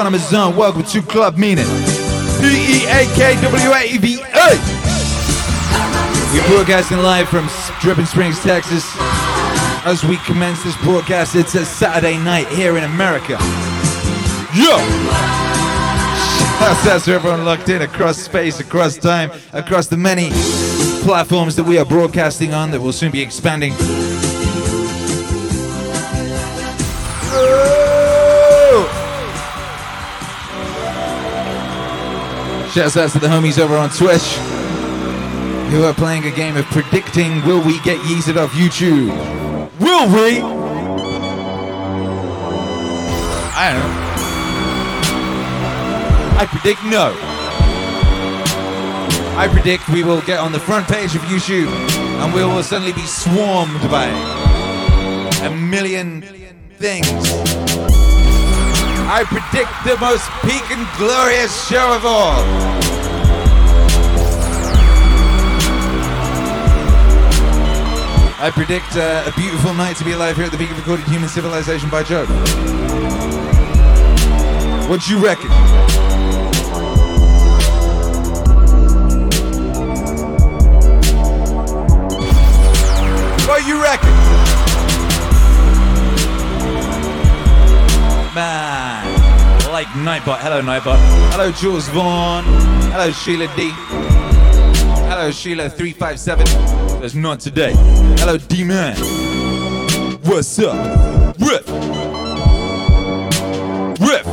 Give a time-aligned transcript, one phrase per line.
[0.00, 0.56] Autonomous Zone.
[0.56, 1.66] Welcome to Club Meaning.
[2.40, 4.48] P E A K W A V A.
[6.32, 7.46] We're broadcasting live from
[7.82, 8.82] Dripping Springs, Texas.
[9.84, 13.32] As we commence this broadcast, it's a Saturday night here in America.
[14.54, 14.78] Yo!
[16.56, 20.30] Shouts out to everyone locked in across space, across time, across the many
[21.04, 23.74] platforms that we are broadcasting on that will soon be expanding.
[32.72, 34.22] Shouts out to the homies over on Twitch
[35.72, 39.08] who are playing a game of predicting will we get yeeted off YouTube?
[39.80, 40.40] Will we?
[43.56, 44.10] I don't know.
[46.38, 47.12] I predict no.
[49.36, 51.66] I predict we will get on the front page of YouTube
[52.22, 54.06] and we will suddenly be swarmed by
[55.44, 56.22] a million
[56.78, 57.79] things.
[59.12, 62.38] I predict the most peak and glorious show of all.
[68.38, 71.08] I predict uh, a beautiful night to be alive here at the peak of recorded
[71.08, 72.24] human civilization by Joe.
[74.86, 75.50] What you reckon?
[89.90, 90.38] Nightbot.
[90.38, 90.96] Hello, Nightbot.
[91.32, 92.44] Hello, Jules Vaughn.
[92.92, 93.70] Hello, Sheila D.
[95.10, 97.00] Hello, Sheila357.
[97.00, 97.72] That's not today.
[98.18, 98.96] Hello, D Man.
[100.22, 101.36] What's up?
[101.40, 101.66] Riff.
[104.00, 104.26] Riff.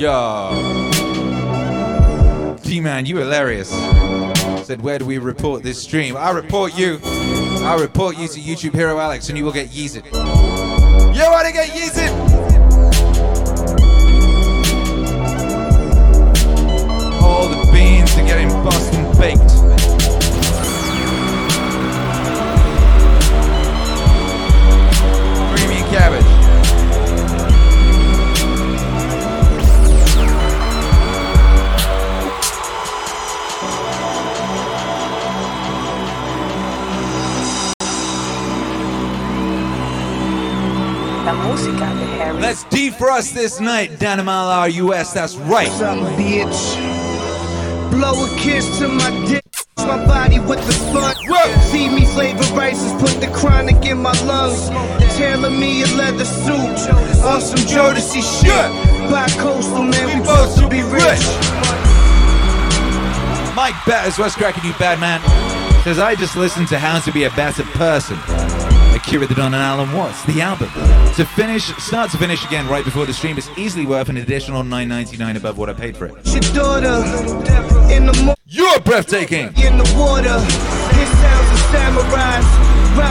[0.00, 0.90] Yo.
[2.62, 3.68] D Man, you hilarious.
[4.66, 6.16] Said, where do we report this stream?
[6.16, 6.98] I'll report you.
[7.04, 10.06] I'll report you to YouTube Hero Alex and you will get yeeted.
[11.14, 11.97] You want to get yeeted?
[17.28, 19.52] All the beans are getting Boston baked.
[25.52, 26.24] Creamy cabbage.
[41.26, 42.40] La música de Harry.
[42.40, 45.68] Let's defrost this night, Danimal RUS, That's right.
[45.68, 46.97] Something, bitch.
[47.98, 49.42] Blow a kiss to my dick.
[49.78, 51.16] My body with the sun.
[51.26, 51.60] Whoa.
[51.72, 54.68] See me flavor rices, put the chronic in my lungs.
[55.16, 56.78] Tailor me a leather suit
[57.24, 59.10] on some Jodeci shit.
[59.10, 61.26] Buy coastal, man, we both to be rich.
[63.56, 65.20] Mike Batters, what's cracking you, bad man?
[65.82, 68.16] Says, I just listened to How to Be a Better Person.
[69.08, 70.68] Akira the Don and Alan Watts, the album.
[71.14, 74.62] To finish, start to finish again right before the stream is easily worth an additional
[74.62, 76.12] $9.99 above what I paid for it.
[76.26, 77.00] Your daughter
[77.90, 79.46] in the mo- You're breathtaking!
[79.56, 80.36] in the water.
[80.92, 82.44] His sounds of samurais.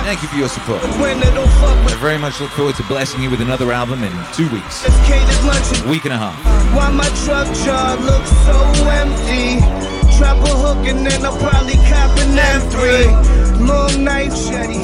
[0.06, 0.84] Thank you for your support.
[1.02, 4.04] when they don't fuck I very much look forward to blessing you with another album
[4.04, 4.86] in two weeks.
[4.86, 5.08] us.
[5.08, 6.38] Catered lunch and Week and a half.
[6.76, 8.54] Why my truck jar looks so
[8.86, 9.77] empty?
[10.18, 13.68] Drop a hook and then I'll probably cop an M3.
[13.68, 14.30] Long night,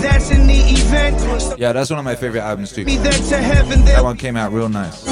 [0.01, 1.59] that's in the event.
[1.59, 2.85] Yeah, that's one of my favorite albums too.
[2.85, 3.13] Me then
[3.43, 5.07] heaven, That one came out real nice.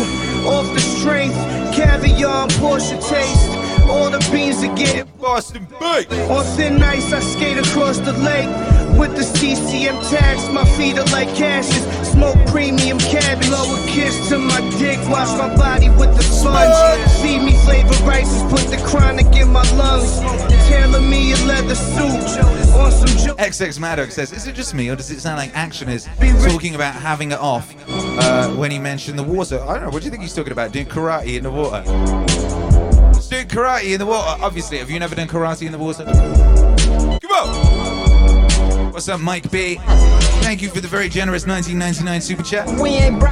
[0.45, 1.35] off the strength.
[1.75, 3.49] Caviar and Porsche taste.
[3.89, 6.11] All the beans are getting Boston Bake!
[6.29, 7.11] on thin ice.
[7.11, 8.47] I skate across the lake
[8.97, 10.49] with the CCM tags.
[10.49, 11.83] My feet are like ashes.
[12.07, 13.47] Smoke premium cabbage.
[13.47, 14.99] Blow a kiss to my dick.
[15.09, 17.11] Wash my body with the sponge.
[17.21, 18.43] Feed me flavor rices.
[18.43, 20.19] Put the chronic in my lungs.
[20.67, 22.39] Tailor me a leather suit
[22.75, 23.17] on some.
[23.17, 26.07] Jo- XX Maddox says, is it just me or does it sound like Action is
[26.45, 29.61] talking about having it off uh, when he mentioned the water?
[29.61, 30.71] I don't know, what do you think he's talking about?
[30.71, 31.83] Doing karate in the water?
[33.13, 34.43] Let's do karate in the water.
[34.43, 36.03] Obviously, have you never done karate in the water?
[37.21, 38.00] Come on!
[38.91, 39.77] What's up, Mike B?
[40.43, 42.67] Thank you for the very generous 1999 super chat.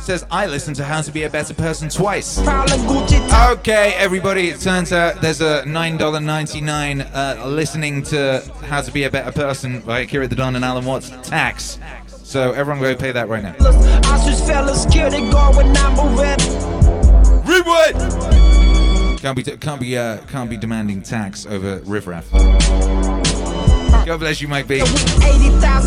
[0.02, 2.40] Says, I listened to How to Be a Better Person twice.
[2.40, 9.10] Okay, everybody, it turns out there's a $9.99 uh, listening to How to Be a
[9.10, 11.78] Better Person by Akira the Don and Alan Watts tax.
[12.08, 13.56] So everyone go pay that right now.
[17.46, 19.20] Rewind!
[19.20, 22.30] Can't be, can't be, uh, can't be demanding tax over riffraff.
[24.10, 24.82] God bless you, Mike B.
[24.82, 24.90] 80,000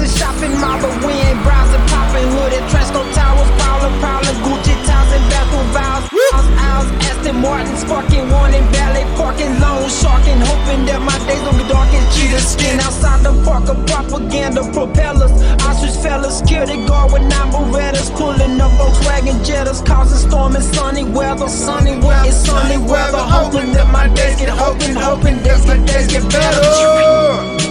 [0.06, 2.62] shopping mall, but we ain't browsing, popping hooded.
[2.70, 6.06] Tresco Towers, Prowler, Prowler, Gucci Towns, and Bethel Vows.
[6.30, 11.58] Ours, ours, Aston Martin, sparking, warning, ballet, parking, loan, sharking, hoping that my days don't
[11.58, 12.78] be dark as cheetah skin.
[12.78, 15.34] Outside the park of propaganda propellers.
[15.58, 20.62] I switch fellas, security guard with nine Berettas, pulling up Volkswagen Jettas, causing storm and
[20.62, 21.48] sunny weather.
[21.48, 23.18] Sunny weather, it's sunny weather.
[23.18, 27.61] Hoping that my days get, hoping, hoping days get, days get better.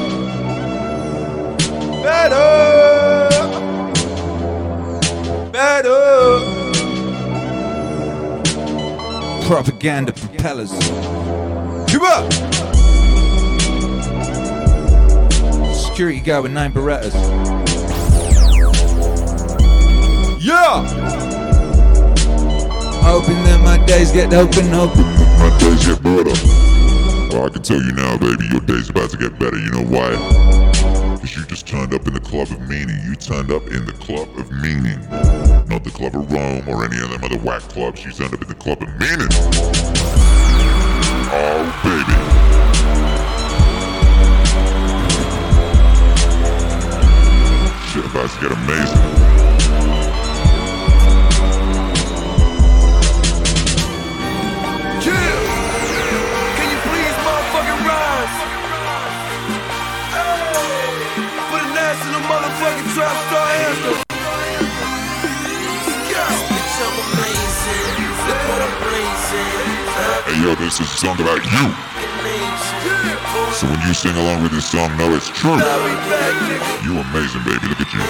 [2.22, 3.30] Better!
[5.52, 6.40] Better!
[9.48, 10.70] Propaganda propellers.
[11.90, 12.32] Come on!
[15.74, 17.16] Security guy with nine Berettas.
[20.40, 20.84] Yeah!
[23.02, 25.06] Hoping that my days get open, open.
[25.40, 26.36] my days get better.
[27.34, 29.58] Well, I can tell you now, baby, your day's about to get better.
[29.58, 30.51] You know why?
[31.22, 32.98] Because you just turned up in the club of meaning.
[33.06, 35.00] You turned up in the club of meaning.
[35.70, 38.04] Not the club of Rome or any of them other whack clubs.
[38.04, 39.30] You turned up in the club of meaning.
[41.30, 42.18] Oh, baby.
[47.92, 49.31] Shit about to get amazing.
[70.42, 71.66] Yo, this is a song about you.
[73.54, 75.58] So when you sing along with this song, know it's true.
[76.84, 77.68] You amazing, baby.
[77.68, 78.02] Look at you.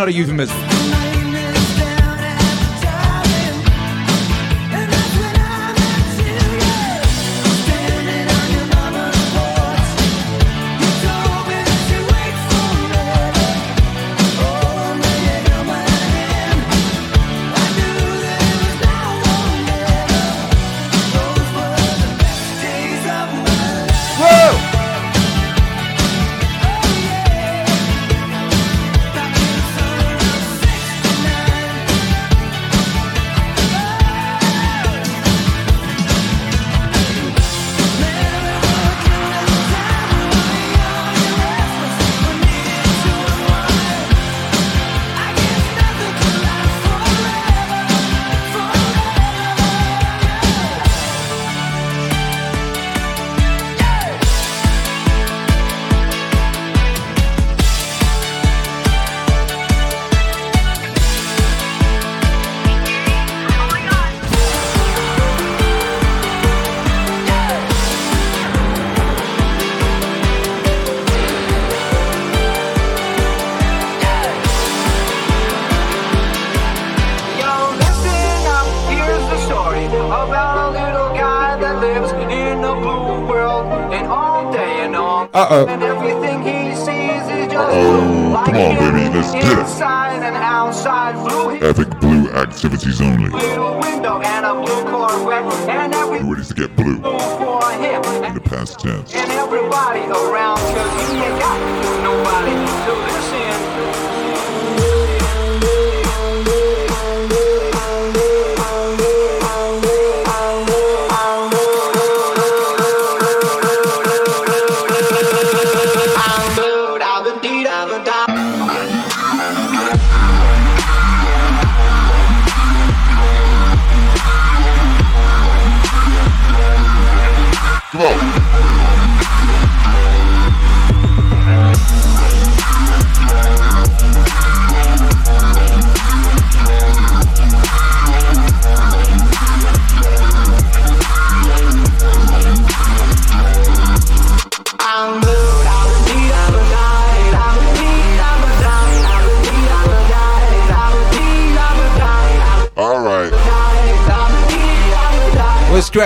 [0.00, 0.69] not a euphemism.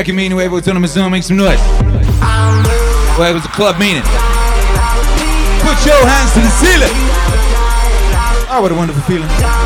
[0.05, 1.11] back at me and Nuevo Autónoma Zone.
[1.11, 1.59] Make some noise.
[3.17, 4.03] Well, it was a club meeting.
[5.63, 6.93] Put your hands to the ceiling.
[8.51, 9.64] Oh, what a wonderful feeling.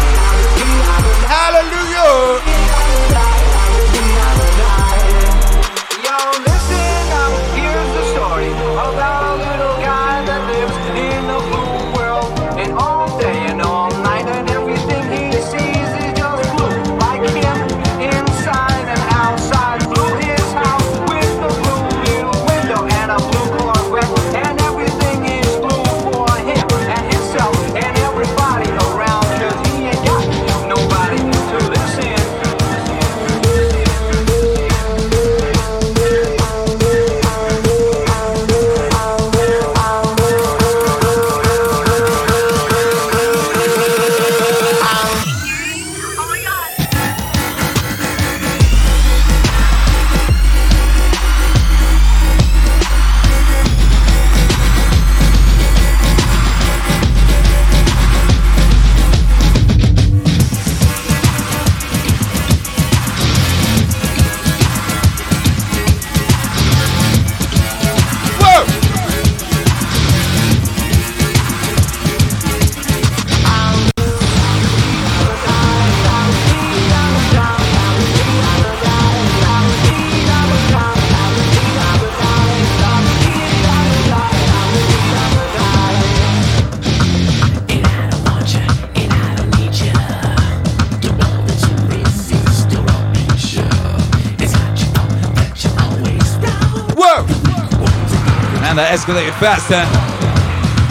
[99.08, 99.86] gonna get fast then.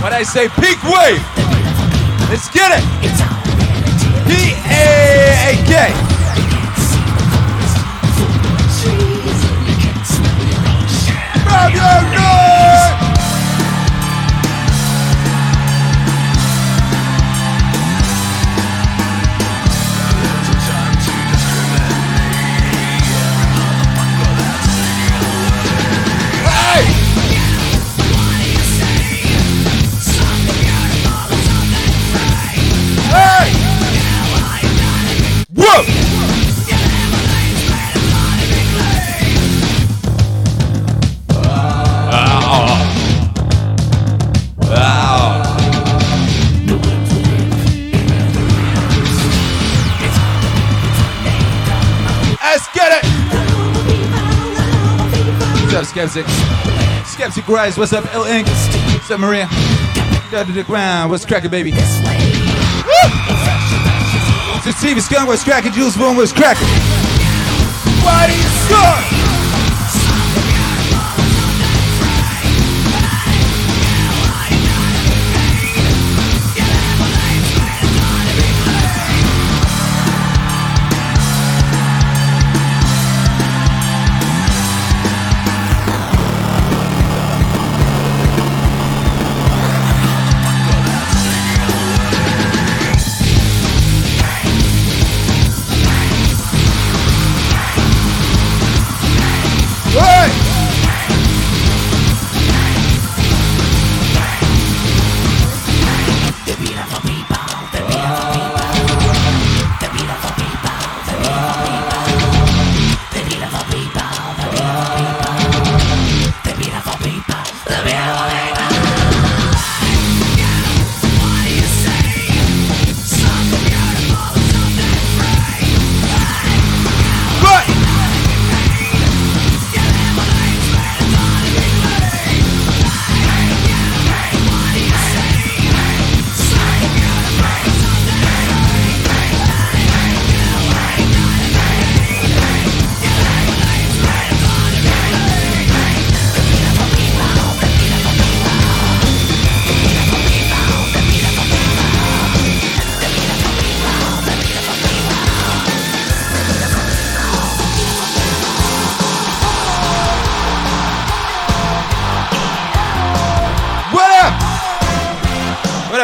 [0.01, 1.21] When I say peak wave,
[2.31, 2.83] let's get it.
[4.25, 4.81] P A
[5.45, 5.93] A K.
[11.45, 12.16] Fabulous.
[57.47, 58.13] Skeptic what's up?
[58.13, 58.45] L Ink.
[58.45, 59.47] What's up, Maria?
[60.29, 61.71] Down to the ground, what's cracking, baby?
[61.71, 61.77] Woo!
[64.73, 65.71] Steve Skunk, what's cracking?
[65.71, 66.67] Jules Boone, what's cracking?
[68.29, 68.77] Is good?
[68.83, 69.26] Hey!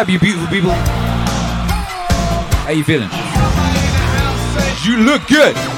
[0.03, 0.71] Up, you beautiful people?
[2.65, 3.09] How you feeling?
[4.83, 5.72] You look good.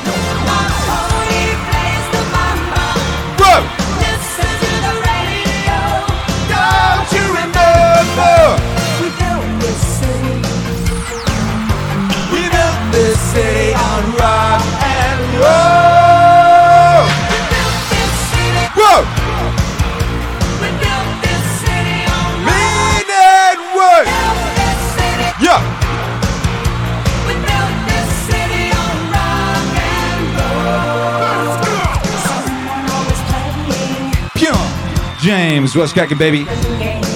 [35.75, 36.45] What's cracking, baby?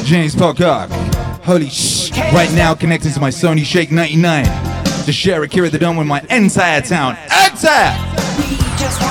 [0.03, 0.89] James Pocock.
[1.43, 2.11] Holy sh!
[2.33, 4.43] Right now, connecting to my Sony Shake 99
[5.05, 7.15] to share Akira the Don with my entire town.
[7.23, 7.95] Entire!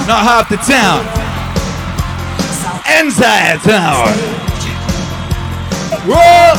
[0.07, 1.01] Not half the town.
[3.01, 4.09] Entire town.
[6.07, 6.55] Whoa!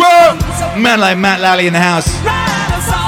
[0.00, 0.80] Whoa!
[0.80, 2.08] Man like Matt Lally in the house.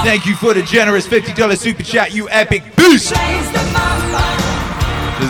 [0.05, 3.13] Thank you for the generous $50 super chat, you epic beast!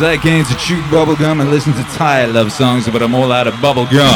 [0.02, 3.32] Cause I came to chew bubblegum and listen to Thai love songs, but I'm all
[3.32, 4.10] out of bubblegum.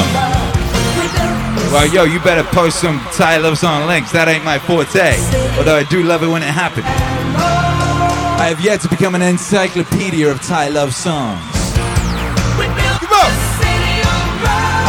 [1.71, 4.11] Well, yo, you better post some Thai love song links.
[4.11, 5.13] That ain't my forte.
[5.59, 6.87] Although I do love it when it happens.
[6.87, 11.39] I have yet to become an encyclopedia of Thai love songs.
[11.53, 13.29] Come on!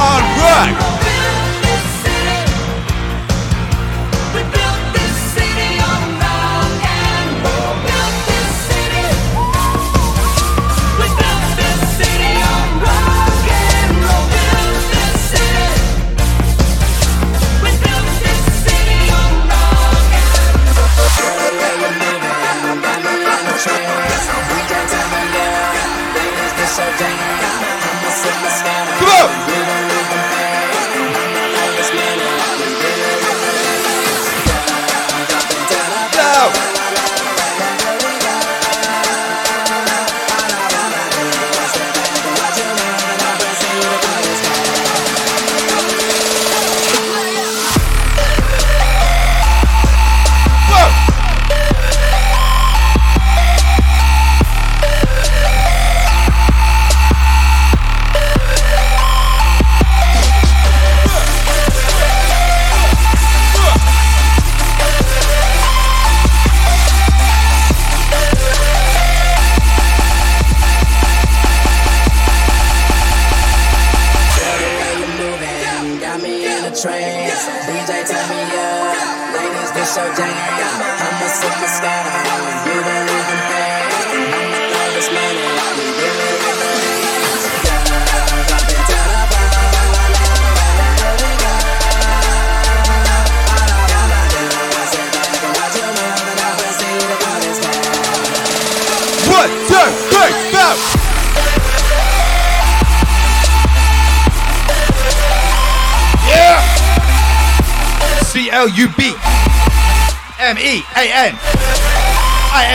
[0.00, 0.76] Alright!
[0.80, 0.86] Come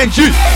[0.01, 0.50] I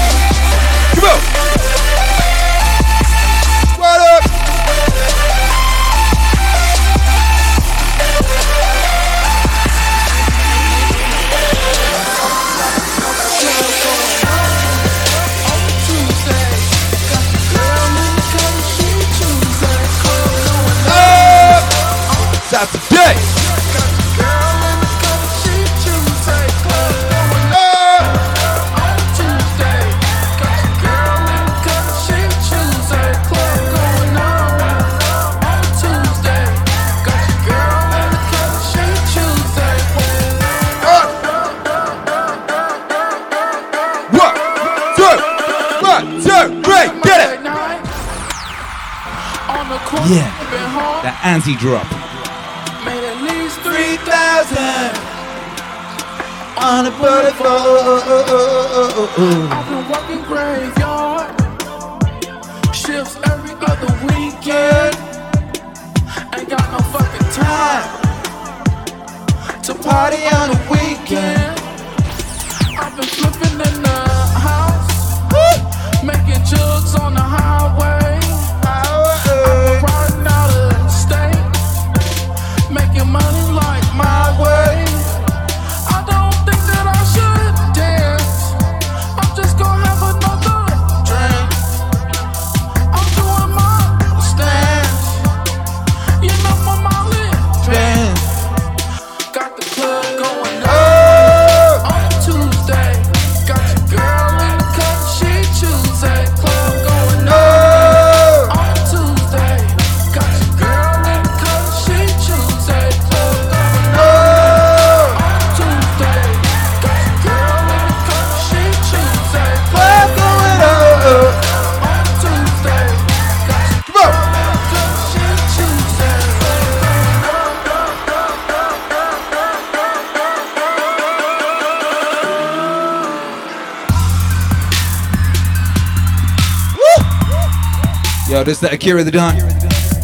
[138.46, 139.36] This that Akira the Don.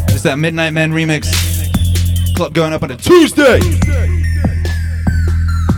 [0.07, 1.27] This that Midnight Man remix.
[2.35, 3.59] Club going up on a Tuesday.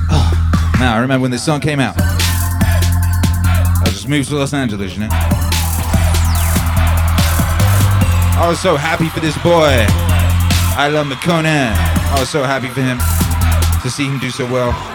[0.10, 0.32] Ah,
[0.73, 1.93] oh, now I remember when this song came out.
[1.99, 5.10] I just moved to Los Angeles, you know.
[8.39, 9.86] I was so happy for this boy.
[10.80, 11.76] I love Makonnen.
[11.76, 12.97] I was so happy for him
[13.82, 14.93] to see him do so well.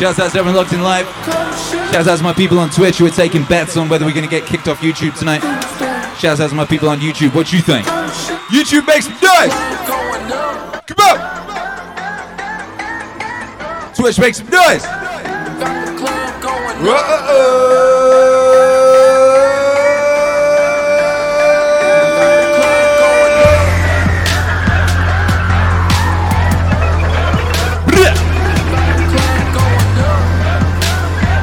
[0.00, 1.04] Shouts out to everyone locked in live.
[1.92, 4.26] Shouts out to my people on Twitch who are taking bets on whether we're gonna
[4.26, 5.42] get kicked off YouTube tonight.
[6.16, 7.34] Shouts out to my people on YouTube.
[7.34, 7.84] What you think?
[8.48, 9.52] YouTube makes some noise.
[10.86, 11.18] Come on.
[13.94, 14.86] Twitch makes some noise.
[16.82, 17.20] Got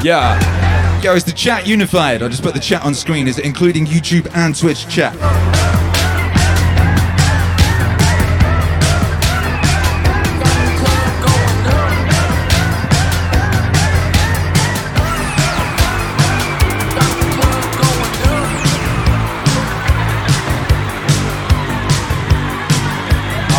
[0.08, 1.02] Yeah.
[1.02, 2.24] Yo, is the chat unified?
[2.24, 3.28] I'll just put the chat on screen.
[3.28, 5.14] Is it including YouTube and Twitch chat?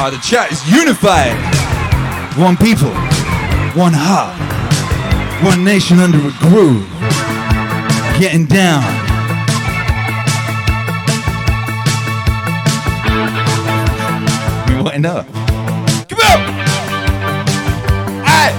[0.00, 1.36] Ah, the chat is unified.
[2.38, 2.94] One people,
[3.78, 4.47] one heart,
[5.42, 6.88] one nation under a groove.
[8.18, 8.82] Getting down.
[14.68, 15.26] We wind up.
[16.08, 16.40] Come on!
[18.26, 18.52] Aye!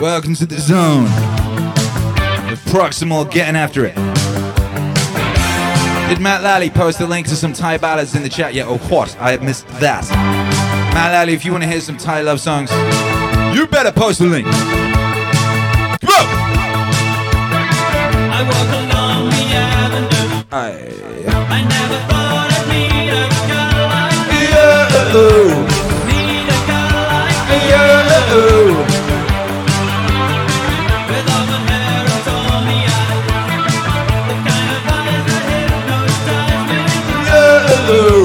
[0.00, 1.04] Welcome to the zone.
[1.04, 3.94] The Proximal getting after it.
[6.08, 8.78] Did Matt Lally post a link to some Thai ballads in the chat yet, or
[8.80, 9.14] oh, what?
[9.20, 10.08] I missed that.
[10.94, 12.70] Matt Lally, if you want to hear some Thai love songs,
[13.78, 14.44] better post a link.
[14.44, 16.26] Come on!
[18.34, 20.42] I walk along the avenue.
[20.50, 20.90] Aye.
[21.56, 24.18] I never thought I'd meet a girl like
[24.50, 24.82] Yeah.
[26.10, 27.38] meet a girl like
[27.70, 28.02] Yeah.
[31.08, 33.26] with auburn hair and tawny eyes.
[34.28, 38.17] The kind of eyes that hypnotize me, hypnotize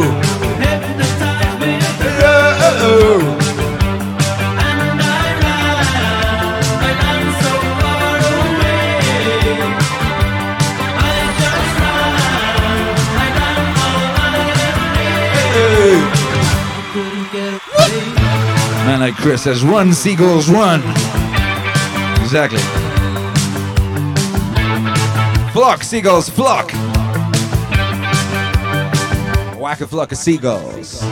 [19.24, 20.82] Chris says, run, seagulls, run.
[22.22, 22.60] Exactly.
[25.54, 26.74] Flock, seagulls, flock.
[29.58, 31.02] Whack a flock of seagulls.
[31.04, 31.06] A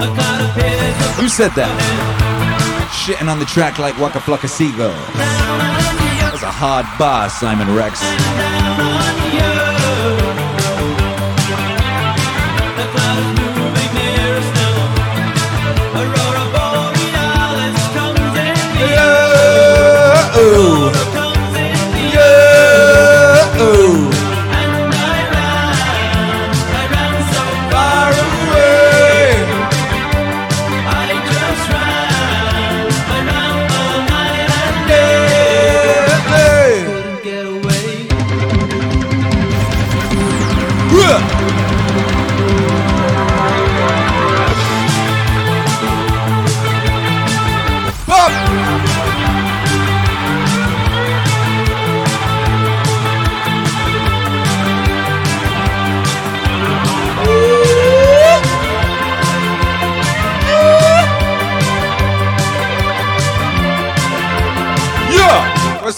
[1.13, 2.91] Who said that?
[2.91, 4.91] Shitting on the track like Waka Flocka Seagull.
[6.19, 8.02] That's a hard bar, Simon Rex.
[20.43, 20.80] Oh,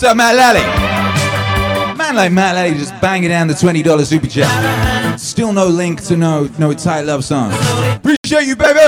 [0.05, 0.59] Up, Matt Lally?
[1.97, 5.17] Man like Matt Lally just banging down the $20 super chat.
[5.17, 7.53] Still no link to no no tight love song.
[7.95, 8.79] Appreciate you, baby!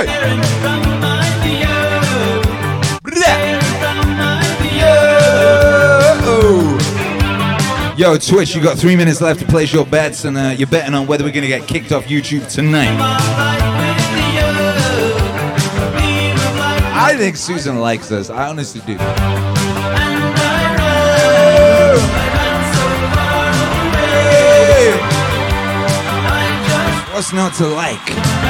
[7.97, 10.93] Yo, Twitch, you got three minutes left to place your bets, and uh, you're betting
[10.93, 12.93] on whether we're gonna get kicked off YouTube tonight.
[16.97, 18.30] I think Susan likes us.
[18.30, 19.85] I honestly do.
[27.26, 28.44] What's not to like?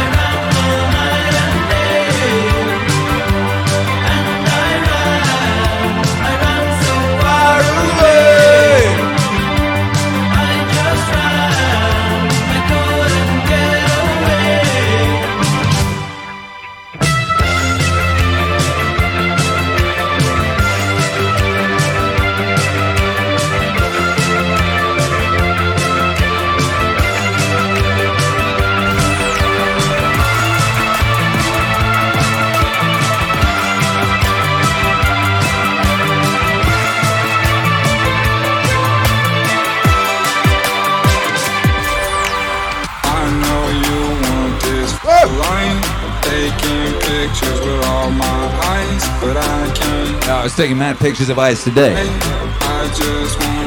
[50.55, 51.93] Taking mad pictures of ice today.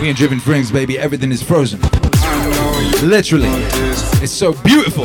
[0.00, 1.80] Me and Driven Frings, baby, everything is frozen.
[3.06, 3.50] Literally.
[4.22, 5.04] It's so beautiful.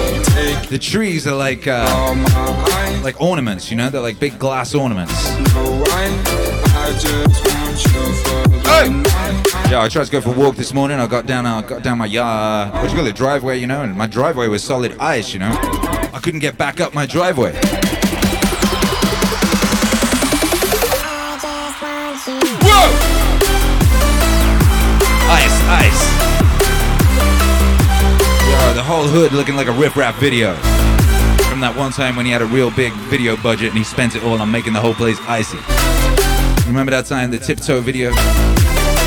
[0.69, 1.82] The trees are like uh,
[3.04, 3.89] like ornaments, you know?
[3.89, 5.13] They're like big glass ornaments.
[8.65, 8.89] Hey!
[9.69, 11.00] Yeah, I tried to go for a walk this morning.
[11.00, 12.74] I got down, I got down my yard.
[12.74, 13.82] What you call it, driveway, you know?
[13.82, 15.52] And my driveway was solid ice, you know?
[16.13, 17.60] I couldn't get back up my driveway.
[29.04, 30.54] Whole hood looking like a Riff Raff video.
[31.50, 34.16] From that one time when he had a real big video budget and he spent
[34.16, 35.58] it all on making the whole place icy.
[36.66, 38.12] Remember that time, the tiptoe video?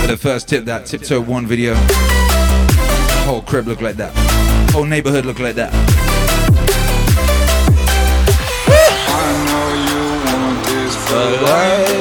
[0.07, 1.75] The first tip, that tiptoe one video.
[3.25, 4.13] Whole crib looked like that.
[4.71, 5.73] Whole neighborhood looked like that.
[9.09, 11.96] I know you want this for life.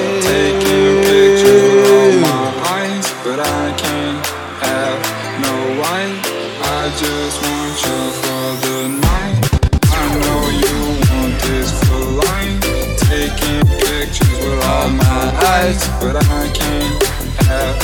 [15.45, 17.03] Eyes, but I can't
[17.45, 17.77] have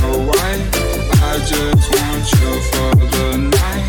[0.00, 0.66] no wife.
[1.20, 3.88] I just want you for the night.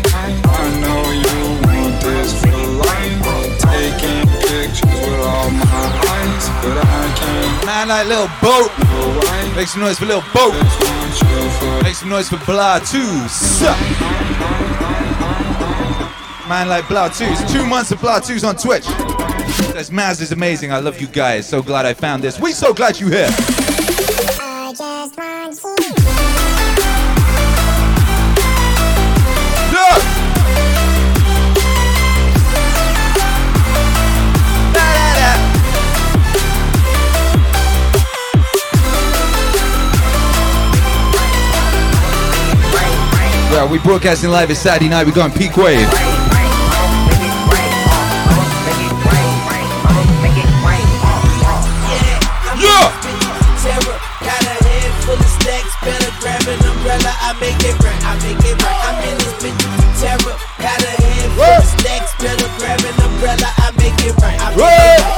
[0.50, 3.18] I know you want this for life.
[3.58, 8.70] Taking pictures with all my eyes, but I can't Man like Little Boat.
[9.24, 9.52] right.
[9.56, 10.52] Make some noise for Little Boat.
[10.52, 13.28] Just want you for Make some noise for Blah 2.
[13.28, 13.78] Sup.
[16.48, 17.26] Man like Blah 2.
[17.48, 19.29] Two months of Blah 2s on Twitch.
[19.80, 20.72] That's Maz is amazing.
[20.72, 21.48] I love you guys.
[21.48, 22.38] So glad I found this.
[22.38, 23.30] We so glad you here.
[29.72, 29.96] Yeah.
[34.74, 35.14] Da, da,
[43.50, 43.72] da.
[43.72, 44.50] We broadcasting live.
[44.50, 45.06] It's Saturday night.
[45.06, 46.09] We're going peak wave.
[60.10, 63.48] Terror, got a head full of stacks, better grab an umbrella.
[63.58, 65.09] I make it right,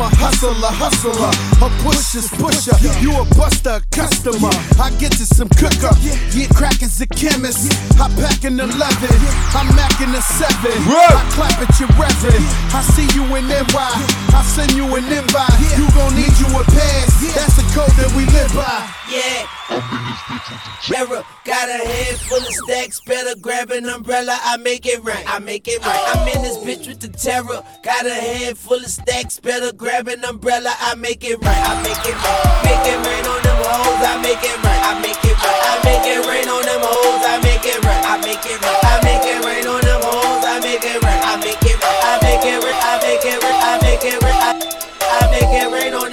[0.00, 1.28] I'm a hustler, hustler.
[1.60, 2.72] A pusher's pusher.
[3.04, 4.48] You a buster, customer.
[4.80, 5.92] I get to some cooker.
[6.32, 7.68] Get crack as a chemist.
[8.00, 8.72] I pack an 11.
[8.72, 10.56] I'm macking a 7.
[10.88, 12.48] I clap at your reverend.
[12.72, 13.60] I see you in NY.
[13.76, 15.60] I send you an invite.
[15.76, 17.20] You gon' need you a pass.
[17.36, 18.88] That's the code that we live by.
[19.12, 19.59] Yeah.
[19.70, 24.36] Terror, got a head full of stacks, better grab an umbrella.
[24.42, 26.02] I make it right, I make it right.
[26.10, 27.62] I'm in this bitch with the terror.
[27.84, 30.74] Got a head full of stacks, better grab an umbrella.
[30.80, 32.42] I make it right, I make it right.
[32.66, 35.60] Make it rain on them hoes, I make it right, I make it right.
[35.62, 38.80] I make it rain on them hoes, I make it right, I make it right.
[38.82, 42.00] I make it rain on them hoes, I make it right, I make it right.
[42.02, 44.34] I make it right, I make it right, I make it right.
[44.34, 46.09] I- make it I make it rain on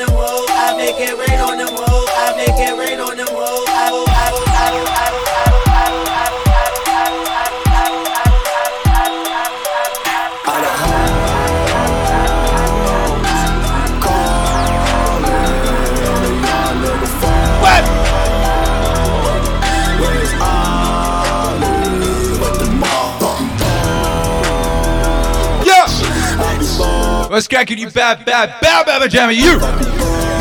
[27.37, 29.59] What's cracking you bad, bad, bad, bad, bad, jammer, you.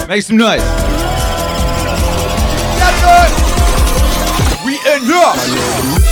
[0.09, 0.63] Make some noise.
[4.65, 6.06] We in here.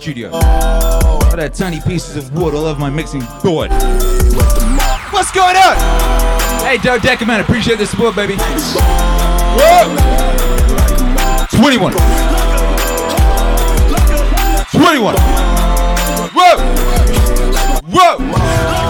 [0.00, 0.30] Studio?
[0.32, 1.18] Oh.
[1.28, 3.70] Why that tiny pieces of wood all over my mixing board?
[5.12, 5.76] What's going on?
[6.64, 8.36] Hey, Joe Decker, man, appreciate the support, baby.
[9.60, 9.94] Whoa!
[11.58, 11.92] 21.
[14.72, 15.14] 21.
[16.32, 16.56] Whoa!
[17.90, 18.89] Whoa!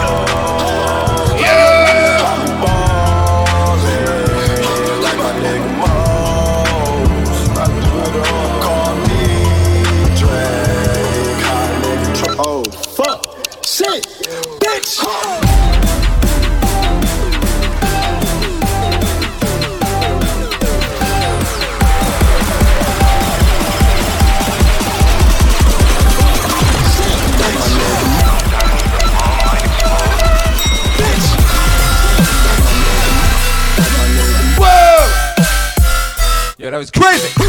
[36.81, 37.40] goes crazy.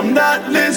[0.00, 0.69] I'm not listening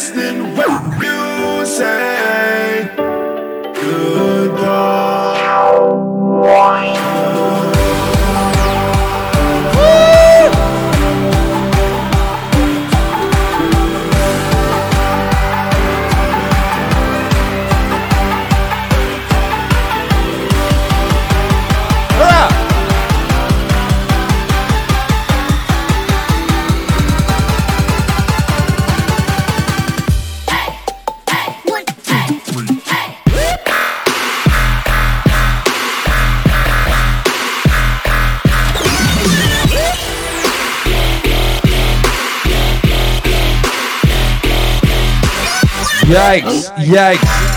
[46.14, 46.70] Yikes!
[46.78, 47.53] Yikes!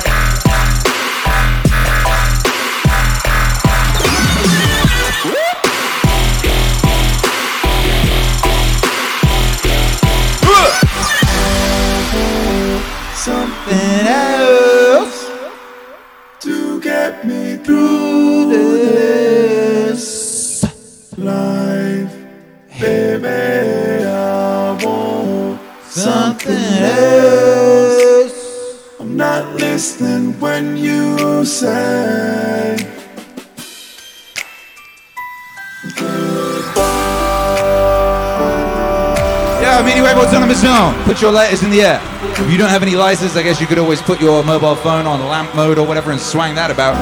[41.07, 42.01] Put your lighters in the air.
[42.33, 45.07] If you don't have any lighters, I guess you could always put your mobile phone
[45.07, 46.97] on lamp mode or whatever and swang that about.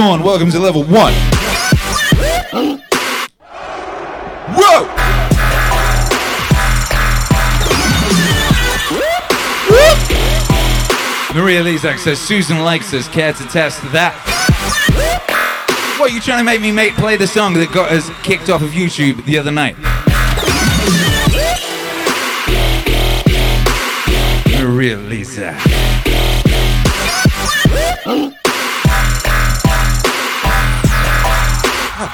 [0.00, 1.12] Vaughn, welcome to level one.
[11.34, 13.08] Maria Lizak says Susan likes us.
[13.08, 14.14] Care to test that?
[16.00, 18.62] What you trying to make me make play the song that got us kicked off
[18.62, 19.76] of YouTube the other night?
[24.64, 25.69] Maria Lizak.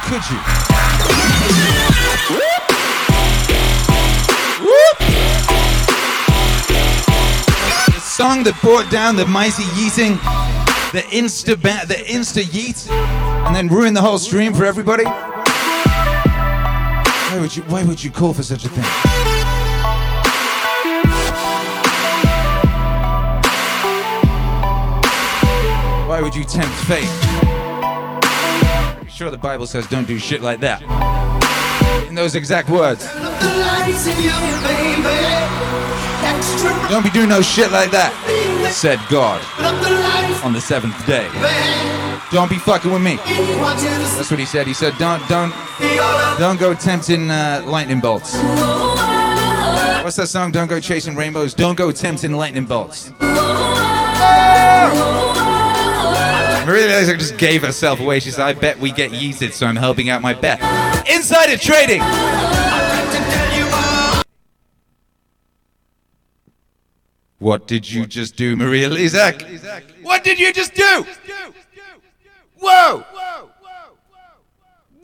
[0.09, 1.47] Could you?
[7.89, 10.17] The song that brought down the mighty yeeting,
[10.93, 12.89] the insta ba- the insta yeet,
[13.47, 15.05] and then ruined the whole stream for everybody.
[15.05, 17.63] Why would you?
[17.65, 18.85] Why would you call for such a thing?
[26.09, 27.46] Why would you tempt fate?
[29.17, 30.83] Sure the Bible says don't do shit like that.
[32.07, 33.07] In those exact words.
[36.91, 38.13] Don't be doing no shit like that,
[38.71, 39.41] said God
[40.45, 41.27] on the seventh day.
[42.31, 43.17] Don't be fucking with me.
[43.17, 44.67] That's what he said.
[44.67, 45.55] He said, don't, don't,
[46.39, 48.35] don't go tempting uh, lightning bolts.
[50.05, 50.51] What's that song?
[50.51, 51.55] Don't go chasing rainbows.
[51.55, 53.13] Don't go tempting lightning bolts.
[56.67, 58.19] Maria Lizak just gave herself away.
[58.19, 60.61] She said, I bet we get yeeted, so I'm helping out my bet.
[61.09, 62.03] Insider trading!
[67.39, 69.45] What did you just do, Maria Lizak?
[70.03, 71.07] What did you just do?
[72.59, 73.05] Whoa!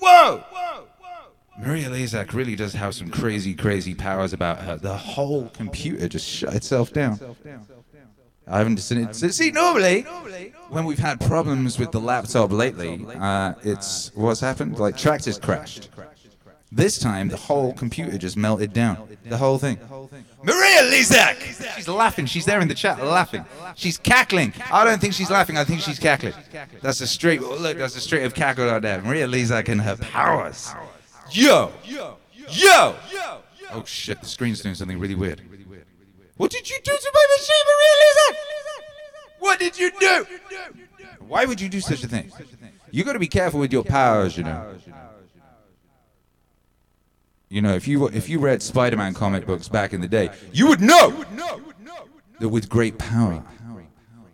[0.01, 0.45] Whoa!
[1.61, 4.77] Maria Lizak really does have some crazy, crazy powers about her.
[4.79, 7.21] The whole computer just shut itself down.
[8.47, 9.15] I haven't seen it.
[9.15, 10.03] See, normally,
[10.69, 14.79] when we've had problems with the laptop lately, uh, it's what's happened.
[14.79, 15.89] Like tractors crashed.
[16.75, 19.07] This time, the whole computer just melted down.
[19.27, 19.79] The whole thing.
[20.43, 21.75] Maria Lizak!
[21.77, 22.25] She's laughing.
[22.25, 23.45] She's there in the chat laughing.
[23.77, 24.55] She's cackling.
[24.73, 25.59] I don't think she's laughing.
[25.59, 26.33] I think she's cackling.
[26.81, 27.77] That's a straight look.
[27.77, 29.03] That's a straight of cackle out there.
[29.03, 30.73] Maria Lizak and her powers.
[31.31, 31.73] Yo!
[31.85, 32.97] Yo!
[33.75, 34.21] Oh shit!
[34.21, 35.43] The screen's doing something really weird.
[36.37, 38.43] What did you do to my machine, Maria Lisa?
[39.39, 40.27] What did you do?
[41.27, 42.33] Why would you do such a thing?
[42.91, 44.75] You got to be careful with your powers, you know.
[47.49, 50.69] You know, if you if you read Spider-Man comic books back in the day, you
[50.69, 51.25] would know
[52.39, 53.45] that with great power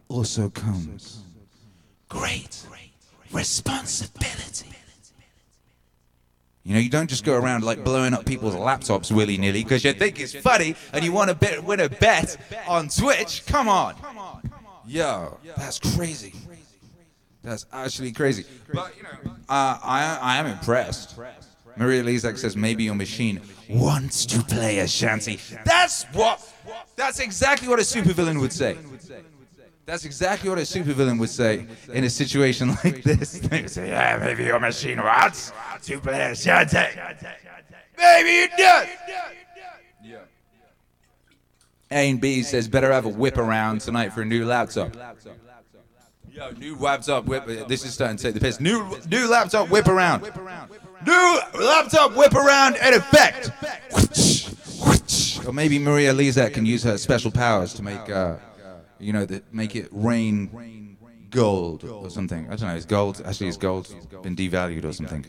[0.09, 1.23] also comes
[2.09, 2.65] great
[3.33, 4.73] responsibility.
[6.69, 9.83] You know, you don't just go around like blowing up people's laptops willy nilly because
[9.83, 12.37] you think it's funny and you want to win a bet
[12.69, 13.43] on Twitch.
[13.47, 13.95] Come on.
[14.87, 16.35] Yo, that's crazy.
[17.43, 18.45] That's actually crazy.
[18.71, 19.09] But, you know,
[19.49, 21.19] uh, I, I am impressed.
[21.79, 23.41] Maria Lezak says maybe your machine
[23.71, 25.41] wants to play a shanty.
[25.65, 26.47] That's what,
[26.97, 28.77] that's exactly what a supervillain would say.
[29.89, 33.39] That's exactly what a supervillain would say in a situation like this.
[33.49, 35.51] They would say, yeah, maybe your machine wants
[35.85, 36.77] to play a shanty.
[37.97, 38.87] Maybe it does.
[40.05, 40.19] Yeah.
[41.91, 44.95] A and B says, better have a whip around tonight for a new laptop.
[46.31, 47.47] Yo, new laptop whip.
[47.67, 48.61] This is starting to take the piss.
[48.61, 50.23] New, new laptop whip around.
[51.07, 53.53] New laptop whip around in effect.
[55.47, 58.37] Or maybe Maria Lezak can use her special powers to make, uh,
[58.99, 60.97] you know, the, make it rain
[61.31, 62.47] gold or something.
[62.47, 62.75] I don't know.
[62.75, 63.23] It's gold.
[63.25, 63.95] Actually, it's gold.
[64.23, 65.25] Been devalued or something.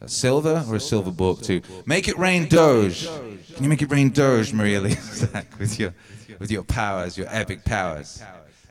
[0.00, 1.60] A silver or a silver book too.
[1.86, 3.06] Make it rain Doge.
[3.54, 5.92] Can you make it rain Doge, Maria Lezak, with your,
[6.38, 8.22] with your powers, your epic powers?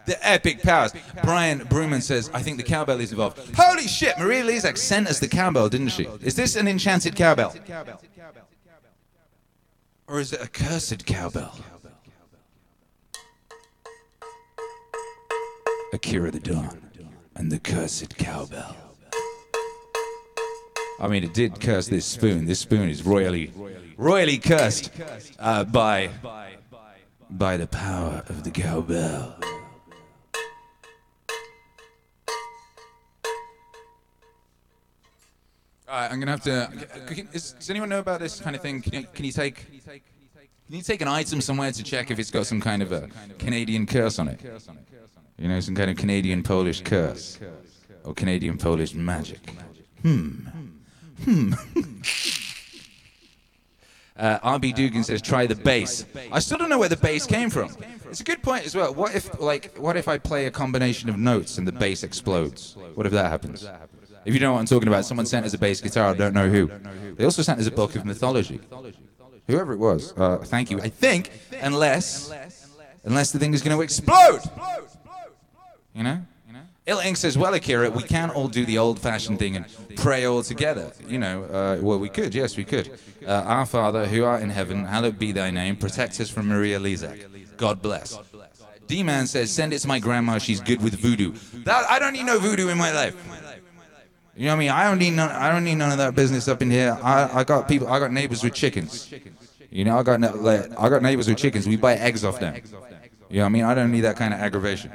[0.06, 0.94] The epic powers.
[1.24, 3.56] Brian Bruman says, I think the cowbell is involved.
[3.58, 6.06] Holy shit, Maria Lezak sent us the cowbell, didn't she?
[6.22, 7.54] Is this an enchanted cowbell?
[10.08, 11.54] Or is it a cursed cowbell?
[15.98, 16.80] Akira the Don
[17.36, 18.76] and the cursed cowbell.
[21.00, 22.46] I mean, it did curse this spoon.
[22.46, 23.52] This spoon is royally,
[23.98, 24.92] royally cursed
[25.40, 26.12] uh, by,
[27.32, 29.40] by the power of the cowbell.
[35.88, 37.26] All right, I'm gonna have to.
[37.32, 38.84] does anyone know about this kind of thing?
[38.84, 39.66] Can you, can you take?
[39.66, 43.10] Can you take an item somewhere to check if it's got some kind of a
[43.40, 44.40] Canadian curse on it?
[45.38, 47.40] You know, some kind of Canadian Polish curse
[48.04, 49.40] or Canadian Polish magic.
[50.02, 50.30] Hmm.
[51.24, 51.54] Hmm.
[54.18, 57.52] Uh, RB Dugan says, "Try the bass." I still don't know where the bass came
[57.52, 57.70] from.
[58.10, 58.92] It's a good point as well.
[58.94, 62.76] What if, like, what if I play a combination of notes and the bass explodes?
[62.96, 63.68] What if that happens?
[64.26, 66.10] If you know what I'm talking about, someone sent us a bass guitar.
[66.10, 66.72] I don't know who.
[67.16, 68.60] They also sent us a book of mythology.
[69.46, 70.82] Whoever it was, uh, thank you.
[70.82, 71.30] I think,
[71.62, 72.34] unless,
[73.04, 74.42] unless the thing is going to explode.
[75.98, 76.22] You know?
[76.86, 79.66] Ill Ink says, well, Akira, we can all do the old-fashioned thing and
[79.98, 80.94] pray all together.
[81.06, 82.98] You know, uh, well, we could, yes, we could.
[83.28, 85.76] Uh, Our Father, who art in heaven, hallowed be thy name.
[85.76, 87.58] Protect us from Maria Lezak.
[87.58, 88.18] God bless.
[88.88, 90.38] D-Man says, send it to my grandma.
[90.38, 91.34] She's good with voodoo.
[91.66, 93.16] That, I don't need no voodoo in my life.
[94.38, 94.70] You know what I mean?
[94.70, 95.32] I don't need none.
[95.32, 96.98] I don't need none of that business up in here.
[97.02, 97.88] I, I got people.
[97.90, 99.12] I got neighbors with chickens.
[99.72, 101.68] You know, I got like, I got neighbors with chickens.
[101.68, 102.56] We buy eggs off them.
[103.30, 103.64] You know what I mean?
[103.64, 104.92] I don't need that kind of aggravation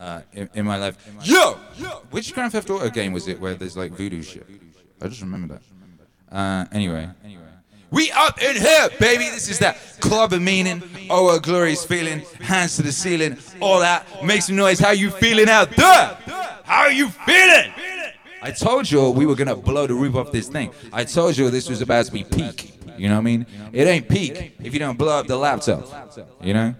[0.00, 0.96] uh, in, in my life.
[1.22, 1.52] Yo,
[2.10, 4.46] which Grand Theft Auto game was it where there's like voodoo shit?
[5.00, 6.34] I just remember that.
[6.34, 7.08] Uh, anyway.
[7.92, 9.24] We up in here, baby.
[9.24, 10.82] This is that club of meaning.
[11.10, 12.20] Oh, a glorious feeling.
[12.40, 13.36] Hands to the ceiling.
[13.60, 14.06] All that.
[14.24, 14.78] Make some noise.
[14.78, 16.16] How you feeling out there?
[16.64, 17.72] How are you feeling?
[18.42, 20.72] I told you we were gonna blow the roof off this thing.
[20.92, 22.78] I told you this was about to be peak.
[22.96, 23.46] You know what I mean?
[23.72, 26.16] It ain't peak if you don't blow up the laptop.
[26.40, 26.74] You know?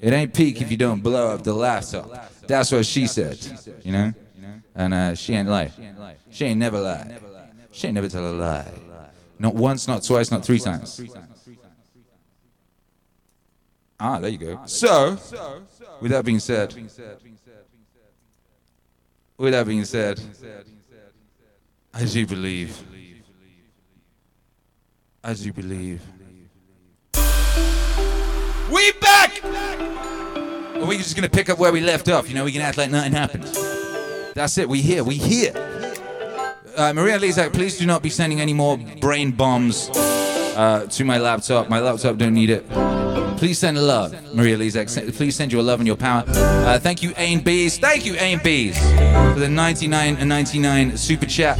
[0.00, 2.10] It ain't peak if you don't blow up the laptop.
[2.46, 3.38] That's what she said.
[3.82, 4.12] You know?
[4.74, 5.70] And uh, she ain't lie.
[6.30, 7.18] She ain't never lie.
[7.70, 8.70] She ain't never tell a lie.
[9.38, 11.00] Not once, not twice, not three times.
[13.98, 14.60] Ah, there you go.
[14.66, 15.18] So,
[16.00, 16.74] with that being said,
[19.36, 20.20] with that being said,
[21.92, 22.82] I do believe.
[25.22, 26.02] I do believe.
[28.70, 29.23] We back!
[30.84, 32.76] Or we just gonna pick up where we left off, you know, we can act
[32.76, 33.44] like nothing happened.
[34.34, 35.52] That's it, we here, we here.
[36.76, 41.16] Uh, Maria Lezak, please do not be sending any more brain bombs uh, to my
[41.16, 41.70] laptop.
[41.70, 42.68] My laptop don't need it.
[43.38, 44.90] Please send love, Maria Lezak.
[44.90, 46.22] Se- Please send your love and your power.
[46.28, 47.78] Uh, thank you, Ain Bees.
[47.78, 48.78] Thank you, Ain Bees,
[49.32, 51.56] for the 99 and 99 super chat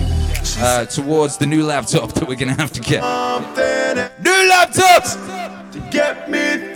[0.58, 3.00] uh, towards the new laptop that we're gonna have to get.
[4.22, 5.16] New laptops!
[5.72, 6.73] to get me.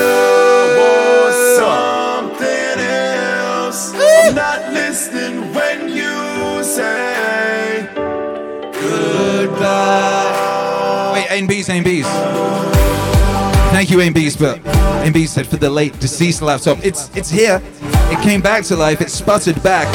[0.00, 1.34] I want
[2.36, 3.92] something else.
[3.92, 7.88] I'm not listening when you say,
[11.30, 12.08] Ain Beast, Ain Beast.
[13.72, 14.60] Thank you, Ain Beast, but
[15.04, 16.78] Ain Beast said for the late deceased laptop.
[16.84, 17.60] It's it's here.
[18.12, 19.00] It came back to life.
[19.00, 19.88] It sputtered back.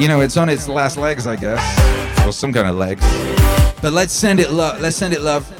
[0.00, 1.58] You know, it's on its last legs, I guess,
[2.28, 3.02] or some kind of legs.
[3.80, 4.80] But let's send it love.
[4.80, 5.50] Let's send it love.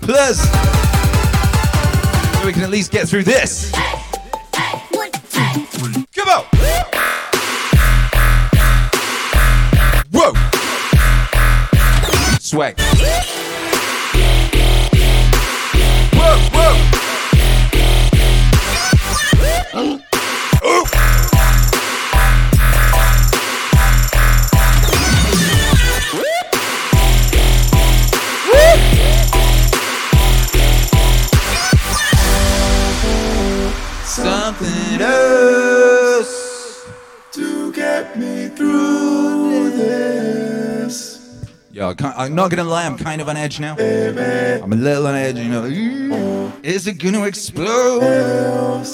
[0.00, 0.40] Plus,
[2.40, 3.70] so we can at least get through this.
[6.12, 6.44] Come on.
[10.10, 10.32] Whoa.
[12.38, 12.80] Swag.
[16.14, 16.93] Whoa, whoa.
[34.56, 36.86] Something else.
[37.32, 41.44] To get me through this.
[41.72, 43.72] Yo, I'm not gonna lie, I'm kind of on edge now.
[43.72, 46.52] I'm a little on edge, you know.
[46.62, 48.86] Is it gonna explode?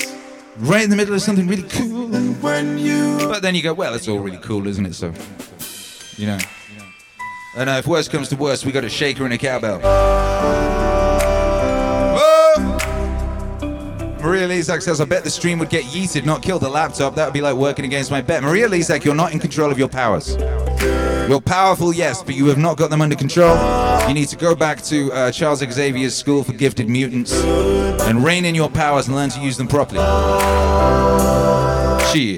[0.56, 2.08] Right in the middle of something really cool.
[2.08, 4.94] But then you go, well, it's all really cool, isn't it?
[4.94, 5.12] So,
[6.16, 6.38] you know.
[7.54, 9.80] And uh, if worse comes to worse, we got a shaker and a cowbell.
[14.31, 17.16] Maria Lizak says, I bet the stream would get yeeted, not kill the laptop.
[17.16, 18.45] That would be like working against my bet.
[18.45, 20.37] Maria Lizak, you're not in control of your powers.
[21.28, 23.57] You're powerful, yes, but you have not got them under control.
[24.07, 28.45] You need to go back to uh, Charles Xavier's School for Gifted Mutants and rein
[28.45, 29.99] in your powers and learn to use them properly.
[32.12, 32.35] She,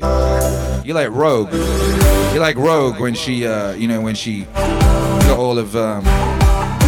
[0.87, 1.53] you like Rogue.
[1.53, 6.07] You like Rogue when she, uh, you know, when she got all of, um,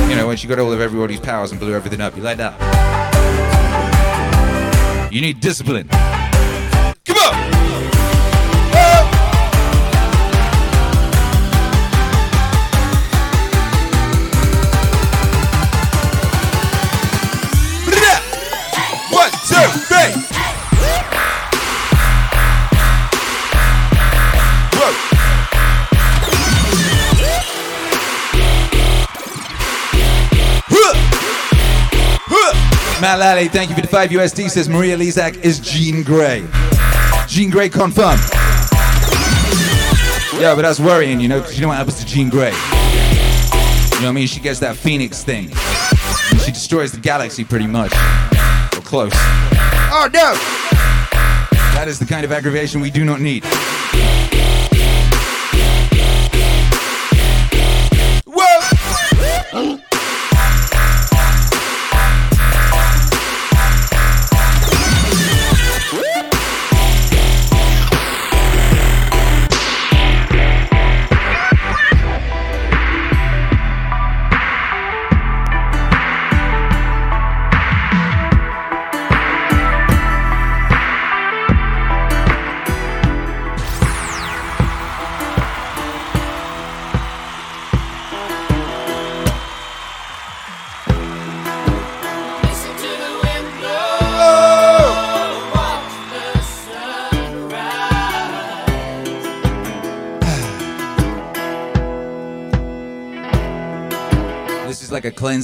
[0.09, 2.17] you know, when she got all of everybody's powers and blew everything up.
[2.17, 2.93] You like that?
[5.15, 5.89] You need discipline.
[33.05, 34.49] Matt Lally, thank you for the 5 USD.
[34.49, 36.43] Says Maria Lizak is Jean Grey.
[37.29, 38.19] Jean Grey confirmed.
[40.41, 42.53] Yeah, but that's worrying, you know, because you know what happens to Jean Grey.
[42.53, 42.57] You know
[44.01, 44.27] what I mean?
[44.27, 45.51] She gets that phoenix thing.
[46.47, 47.93] She destroys the galaxy pretty much.
[47.93, 49.13] Or close.
[49.93, 50.33] Oh no!
[51.75, 53.45] That is the kind of aggravation we do not need.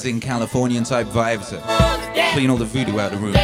[0.01, 1.61] Cleansing Californian type vibe to
[2.33, 3.35] clean all the voodoo out of the room.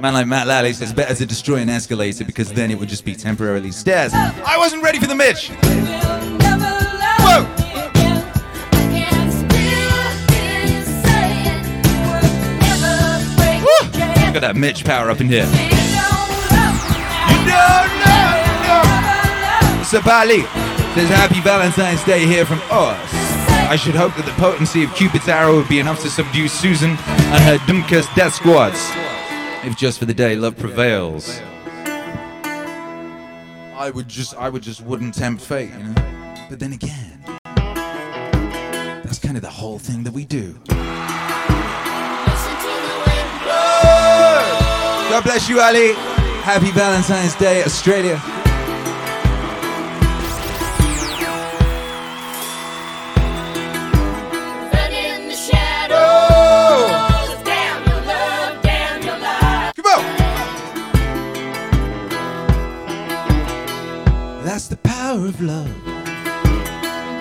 [0.00, 3.04] Man like Matt Lally says better to destroy an escalator because then it would just
[3.04, 4.12] be temporarily stairs.
[4.14, 5.50] I wasn't ready for the Mitch.
[7.20, 7.42] Whoa!
[14.24, 15.44] Look at that Mitch power up in here.
[19.84, 22.98] Sabali says happy Valentine's Day here from us.
[23.70, 26.90] I should hope that the potency of Cupid's arrow would be enough to subdue Susan
[26.90, 28.90] and her Dumkus death squads.
[29.64, 31.40] If just for the day love prevails.
[33.76, 35.94] I would just I would just wouldn't tempt fate, you know?
[36.48, 37.22] But then again,
[39.04, 40.58] that's kind of the whole thing that we do.
[45.10, 45.92] God bless you, Ali.
[46.42, 48.20] Happy Valentine's Day, Australia.
[65.18, 65.84] Power of love.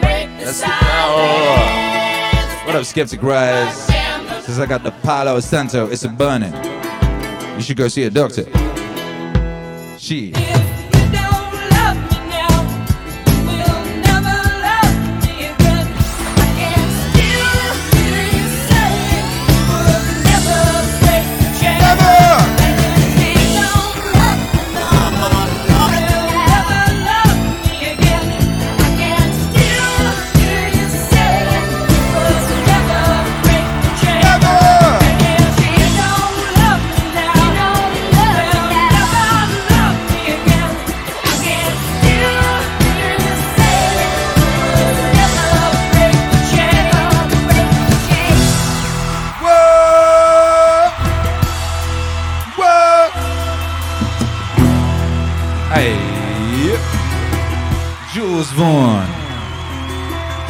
[0.01, 1.25] That's the power.
[2.65, 3.85] What up, Skeptic Rise?
[4.45, 5.87] Since I got the Palo Santo.
[5.87, 6.53] It's a burning.
[7.55, 8.45] You should go see a doctor.
[9.97, 10.33] She.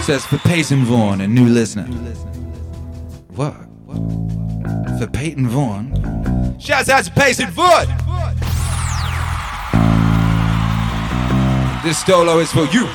[0.08, 1.84] Says for Peyton Vaughn, a new listener.
[3.36, 3.54] What?
[4.98, 6.58] For Peyton Vaughn?
[6.62, 7.88] Shouts out to Peyton Vaughn!
[11.84, 12.88] This solo is for you.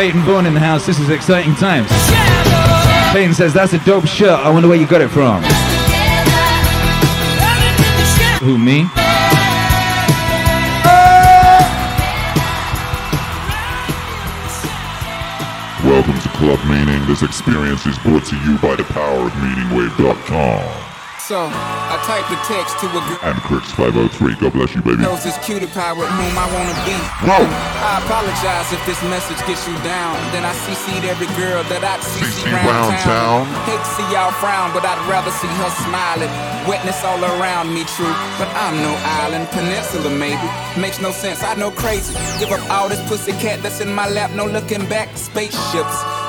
[0.00, 0.86] Peyton Vaughn in the house.
[0.86, 1.90] This is exciting times.
[3.12, 4.30] Peyton says, That's a dope shirt.
[4.30, 5.42] I wonder where you got it from.
[8.40, 8.88] Who, me?
[15.84, 17.06] Welcome to Club Meaning.
[17.06, 20.89] This experience is brought to you by the power of meaningwave.com.
[21.30, 23.22] So, I typed the text to a girl.
[23.22, 24.42] And Crix503.
[24.42, 24.98] God bless you, baby.
[24.98, 26.98] Knows this cutie pie with whom I wanna be.
[27.22, 27.46] Whoa.
[27.46, 30.18] I apologize if this message gets you down.
[30.34, 33.46] Then I CC'd every girl that I'd CC CC round round town.
[33.46, 33.62] town.
[33.62, 36.34] Hate to see y'all frown, but I'd rather see her smiling.
[36.66, 38.10] Witness all around me, true.
[38.34, 38.90] But I'm no
[39.22, 40.50] island, peninsula maybe.
[40.74, 42.10] Makes no sense, I know crazy.
[42.42, 45.14] Give up all this pussy cat that's in my lap, no looking back.
[45.14, 45.94] Spaceships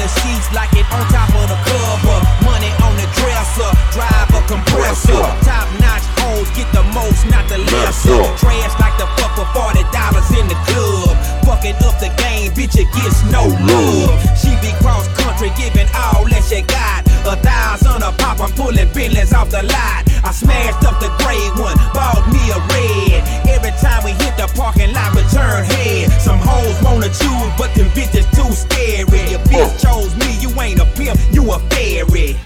[0.00, 2.18] The sheets like it on top of the cover.
[2.48, 5.12] Money on the dresser, drive a compressor.
[5.44, 8.16] Top notch hoes get the most, not the lesser.
[8.16, 8.40] Lesser.
[8.40, 11.20] Trash like the fuck for forty dollars in the club.
[11.44, 14.16] Fucking up the game, bitch, it gets no love.
[14.40, 16.99] She be cross country, giving all that she got.
[17.26, 20.02] A thousand a pop, I'm pulling billions off the lot.
[20.24, 23.22] I smashed up the gray one, bought me a red.
[23.48, 26.10] Every time we hit the parking lot, return head.
[26.20, 29.30] Some hoes wanna choose, but them bitches too scary.
[29.30, 30.02] Your bitch oh.
[30.02, 32.36] chose me, you ain't a pimp, you a fairy.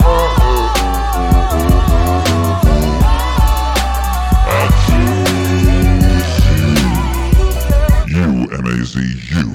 [8.07, 9.55] You, M-A-Z-U.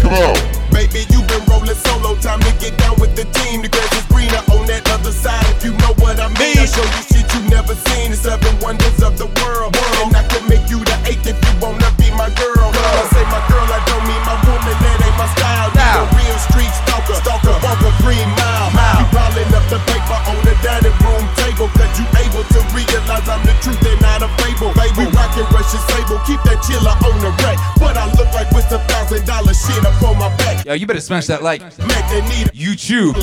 [0.00, 0.51] Come on.
[1.32, 2.12] Been rolling solo.
[2.20, 3.64] Time to get down with the team.
[3.64, 5.40] The grass is greener on that other side.
[5.56, 8.12] If you know what I mean, I show you shit you never seen.
[8.12, 9.72] The seven wonders of the world.
[10.04, 12.68] And I could make you the eighth if you wanna be my girl.
[12.68, 14.76] When I say my girl, I don't mean my woman.
[14.76, 15.72] That ain't my style.
[15.72, 17.16] You a real street stalker.
[17.24, 18.68] Stalker, walk a green mile.
[19.00, 21.72] You piling up the paper on the dining room table.
[21.72, 24.76] Cause you able to realize I'm the truth and not a fable.
[24.76, 26.20] Baby, rockin' Russian sable.
[26.28, 27.56] Keep that chiller on the rack.
[27.80, 28.11] But I
[28.52, 30.64] with a thousand dollar shit up on my back.
[30.64, 31.60] Yo, you better smash that like.
[31.78, 33.14] Mac, they need a YouTube.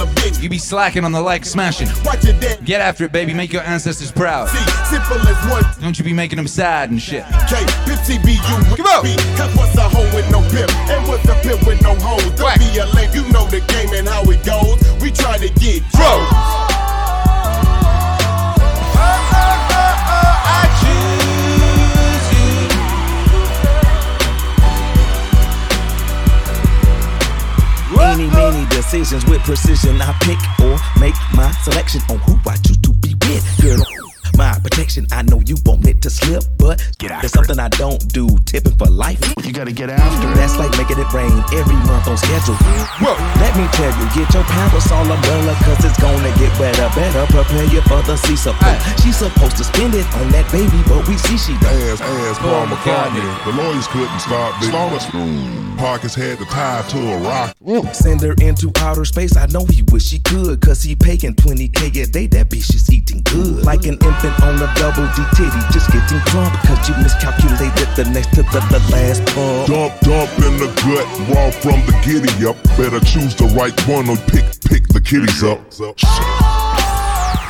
[0.42, 1.88] You be slacking on the like smashing.
[2.06, 2.64] Watch your dad.
[2.64, 3.34] Get after it, baby.
[3.34, 4.50] Make your ancestors proud.
[4.50, 7.24] See, simple as one Don't you be making them sad and shit.
[7.50, 7.66] K.
[7.86, 9.58] Pimp CBU with Come on.
[9.58, 10.72] What's a hoe with no pimp?
[10.90, 12.24] And what's a pimp with no hoes?
[12.38, 14.78] Don't be a lame, you know the game and how it goes.
[15.02, 16.39] We try to get Bro.
[29.10, 30.02] Decisions with precision.
[30.02, 33.42] I pick or make my selection on who I choose to be with.
[33.58, 33.82] Girl,
[34.38, 37.98] my protection, I know you want it to slip, but get there's something I don't
[38.14, 38.30] do.
[38.46, 39.18] Tipping for life.
[39.44, 40.36] You gotta get after it.
[40.36, 42.54] That's like making it rain every month on schedule.
[43.02, 43.18] Whoa.
[43.42, 46.90] Let me tell you, get your parasol umbrella, cause it's gonna get wetter.
[46.94, 48.78] Better prepare you for the sea support.
[49.02, 51.98] She's supposed to spend it on that baby, but we see she does.
[51.98, 53.26] Ass, ass, Paul McCartney.
[53.46, 54.70] The lawyers couldn't stop this.
[54.70, 55.69] Slaughter.
[55.80, 57.56] Parker's had to tie to a rock.
[57.96, 59.38] Send her into outer space.
[59.38, 62.28] I know he wish he could, cause he paying 20k a day.
[62.28, 63.64] That bitch is eating good.
[63.64, 68.12] Like an infant on a double D titty, just getting drunk, cause you miscalculated the
[68.12, 69.72] next to the, the last pump.
[69.72, 72.60] Dump, dump in the gut, raw from the giddy up.
[72.76, 75.64] Better choose the right one or pick, pick the kitties up.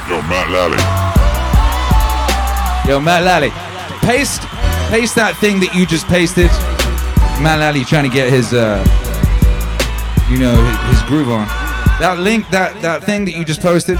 [0.05, 0.77] Yo, Matt Lally.
[2.87, 3.49] Yo, Matt Lally,
[4.05, 4.43] paste,
[4.93, 6.51] paste that thing that you just pasted.
[7.41, 8.83] Matt Lally trying to get his, uh,
[10.29, 11.47] you know, his, his groove on.
[11.99, 13.97] That link, that that thing that you just posted.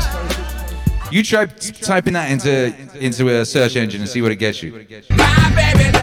[1.12, 4.72] You try typing that into into a search engine and see what it gets you.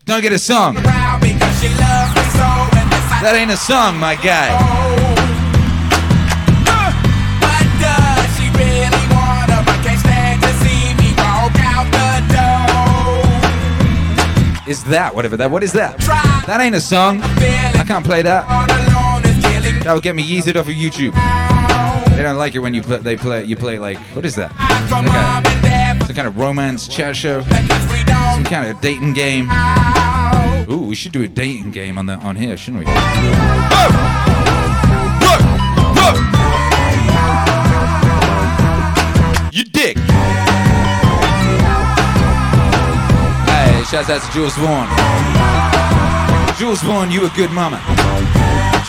[0.05, 0.75] Don't get a song.
[3.23, 4.51] That ain't a song, my guy.
[14.67, 15.51] Is that whatever that?
[15.51, 16.36] What is that?
[16.47, 17.21] That ain't a song.
[17.23, 18.47] I can't play that.
[19.83, 21.13] That would get me yeeted off of YouTube.
[22.17, 24.53] They don't like it when you put they play you play like what is that?
[24.87, 26.07] Okay.
[26.07, 27.43] Some kind of romance chat show.
[27.43, 29.51] Some kind of dating game.
[30.71, 32.93] Ooh, we should do a dating game on the on here, shouldn't we?
[39.53, 39.97] You dick.
[43.47, 45.76] Hey, out to Jules Vaughn.
[46.59, 47.77] Jules Vaughn, you a good mama.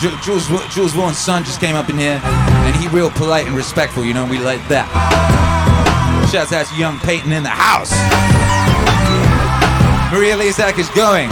[0.00, 3.54] Ju- Jules, Jules Vaughn's son just came up in here, and he real polite and
[3.54, 4.88] respectful, you know, we like that.
[6.32, 7.92] Shouts out to young Peyton in the house.
[10.12, 11.28] Maria Lizak is going.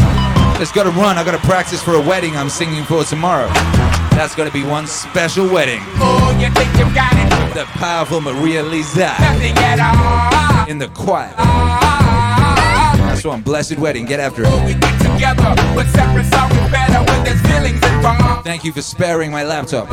[0.59, 3.49] Just gotta run, I gotta practice for a wedding I'm singing for tomorrow.
[4.13, 5.81] That's gonna be one special wedding.
[5.97, 7.55] Oh, you think you got it?
[7.55, 10.69] The powerful Maria Lizak Nothing at all.
[10.69, 11.33] in the choir.
[11.39, 14.49] Ah, ah, ah, That's one blessed wedding, get after it.
[14.51, 16.31] Oh, Together, but separate
[16.71, 18.45] better when there's feelings involved.
[18.45, 19.89] Thank you for sparing my laptop.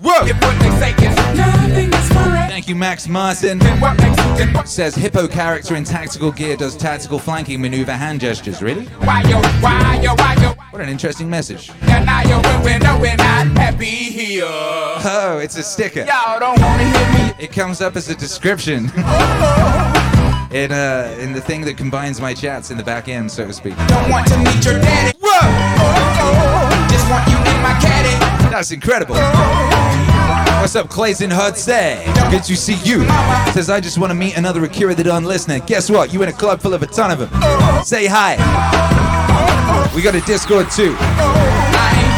[0.00, 0.26] Whoa!
[0.26, 2.48] If what they say nothing is forever.
[2.48, 3.58] Thank you, Max Martin.
[3.58, 4.68] Then what makes then what?
[4.70, 8.62] Says hippo character in tactical gear does tactical flanking maneuver hand gestures.
[8.62, 8.86] Really?
[9.04, 9.38] Why yo?
[9.60, 10.14] Why yo?
[10.14, 10.52] Why yo?
[10.70, 11.70] What an interesting message.
[11.82, 14.44] And now you're when we're not happy here.
[14.46, 16.06] Oh, it's a sticker.
[16.06, 17.34] Y'all don't wanna hear me.
[17.38, 19.99] It comes up as a description oh.
[20.50, 23.52] In uh in the thing that combines my chats in the back end, so to
[23.52, 23.76] speak.
[23.86, 25.16] Don't want to meet your daddy.
[25.20, 26.88] Whoa!
[26.90, 28.16] Just want you in my caddy.
[28.50, 29.14] That's incredible.
[30.60, 32.04] What's up, Clayton Hudson?
[32.30, 33.06] Good to see you.
[33.52, 35.60] Says I just want to meet another Akira the Don listener.
[35.60, 36.12] Guess what?
[36.12, 37.30] You in a club full of a ton of them.
[37.84, 38.36] Say hi.
[39.94, 40.96] We got a Discord too.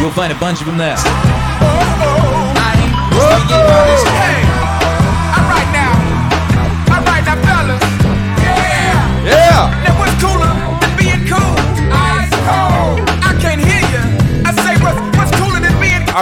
[0.01, 0.97] You'll find a bunch of them there.
[4.03, 4.52] Hey,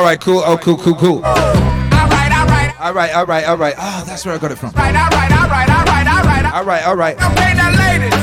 [0.01, 0.39] All right, cool.
[0.39, 1.19] Oh, cool, cool, cool.
[1.23, 2.81] Alright, alright.
[2.81, 3.75] All right, all right, all right.
[3.77, 4.71] Oh, that's where I got it from.
[4.71, 6.55] Alright, alright, alright, alright, alright.
[6.55, 7.17] All right, all right.
[7.17, 8.15] Okay, now ladies.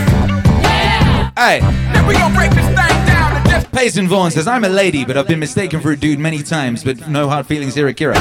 [0.63, 1.29] Yeah.
[1.37, 1.59] Hey,
[1.93, 2.75] Now we gonna break this thing
[3.05, 5.95] down to just Peyton Vaughn says I'm a lady, but I've been mistaken for a
[5.95, 8.15] dude many times, but no hard feelings here, Akira.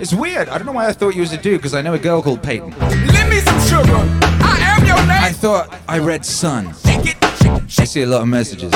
[0.00, 0.48] It's weird.
[0.48, 2.22] I don't know why I thought you was a dude, because I know a girl
[2.22, 2.76] called Peyton.
[2.76, 3.94] Lend me some sugar.
[4.42, 5.10] I am your name.
[5.10, 6.74] I thought I read Sun.
[7.48, 8.70] I see a lot of messages.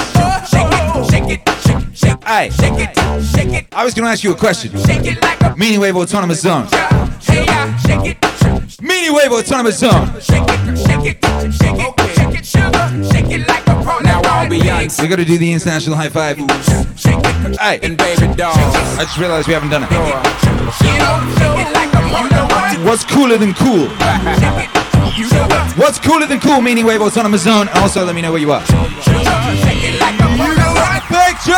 [0.48, 4.04] shake it, shake it, shake shake it, Hey, shake it, shake it, I was going
[4.06, 4.70] to ask you a question.
[4.84, 6.66] shake it like a Meaning Wave Autonomous Zone.
[6.66, 10.06] Hey, yeah, shake it, Meaning Wave Autonomous Zone.
[10.20, 13.98] shake it, shake it, shake it, shake it, sugar, shake it like a pro.
[14.00, 16.36] Now all Beyonce, We got to do the international high five.
[16.38, 18.52] Hey, and baby doll.
[18.56, 19.90] I just realized we haven't done it.
[19.90, 20.22] You know,
[21.36, 22.22] shake it like a pro.
[22.22, 22.78] You know what?
[22.86, 23.88] What's cooler than cool?
[25.16, 25.76] You know what?
[25.76, 26.62] What's cooler than cool?
[26.62, 27.68] Meaning Wave Autonomous Zone.
[27.74, 28.62] Also, let me know where you are.
[28.62, 28.82] You know
[30.72, 31.02] what?
[31.04, 31.52] Picture!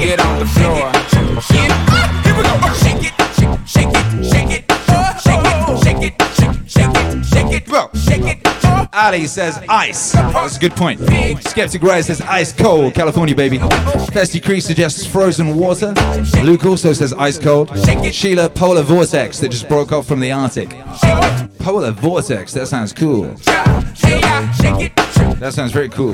[0.00, 0.97] Get on the floor.
[8.98, 10.12] Ali says ice.
[10.12, 11.00] That's a good point.
[11.44, 12.94] Skeptic Rise says ice cold.
[12.94, 13.58] California, baby.
[13.58, 15.94] Festy Creek suggests frozen water.
[16.42, 17.70] Luke also says ice cold.
[18.12, 20.70] Sheila, polar vortex that just broke off from the Arctic.
[21.60, 22.52] Polar vortex.
[22.54, 23.24] That sounds cool.
[23.24, 24.96] Hey, yeah, shake it,
[25.38, 26.12] That sounds very cool.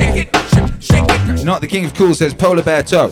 [1.44, 3.10] Not the King of Cool says polar bear toe.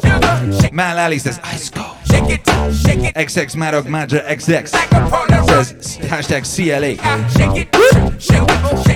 [0.73, 1.97] Matt Lally says ice cold.
[2.07, 2.47] shake it,
[2.85, 3.15] shake it.
[3.15, 5.47] XX Maddock Madra XX Like a pro.
[5.47, 6.99] says hashtag CLA.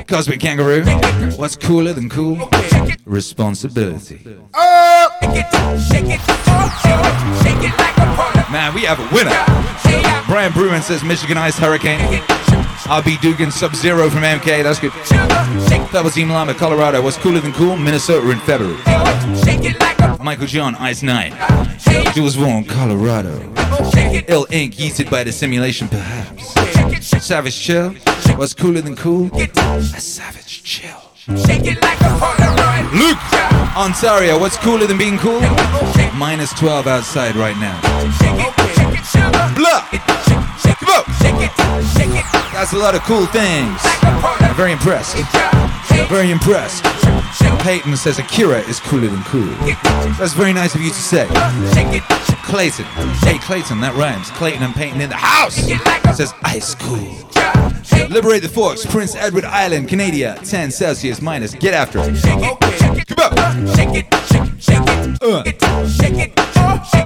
[0.07, 0.85] Cosmic Kangaroo.
[1.37, 2.49] What's cooler than cool?
[3.05, 4.21] Responsibility.
[8.15, 8.53] pro.
[8.53, 9.35] Man, we have a winner.
[10.27, 11.99] Brian Bruin says Michigan Ice Hurricane.
[12.87, 14.63] RB Dugan Sub Zero from MK.
[14.63, 14.93] That's good.
[15.93, 17.03] Double Team Lama, Colorado.
[17.03, 17.77] What's cooler than cool?
[17.77, 18.77] Minnesota in February.
[20.23, 21.33] Michael John, Ice Nine.
[22.15, 23.39] Jules Vaughn, Colorado.
[24.29, 26.56] Ill Ink, yeasted by the simulation, perhaps.
[27.21, 27.91] Savage Chill.
[28.37, 29.31] What's cooler than cool?
[29.35, 31.01] A Savage Chill.
[31.47, 32.93] Shake it like a Polaroid.
[32.93, 33.19] Luke,
[33.77, 34.39] Ontario.
[34.39, 35.41] What's cooler than being cool?
[36.15, 37.81] Minus 12 outside right now.
[39.57, 39.87] Blah.
[42.53, 43.79] That's a lot of cool things.
[43.83, 45.17] I'm very impressed.
[46.09, 46.85] Very impressed.
[47.61, 49.45] Peyton says Akira is cooler than cool.
[50.19, 51.27] That's very nice of you to say.
[52.45, 52.85] Clayton.
[53.25, 54.31] Hey, Clayton, that rhymes.
[54.31, 55.57] Clayton and Peyton in the house.
[56.17, 56.97] Says ice cool.
[58.09, 60.39] Liberate the Forks, Prince Edward Island, Canada.
[60.45, 61.55] 10 Celsius minus.
[61.55, 62.96] Get after it.
[63.17, 63.69] Come on.
[65.21, 65.43] Uh.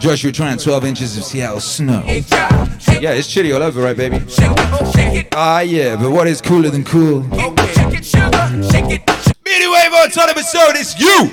[0.00, 2.02] Josh, you're trying 12 inches of Seattle snow.
[2.06, 4.20] Yeah, it's chilly all over, right, baby?
[5.32, 7.20] Ah, yeah, but what is cooler than cool?
[9.44, 11.30] Meaning Wave Autonomous Zone, it's you!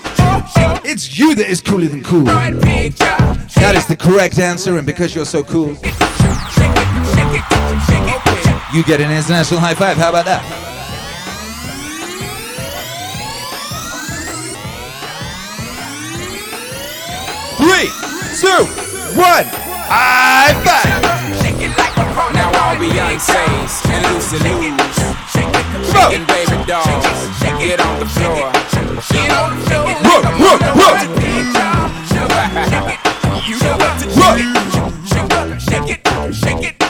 [0.89, 2.23] It's you that is cooler than cool.
[2.25, 5.69] That is the correct answer, and because you're so cool,
[8.73, 9.97] you get an international high five.
[9.97, 10.76] How about that?
[17.57, 17.89] Three,
[18.37, 18.65] two,
[19.17, 19.45] one,
[19.89, 20.85] high five!
[22.33, 24.77] Now all Beyonce's and Lucy Liu's
[25.89, 26.85] shaking baby dolls.
[27.57, 28.53] Get on the floor.
[29.09, 29.89] Get on the floor.
[30.77, 31.01] Whoa!
[33.47, 34.13] You know what to do.
[35.65, 36.01] Shake it,
[36.35, 36.86] shake it, shake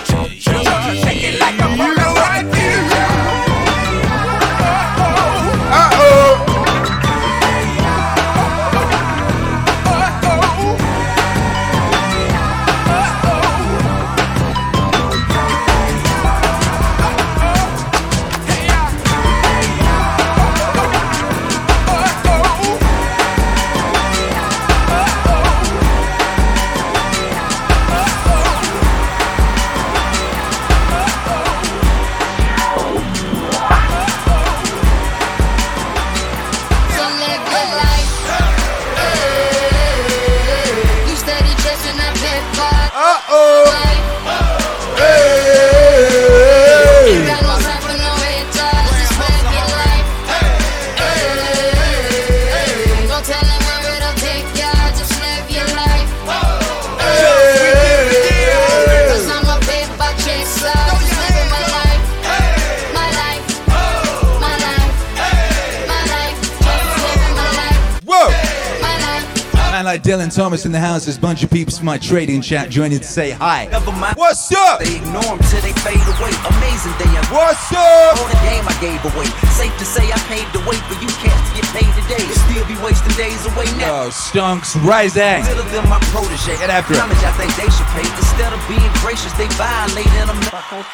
[70.08, 71.03] Dylan Thomas in the house.
[71.03, 73.68] There's a bunch of peeps from my trading chat joining to say hi.
[74.16, 74.80] What's up?
[74.80, 76.32] They ignore them till they fade away.
[76.47, 77.28] Amazing they are.
[77.28, 78.16] What's up?
[78.16, 79.28] All the game I gave away.
[79.51, 82.24] Safe to say I paved the way for you cats to get paid today.
[82.47, 84.08] Still be wasting days away now.
[84.08, 85.43] Oh, stunks rising.
[85.43, 86.55] Little them my protege.
[86.55, 87.04] Get after it.
[87.04, 88.08] How much I think they should pay.
[88.08, 90.39] Instead of being gracious, they violate and I'm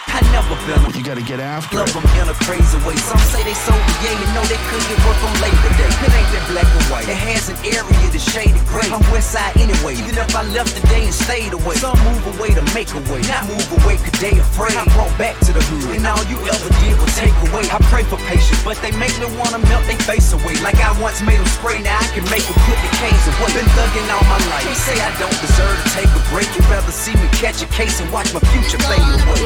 [0.10, 0.90] I never been them.
[0.98, 2.02] You gotta get after Love it.
[2.02, 2.98] them in a crazy way.
[2.98, 5.86] Some say they sold the yay and know they couldn't get work on Labor Day.
[6.02, 7.06] It ain't that black and white.
[7.06, 8.90] It has an area that's shaded gray.
[8.90, 9.96] I'm west side anyway.
[9.96, 11.76] Even if I left today and stayed away.
[11.76, 13.22] Some move away to make a way.
[13.28, 14.76] Not move away cause they afraid.
[14.78, 15.96] I brought back to the hood.
[15.96, 17.66] And all you ever did was take away.
[17.70, 20.56] I pray for patience, but they make me wanna melt they face away.
[20.62, 23.50] Like I once made them spray, now I can make them put the canes away.
[23.54, 24.66] Been thugging all my life.
[24.66, 26.48] They say I don't deserve to take a break.
[26.56, 29.42] You'd rather see me catch a case and watch my future fade away.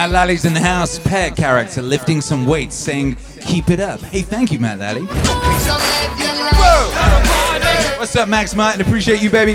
[0.00, 0.98] Matt Lally's in the house.
[0.98, 5.06] Pet character lifting some weights, saying, "Keep it up." Hey, thank you, Matt Lally.
[5.06, 7.98] So live your life.
[7.98, 8.80] What's up, Max Martin?
[8.80, 9.52] Appreciate you, baby.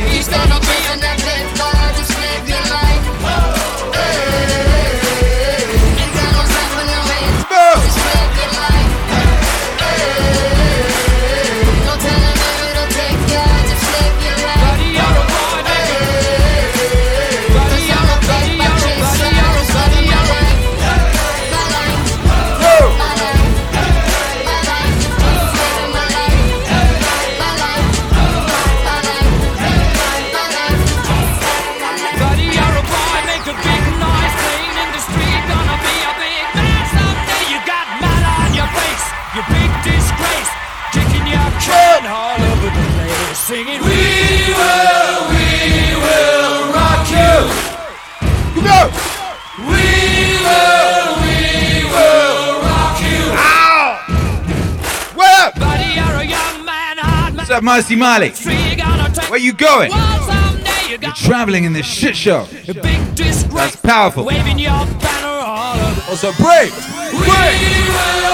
[57.56, 58.32] Up, Marcy Marley?
[58.32, 59.91] Where you going?
[59.91, 62.44] You You're traveling in this shit show.
[62.65, 64.26] That's powerful.
[64.26, 66.02] Waving your banner all over.
[66.10, 66.73] Also, brave.
[67.11, 68.24] Brave.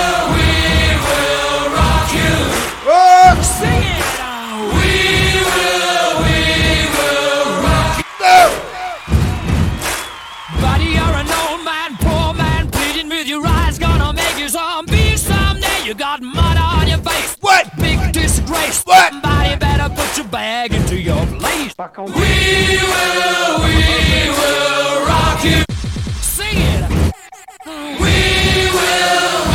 [18.91, 19.13] What?
[19.13, 21.73] Somebody better put your bag into your place.
[21.77, 22.11] We will,
[23.63, 25.63] we will rock you.
[26.19, 26.91] Sing it.
[27.65, 29.51] We will, we will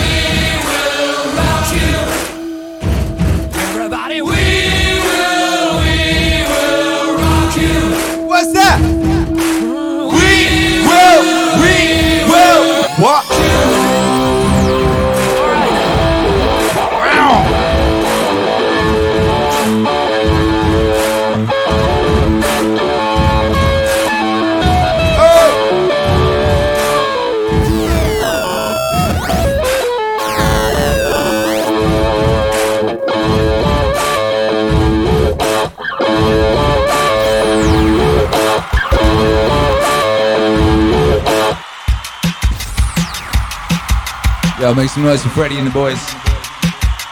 [44.58, 46.02] Yo, make some noise for Freddie and the boys.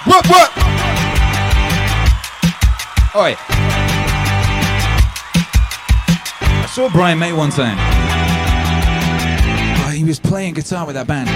[0.06, 0.50] What, what?
[3.14, 3.36] Oi.
[6.56, 7.76] I saw Brian May one time.
[9.86, 11.28] Oh, he was playing guitar with that band.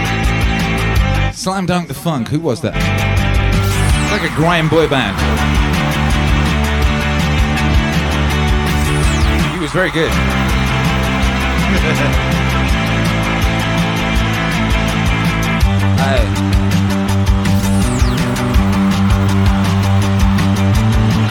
[1.36, 2.28] Slam Dunk the Funk.
[2.28, 2.74] Who was that?
[2.74, 5.14] It's like a grime boy band.
[9.52, 10.10] He was very good.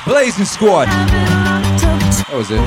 [0.05, 0.87] Blazing Squad.
[0.87, 2.61] That was it.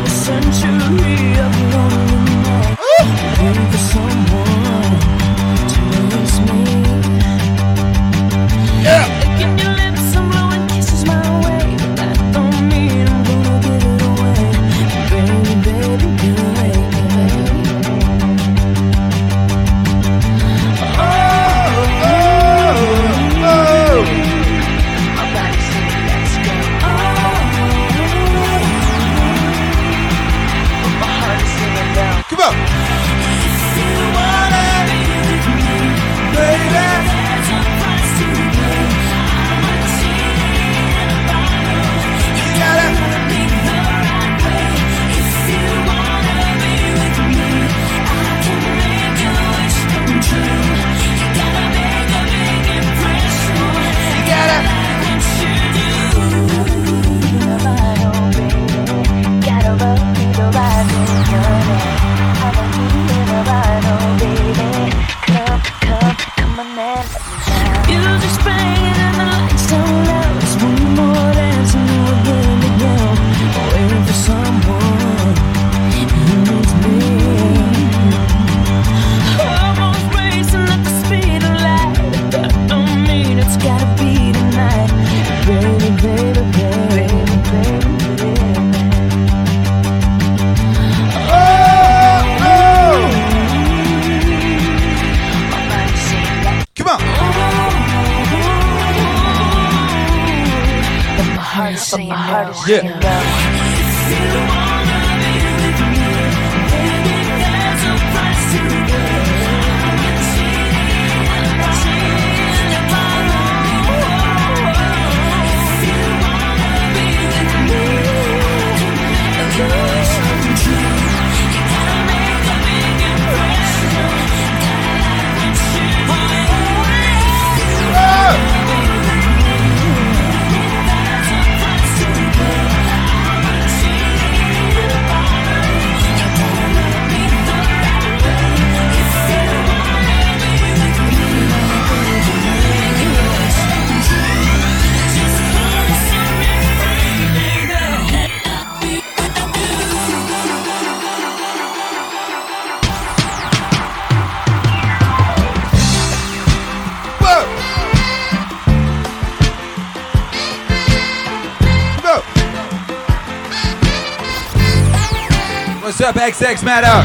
[166.42, 167.04] Up, Matter?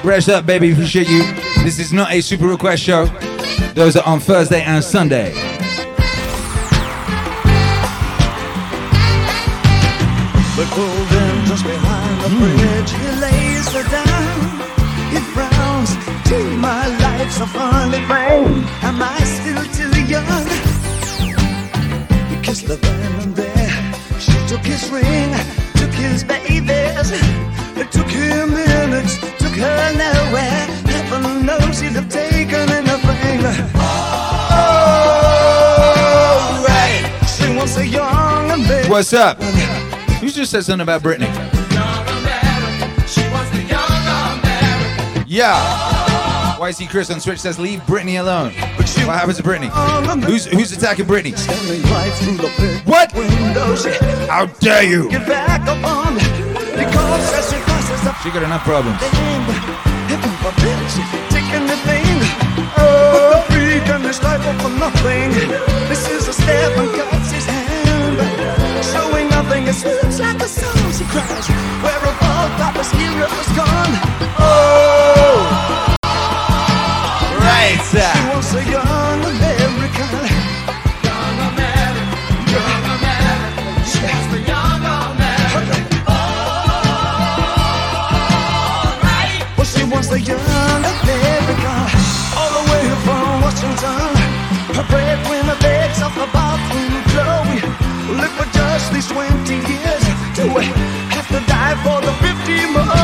[0.00, 0.70] Brush up, baby.
[0.70, 1.24] Appreciate you.
[1.64, 3.06] This is not a super request show.
[3.74, 5.32] Those are on Thursday and Sunday.
[10.70, 12.38] pulled him just behind the hmm.
[12.38, 12.90] bridge.
[12.94, 14.38] He lays her down.
[15.10, 15.90] He frowns.
[16.28, 18.46] Gee, my life's a funny thing.
[18.86, 20.46] Am I still too young?
[22.30, 23.94] He kissed the venom there.
[24.20, 25.34] She took his ring,
[27.02, 27.22] babies.
[27.76, 30.66] It took him minutes, took her nowhere.
[30.86, 33.40] Heaven knows he'd have taken anything.
[34.50, 37.04] Oh, right.
[37.28, 38.90] She wants a young man.
[38.90, 39.38] What's up?
[40.20, 41.28] You just said something about Britney.
[45.26, 45.54] Yeah.
[46.58, 48.52] YC Chris on Twitch says, leave Britney alone.
[49.06, 49.70] What happens to Britney?
[50.24, 51.36] Who's who's attacking Britney?
[51.38, 53.12] Standing right through the big What?
[54.28, 55.08] How dare you?
[58.22, 58.98] She got enough problems.
[62.76, 63.86] Oh, the freak
[64.22, 65.30] life for nothing.
[65.88, 69.66] This is a step and cuts hand, showing nothing.
[69.66, 71.48] It seems like a song she cries.
[71.82, 73.94] Where a ball Papa's hero is gone.
[74.38, 75.07] Oh,
[90.20, 91.74] young America
[92.36, 94.10] all the way from Washington.
[94.74, 97.38] Her breadwinner begs off the bathroom floor.
[97.50, 100.04] We live for just these 20 years.
[100.34, 100.64] Do we
[101.14, 102.97] have to die for the 50 more?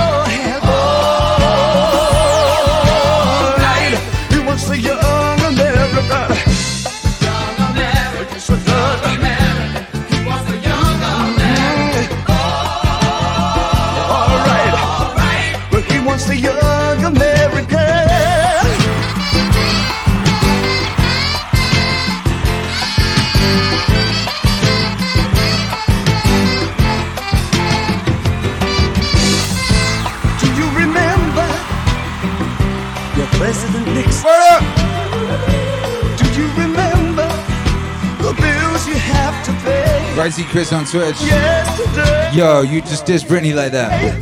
[40.35, 41.20] YC Chris on Twitch.
[41.20, 42.32] Yesterday.
[42.36, 44.20] Yo, you just dissed Britney like that.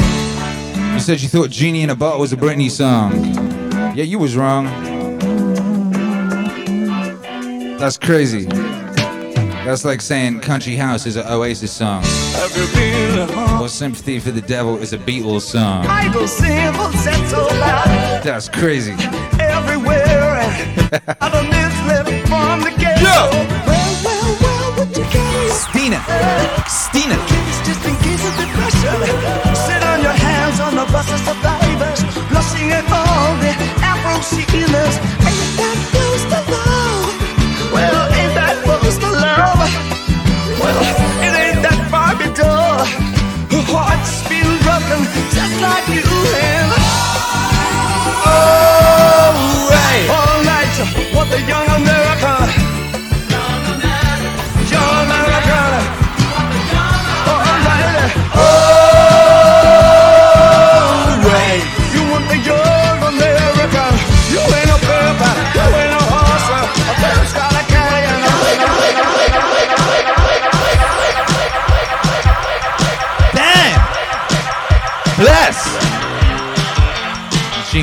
[0.92, 3.24] You said you thought Genie in a Bottle was a Britney song.
[3.96, 4.66] Yeah, you was wrong.
[7.78, 8.44] That's crazy.
[9.64, 12.02] That's like saying Country House is an Oasis song.
[12.02, 13.62] Have you been home?
[13.62, 15.86] Or Sympathy for the Devil is a Beatles song.
[15.86, 18.92] Idle symbols set so loud That's crazy.
[19.40, 20.42] everywhere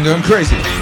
[0.10, 0.79] going crazy.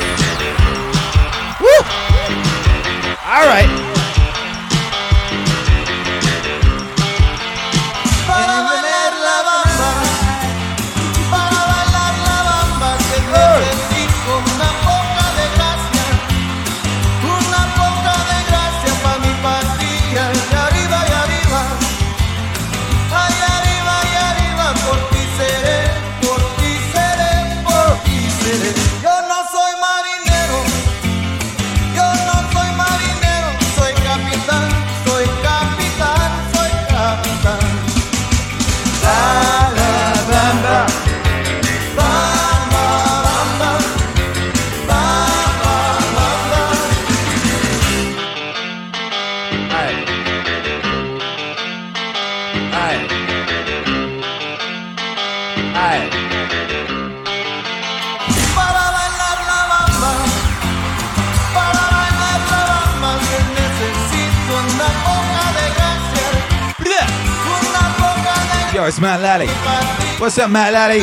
[70.37, 70.99] What's up, Matt Lally?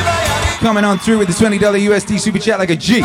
[0.65, 3.02] Coming on through with the $20 USD super chat like a G.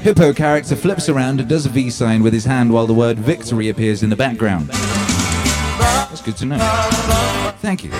[0.00, 3.18] Hippo character flips around and does a V sign with his hand while the word
[3.18, 4.68] victory appears in the background.
[4.70, 6.56] That's good to know.
[7.58, 7.90] Thank you.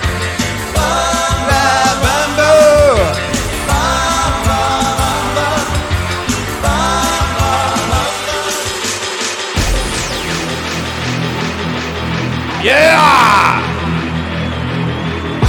[12.63, 13.61] Yeah!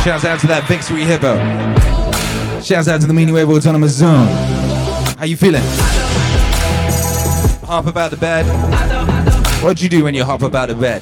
[0.05, 1.98] Shouts out to that victory hippo.
[2.69, 4.27] Shouts out to the Meaning Wave Autonomous Zone.
[5.17, 5.63] How you feeling?
[7.65, 8.45] Hop about the bed.
[9.63, 11.01] What'd you do when you hop about the bed?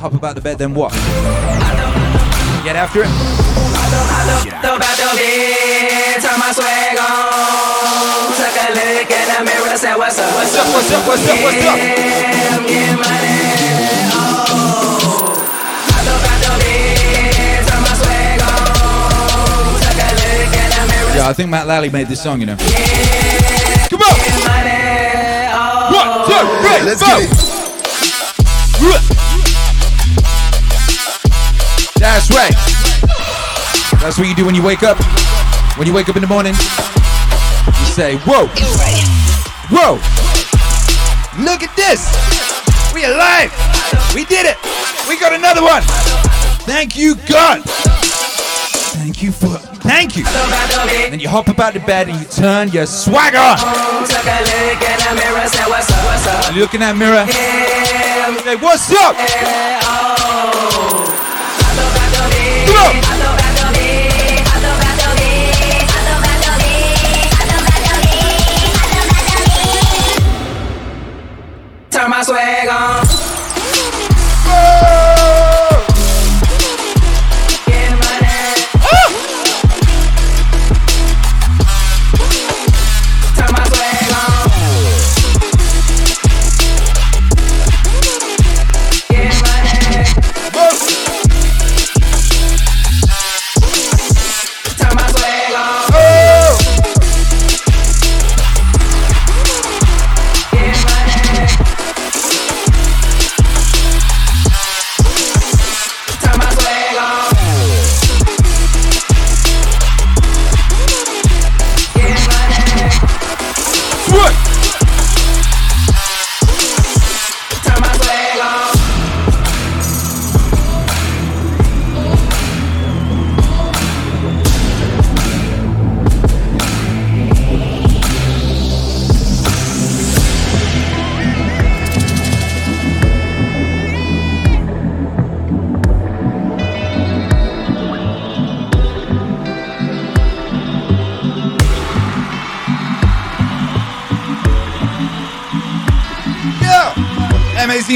[0.00, 0.90] Hop about the bed, then what?
[2.64, 3.08] Get after it?
[4.64, 8.32] About the bed, turn my swag on.
[8.40, 10.32] Took a look in the mirror, said, What's up?
[10.34, 10.66] What's up?
[10.72, 11.42] What's up?
[11.42, 11.66] What's
[13.10, 13.13] up?
[21.14, 22.56] Yeah, I think Matt Lally made this song, you know.
[22.56, 24.14] Come on.
[25.94, 27.18] One, two, three, Let's four.
[27.18, 27.44] get it.
[31.98, 32.52] That's right.
[34.02, 34.98] That's what you do when you wake up.
[35.78, 38.46] When you wake up in the morning, you say, Whoa,
[39.70, 39.94] whoa,
[41.42, 42.10] look at this.
[42.92, 43.50] We alive.
[44.14, 44.58] We did it.
[45.08, 45.82] We got another one.
[46.66, 47.62] Thank you, God.
[48.94, 49.58] Thank you for,
[49.94, 50.24] thank you.
[51.10, 53.58] Then you hop about the bed and you turn your swag on.
[56.54, 57.24] You look in that mirror.
[58.42, 59.14] Say, what's up?
[62.66, 63.23] Turn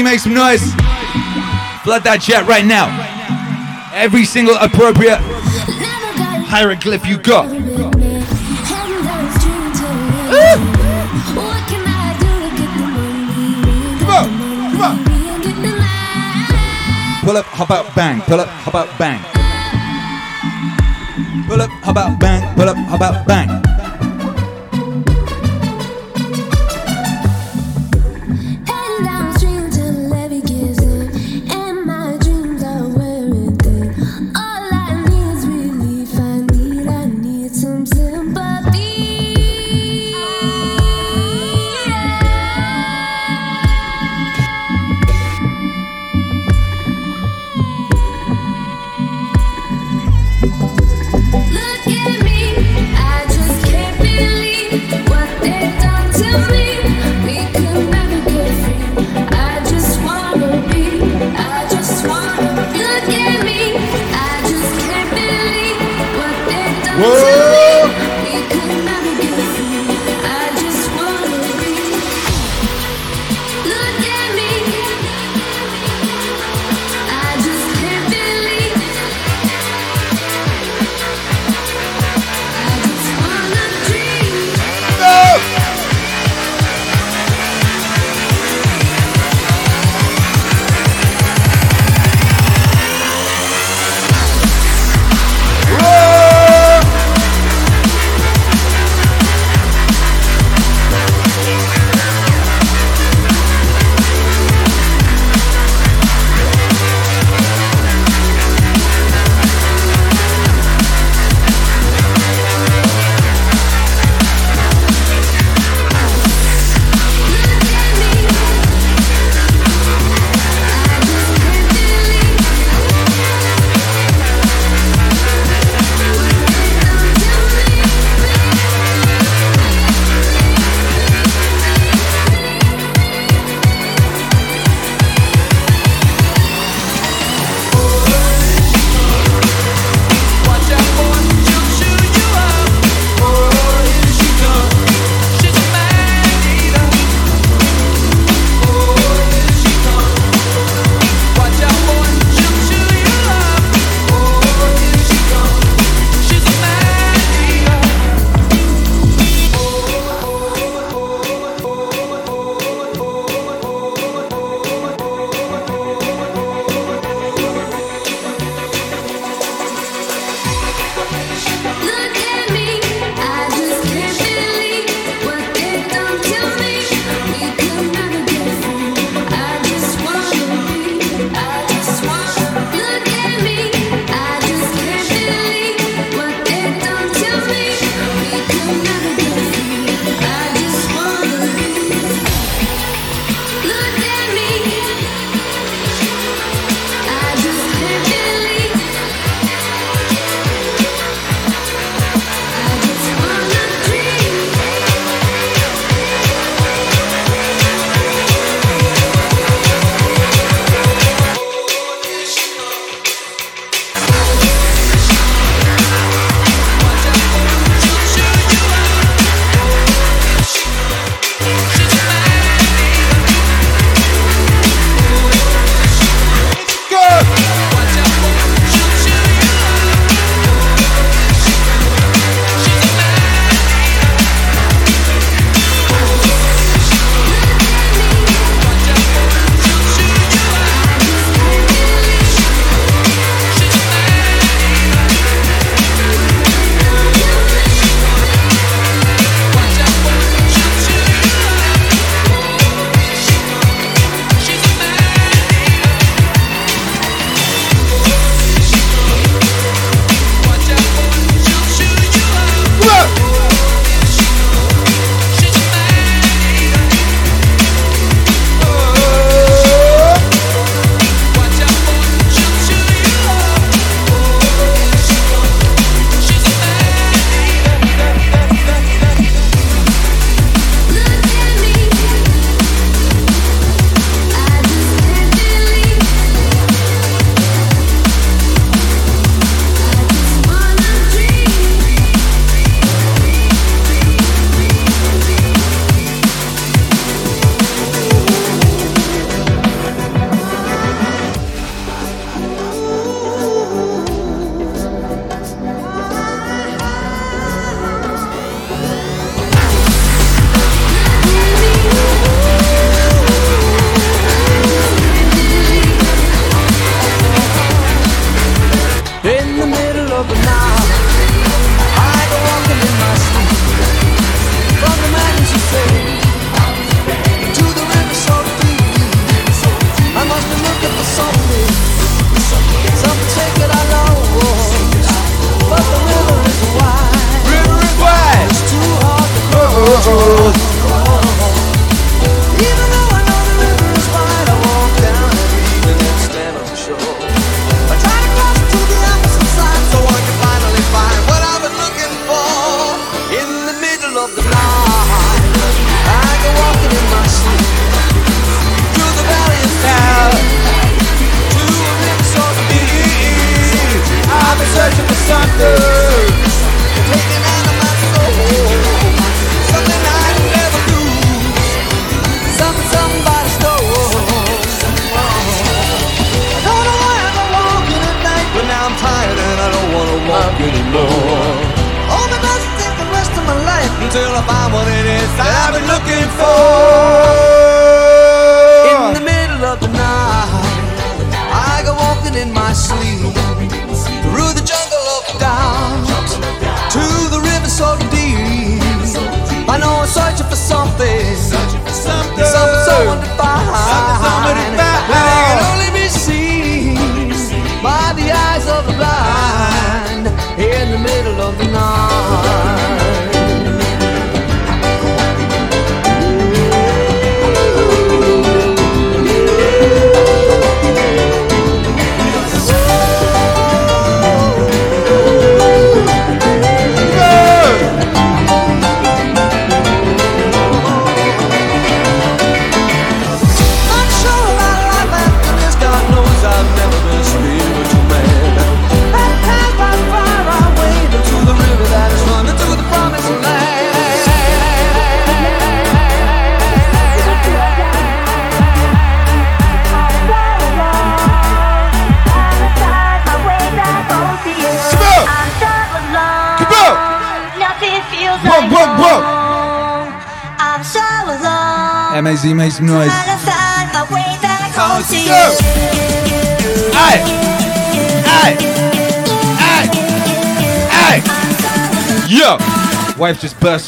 [0.09, 0.73] make some noise.
[1.85, 2.89] Flood that chat right now.
[3.93, 5.19] Every single appropriate
[6.49, 7.45] hieroglyph you got.
[14.01, 14.25] Come on,
[14.73, 14.97] come on.
[17.21, 18.19] Pull up, hop out, bang.
[18.21, 19.21] Pull up, hop out, bang.
[21.45, 22.55] Pull up, hop out, bang.
[22.55, 23.68] Pull up, hop out, bang.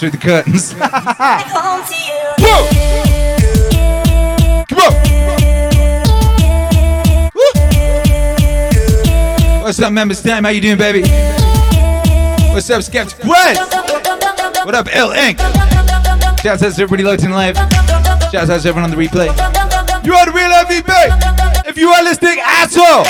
[0.01, 0.73] Through the curtains.
[0.73, 2.17] Home to you.
[4.65, 4.93] Come on!
[9.61, 10.43] What's up, members time?
[10.43, 11.03] How you doing, baby?
[12.51, 13.23] What's up, Skeptic?
[13.25, 13.57] What?
[14.65, 15.37] What up, L Inc?
[16.41, 17.55] Shouts out to everybody locked in live.
[18.31, 19.27] Shouts out to everyone on the replay.
[20.03, 21.67] You are the real MVP.
[21.67, 23.05] If you are listening at all.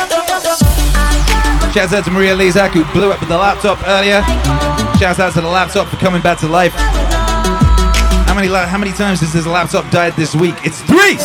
[1.72, 4.60] Shouts out to Maria Lezak who blew up with the laptop earlier.
[5.01, 6.73] Shouts out to the laptop for coming back to life.
[6.77, 10.53] How many how many times has this laptop died this week?
[10.63, 11.17] It's three.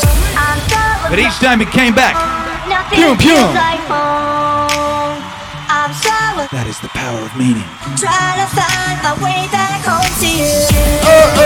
[1.10, 2.16] But each time it came back.
[2.70, 3.36] Nothing Pew, pew.
[3.36, 5.20] like home.
[5.68, 6.48] I'm so alone.
[6.56, 7.68] That is the power of meaning.
[8.00, 11.36] Trying to find my way back home to you.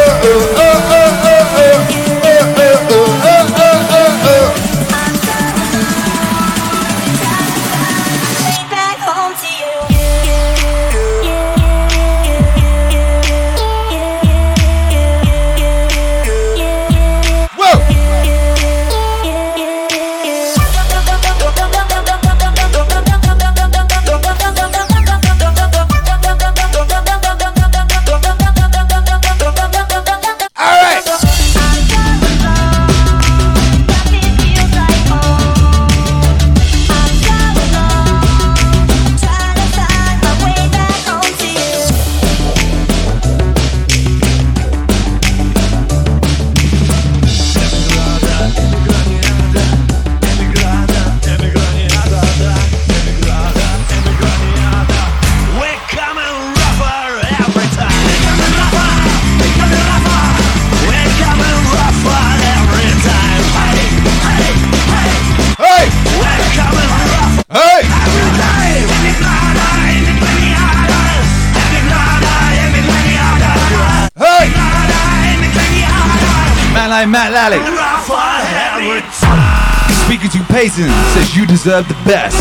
[80.61, 82.37] Payson says you deserve the best.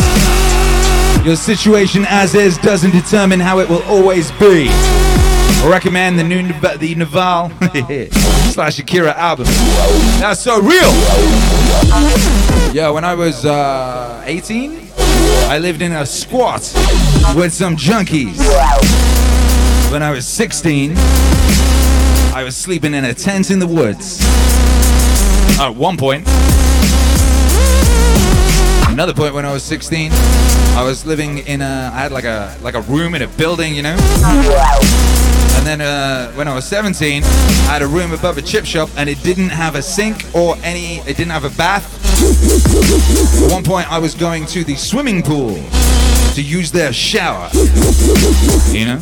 [1.24, 4.68] Your situation as is doesn't determine how it will always be.
[4.68, 6.42] I recommend the new
[6.76, 7.48] the Naval
[8.52, 9.46] slash Akira album.
[10.20, 10.92] That's so real.
[12.74, 14.88] Yeah, when I was uh, 18,
[15.48, 16.60] I lived in a squat
[17.34, 18.36] with some junkies.
[19.90, 20.92] When I was 16,
[22.34, 24.20] I was sleeping in a tent in the woods.
[25.58, 26.26] At one point,
[28.92, 32.56] Another point when I was 16, I was living in a, I had like a
[32.60, 33.96] like a room in a building, you know.
[35.56, 37.26] And then uh, when I was 17, I
[37.66, 40.98] had a room above a chip shop, and it didn't have a sink or any,
[41.00, 41.98] it didn't have a bath.
[43.44, 45.54] At one point, I was going to the swimming pool
[46.34, 47.48] to use their shower.
[48.72, 49.00] You know.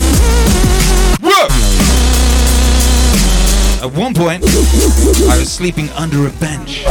[3.80, 6.84] At one point, I was sleeping under a bench.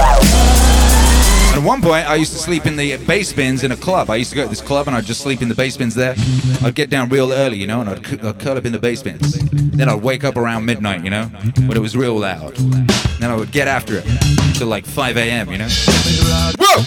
[1.57, 4.11] At one point, I used to sleep in the bass bins in a club.
[4.11, 5.95] I used to go to this club and I'd just sleep in the bass bins
[5.95, 6.13] there.
[6.61, 8.77] I'd get down real early, you know, and I'd, cu- I'd curl up in the
[8.79, 9.39] bass bins.
[9.71, 11.23] Then I'd wake up around midnight, you know,
[11.65, 12.55] when it was real loud.
[13.19, 14.05] Then I would get after it
[14.53, 15.67] till like 5 a.m., you know.
[16.59, 16.84] Whoa!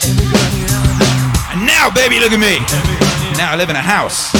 [1.52, 2.60] And now, baby, look at me.
[3.36, 4.30] Now I live in a house.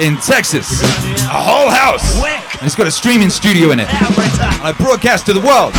[0.00, 0.82] In Texas.
[0.82, 2.16] A whole house.
[2.54, 3.88] And it's got a streaming studio in it.
[3.88, 5.72] And I broadcast to the world.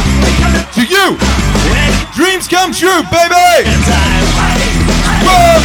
[0.74, 1.18] To you.
[2.16, 3.70] Dreams come true, baby.
[5.24, 5.62] Whoa.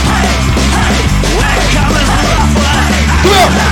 [3.24, 3.71] Whoa.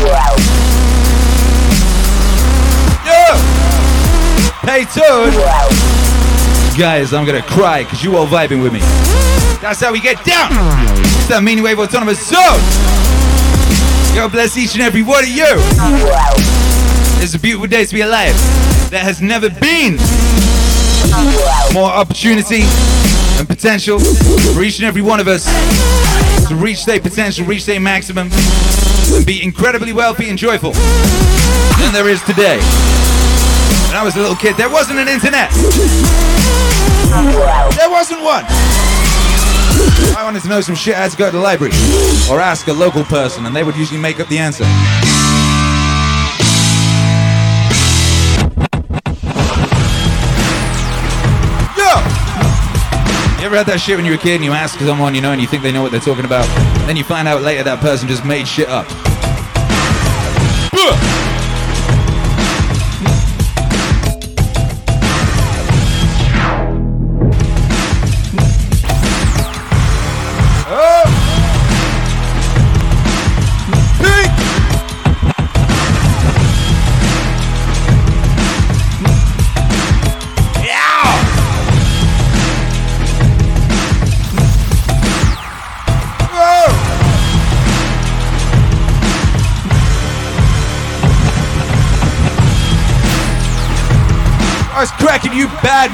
[0.00, 0.79] Wow.
[3.10, 3.36] Yeah!
[4.62, 5.34] Hey, Toad!
[6.78, 8.78] Guys, I'm gonna cry because you all vibing with me.
[9.60, 10.50] That's how we get down!
[11.18, 12.60] It's that Meaning Wave Autonomous Zone!
[14.14, 15.46] God bless each and every one of you!
[17.22, 18.34] It's a beautiful day to be alive.
[18.90, 19.98] There has never been
[21.74, 22.62] more opportunity
[23.38, 23.98] and potential
[24.54, 25.44] for each and every one of us
[26.48, 28.30] to reach their potential, reach their maximum,
[29.26, 32.58] be incredibly wealthy and joyful than there is today.
[33.88, 35.50] When I was a little kid, there wasn't an internet.
[37.76, 38.44] There wasn't one.
[40.16, 41.72] I wanted to know some shit, I had to go to the library
[42.30, 44.64] or ask a local person, and they would usually make up the answer.
[53.50, 55.32] Ever had that shit when you were a kid and you ask someone, you know,
[55.32, 56.46] and you think they know what they're talking about?
[56.86, 58.86] Then you find out later that person just made shit up.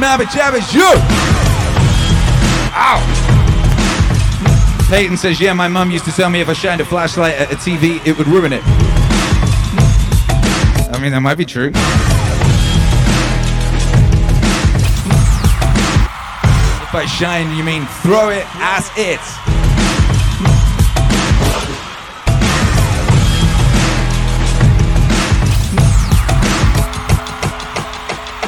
[0.01, 0.83] Bad mama jabbers, you!
[2.75, 3.01] Ow!
[4.89, 7.53] Peyton says, yeah, my mum used to tell me if I shined a flashlight at
[7.53, 8.63] a TV, it would ruin it.
[10.93, 11.69] I mean, that might be true.
[11.69, 11.75] If
[16.95, 19.46] I shine, you mean throw it as it.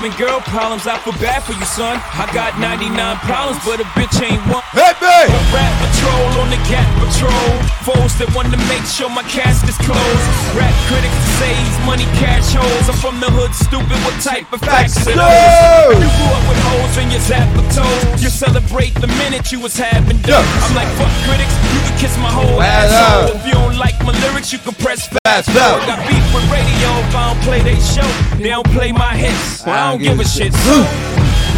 [0.08, 2.00] I girl problems, I feel bad for you, son.
[2.16, 2.96] I got 99
[3.28, 4.64] problems, but a bitch ain't one.
[4.72, 5.28] Hey, babe!
[5.52, 7.52] Rap patrol on the cat patrol.
[7.84, 10.24] Foes that want to make sure my casket's closed.
[10.56, 12.88] Rap critics that saves money, cash holes.
[12.88, 14.00] I'm from the hood, stupid.
[14.08, 15.12] What type of facts those?
[15.12, 18.24] You grew up with holes in your zapper toes.
[18.24, 20.48] You celebrate the minute you was having dope.
[20.64, 23.36] I'm like, fuck critics, you can kiss my whole Well, asshole.
[23.36, 25.86] If you don't like my lyrics, you can press Fast fast.
[25.86, 28.08] Got beef with radio if I don't play they show.
[28.40, 29.64] They don't play my hits.
[29.64, 30.52] Well, I don't give a shit.
[30.52, 30.86] So,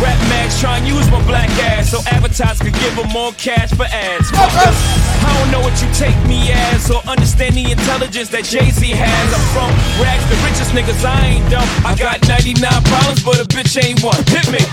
[0.01, 3.69] Rap mags try and use my black ass so advertisers could give them more cash
[3.77, 4.33] for ads.
[4.33, 8.81] I don't know what you take me as or understand the intelligence that Jay Z
[8.97, 9.27] has.
[9.29, 9.69] I'm from
[10.01, 11.05] rags, the richest niggas.
[11.05, 11.69] I ain't dumb.
[11.85, 12.57] I got 99
[12.89, 14.17] problems, but a bitch ain't one.
[14.25, 14.65] Hit me.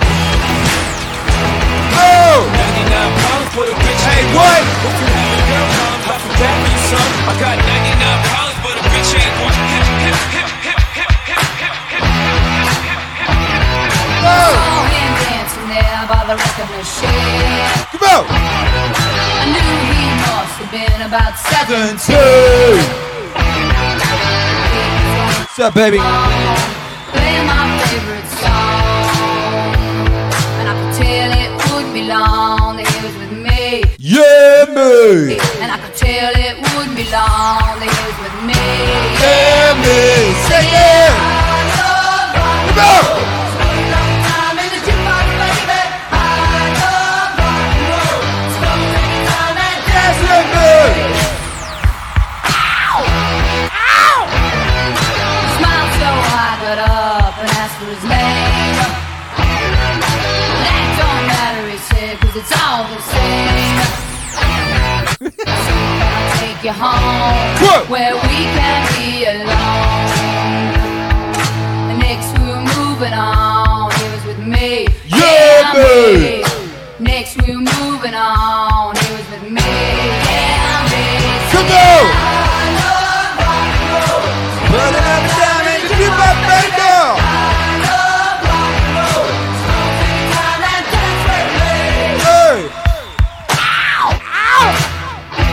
[2.00, 2.48] Oh!
[2.48, 2.88] 99
[3.20, 4.48] problems, but a bitch Hey, ain't what?
[4.48, 4.64] one.
[4.64, 7.08] If you having girl problems, I feel bad for you, son.
[7.28, 9.56] I got 99 problems, but a bitch ain't one.
[9.76, 10.37] Hit, hit, hit,
[17.92, 18.26] Come on!
[18.28, 21.98] I knew he must have been about seven.
[25.40, 25.98] What's up, baby?
[25.98, 29.72] My favorite song.
[30.60, 33.84] And I could tell it would be long he was with me.
[33.98, 35.40] Yeah, me!
[35.62, 38.64] And I could tell it would be long he was with me.
[39.22, 40.34] Yeah, me!
[40.48, 41.28] Say yeah!
[66.68, 69.48] You home where we can be alone.
[71.98, 73.90] Next we're moving on.
[73.94, 74.88] It was with me.
[75.06, 76.44] Yeah, me.
[77.00, 78.97] Next we're moving on.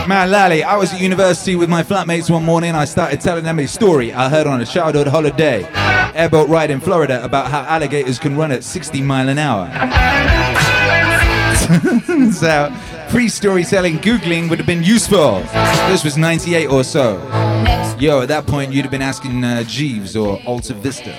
[0.07, 2.75] Matt, Lally, I was at university with my flatmates one morning.
[2.75, 5.67] I started telling them a story I heard on a childhood holiday,
[6.13, 9.65] airboat ride in Florida, about how alligators can run at 60 mile an hour.
[12.31, 12.71] so,
[13.09, 15.39] pre-story telling Googling would have been useful.
[15.89, 17.17] This was 98 or so.
[17.99, 21.15] Yo, at that point, you'd have been asking uh, Jeeves or AltaVista.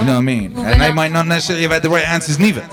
[0.00, 0.56] You know what I mean?
[0.58, 2.66] And they might not necessarily have had the right answers neither.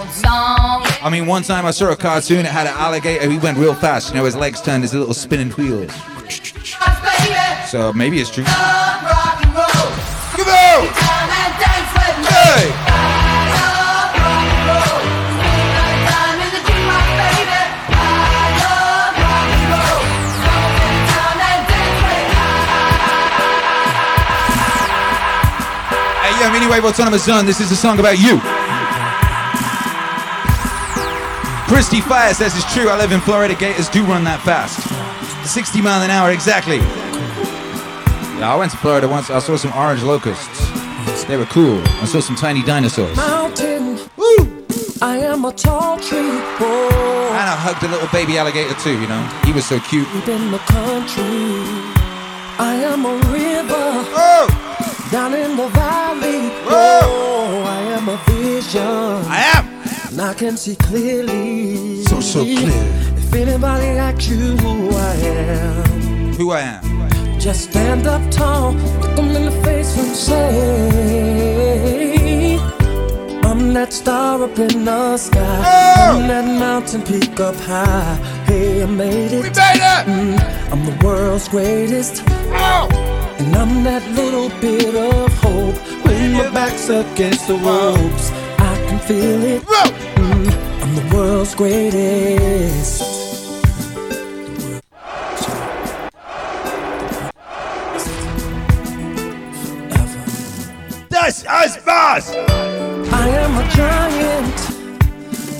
[1.02, 3.74] I mean, one time I saw a cartoon, it had an alligator, he went real
[3.74, 4.10] fast.
[4.10, 5.92] You know, his legs turned into little spinning wheels.
[7.70, 8.44] So maybe it's true.
[8.44, 8.54] Come
[10.48, 10.88] on!
[12.28, 13.05] Hey!
[26.36, 28.40] Hey, yo, anyway, Autonomous Zone, this is a song about you.
[31.72, 32.90] Christy Fire says it's true.
[32.90, 33.56] I live in Florida.
[33.56, 34.84] Gators do run that fast.
[35.48, 36.78] 60 mile an hour, exactly.
[38.38, 39.30] Yeah, I went to Florida once.
[39.30, 40.60] I saw some orange locusts.
[41.24, 41.82] They were cool.
[42.04, 43.16] I saw some tiny dinosaurs.
[43.16, 44.00] Mountain.
[44.18, 44.66] Woo!
[45.02, 46.20] I am a tall tree.
[46.60, 49.24] Oh, And I hugged a little baby alligator too, you know.
[49.46, 50.08] He was so cute.
[50.28, 51.24] in the country.
[52.60, 53.88] I am a river.
[54.20, 54.48] Oh.
[55.12, 56.05] Down in the valley.
[56.78, 58.82] Oh, I am a vision.
[59.38, 59.66] I am.
[60.10, 62.04] And I can see clearly.
[62.04, 62.70] So, so clear.
[63.18, 66.84] If anybody asks you who I am, Who I am.
[67.40, 70.40] just stand up tall, look them in the face and say,
[73.50, 75.64] I'm that star up in the sky.
[75.66, 76.20] Oh!
[76.20, 78.16] I'm that mountain peak up high.
[78.48, 79.44] Hey, I made it.
[79.44, 80.06] We made it.
[80.08, 80.40] Mm,
[80.72, 82.24] I'm the world's greatest.
[82.28, 82.90] Oh!
[83.38, 85.76] And I'm that little bit of hope
[86.06, 88.32] when my back's against the ropes.
[88.60, 89.62] I can feel it.
[89.64, 93.02] Mm, I'm the world's greatest.
[101.10, 102.30] That's us, boss.
[102.32, 104.58] I am a giant.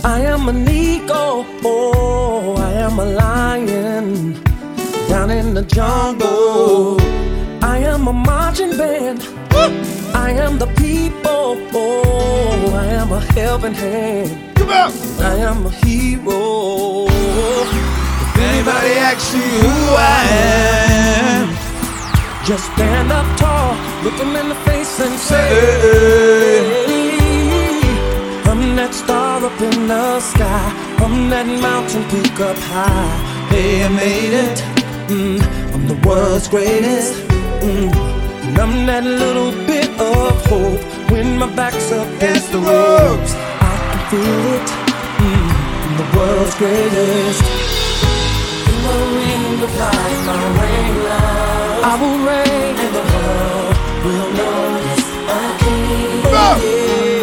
[0.06, 1.46] I am an eagle.
[1.64, 4.44] Oh, I am a lion
[5.10, 7.15] down in the jungle.
[7.66, 9.28] I am a marching band.
[10.14, 11.58] I am the people.
[11.74, 14.56] Oh, I am a helping hand.
[14.56, 14.92] Come on.
[15.20, 17.08] I am a hero.
[18.24, 20.22] If anybody asks you who I
[21.34, 21.48] am,
[22.46, 23.74] just stand up tall,
[24.04, 25.50] look them in the face and say,
[28.46, 30.66] I'm that star up in the sky.
[31.04, 33.18] I'm that mountain peak up high.
[33.50, 34.60] Hey, I made it.
[35.10, 35.42] Mm,
[35.74, 37.25] I'm the world's greatest.
[37.66, 37.90] Mm,
[38.46, 40.80] and I'm that little bit of hope
[41.10, 43.34] when my back's up against the ropes.
[43.34, 44.68] I can feel it.
[45.26, 45.50] Mm,
[45.86, 47.42] I'm the world's greatest.
[48.70, 51.90] In the ring of life, I reign love.
[51.90, 53.76] I will reign, and the world
[54.06, 57.15] will know yes, I king.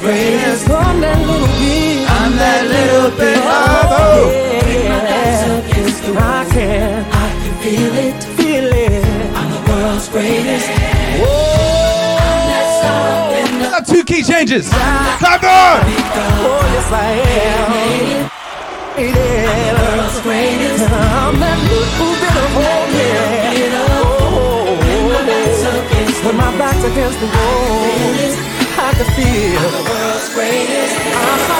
[0.00, 0.68] The world's greatest.
[0.70, 2.08] I'm that little bit.
[2.08, 4.46] I'm that little bit of hope.
[6.18, 9.04] I can, I can feel it, feel it.
[9.34, 10.68] I'm the world's greatest.
[13.70, 14.68] Got two key changes.
[14.70, 15.80] Come on.
[16.44, 18.30] Oh, yes, I am.
[18.98, 19.46] It is.
[19.76, 20.84] World's greatest.
[20.90, 23.84] I'm that little bit of hope, yeah.
[24.04, 24.76] Oh,
[26.24, 30.96] when my back's against the wall, I can feel the world's greatest.
[31.16, 31.56] I'm so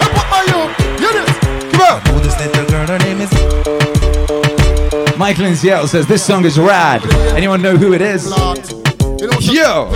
[0.00, 0.44] Come on.
[2.06, 3.30] Oh, this little girl, her name is.
[5.18, 7.04] Michael in Seattle says this song is rad.
[7.34, 8.26] Anyone know who it is?
[9.40, 9.90] Yo,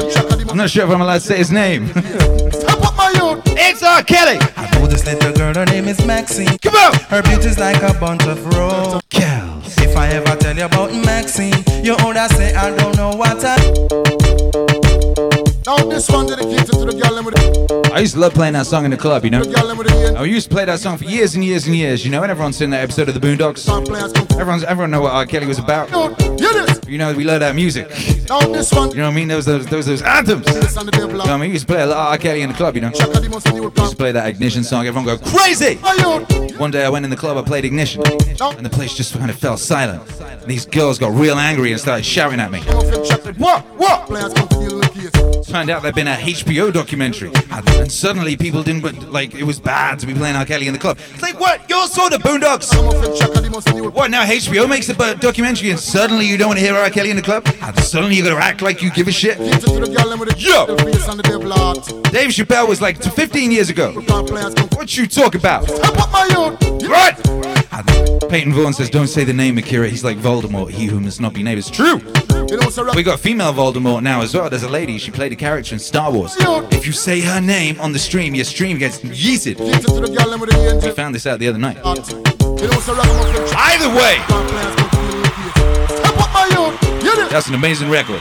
[0.49, 1.91] I'm not sure if I'm allowed to say his name.
[3.57, 4.03] it's R.
[4.03, 4.39] Kelly.
[4.57, 6.59] I know this little girl, her name is Maxine.
[6.59, 6.95] Come on.
[7.09, 9.03] Her beauty's like a bunch of roses.
[9.79, 14.68] If I ever tell you about Maxine, you older say I don't know what I.
[15.67, 18.85] Now this one dedicated to the girl with I used to love playing that song
[18.85, 19.43] in the club, you know.
[20.17, 22.31] I used to play that song for years and years and years, you know, and
[22.31, 23.69] everyone's seen that episode of the Boondocks.
[24.39, 25.27] Everyone's everyone know what R.
[25.27, 25.91] Kelly was about.
[26.89, 27.89] You know, we love that music.
[28.29, 29.29] Now this one You know what I mean?
[29.29, 30.47] Those those those, those anthems.
[30.47, 31.09] You this on the devil.
[31.11, 31.51] know what I mean?
[31.51, 32.19] We used to play a lot of R.
[32.19, 32.91] Kelly in the club, you know.
[32.91, 35.77] Chaka the most new used to play that ignition song, everyone go crazy!
[36.59, 39.31] One day I went in the club, I played ignition, and the place just kind
[39.31, 40.03] of fell silent.
[40.21, 42.61] And these girls got real angry and started shouting at me.
[43.39, 43.65] What?
[43.77, 44.09] What?
[45.59, 45.63] To.
[45.63, 49.59] Turned out there'd been a HBO documentary, and suddenly people didn't but like it was
[49.59, 50.45] bad to be playing R.
[50.45, 50.99] Kelly in the club.
[51.13, 51.69] It's like what?
[51.69, 52.73] You're sort of Boondocks.
[53.93, 54.25] What now?
[54.25, 56.91] HBO makes a documentary, and suddenly you don't want to hear R.
[56.91, 59.37] Kelly in the club, and suddenly you gotta act like you give a shit.
[59.37, 59.45] To
[60.39, 60.67] Yo!
[62.11, 63.93] Dave Chappelle was like 15 years ago.
[64.75, 65.69] What you talk about?
[65.69, 65.99] Step
[67.87, 68.29] Right.
[68.29, 69.89] Peyton Vaughn says, "Don't say the name Akira.
[69.89, 70.71] He's like Voldemort.
[70.71, 72.01] He who must not be named." It's true.
[72.95, 74.49] We got female Voldemort now as well.
[74.51, 74.99] There's a lady.
[74.99, 76.35] She played a character in Star Wars.
[76.71, 79.59] If you say her name on the stream, your stream gets yeeted.
[80.83, 81.79] We found this out the other night.
[83.55, 84.19] Either way,
[87.31, 88.21] that's an amazing record.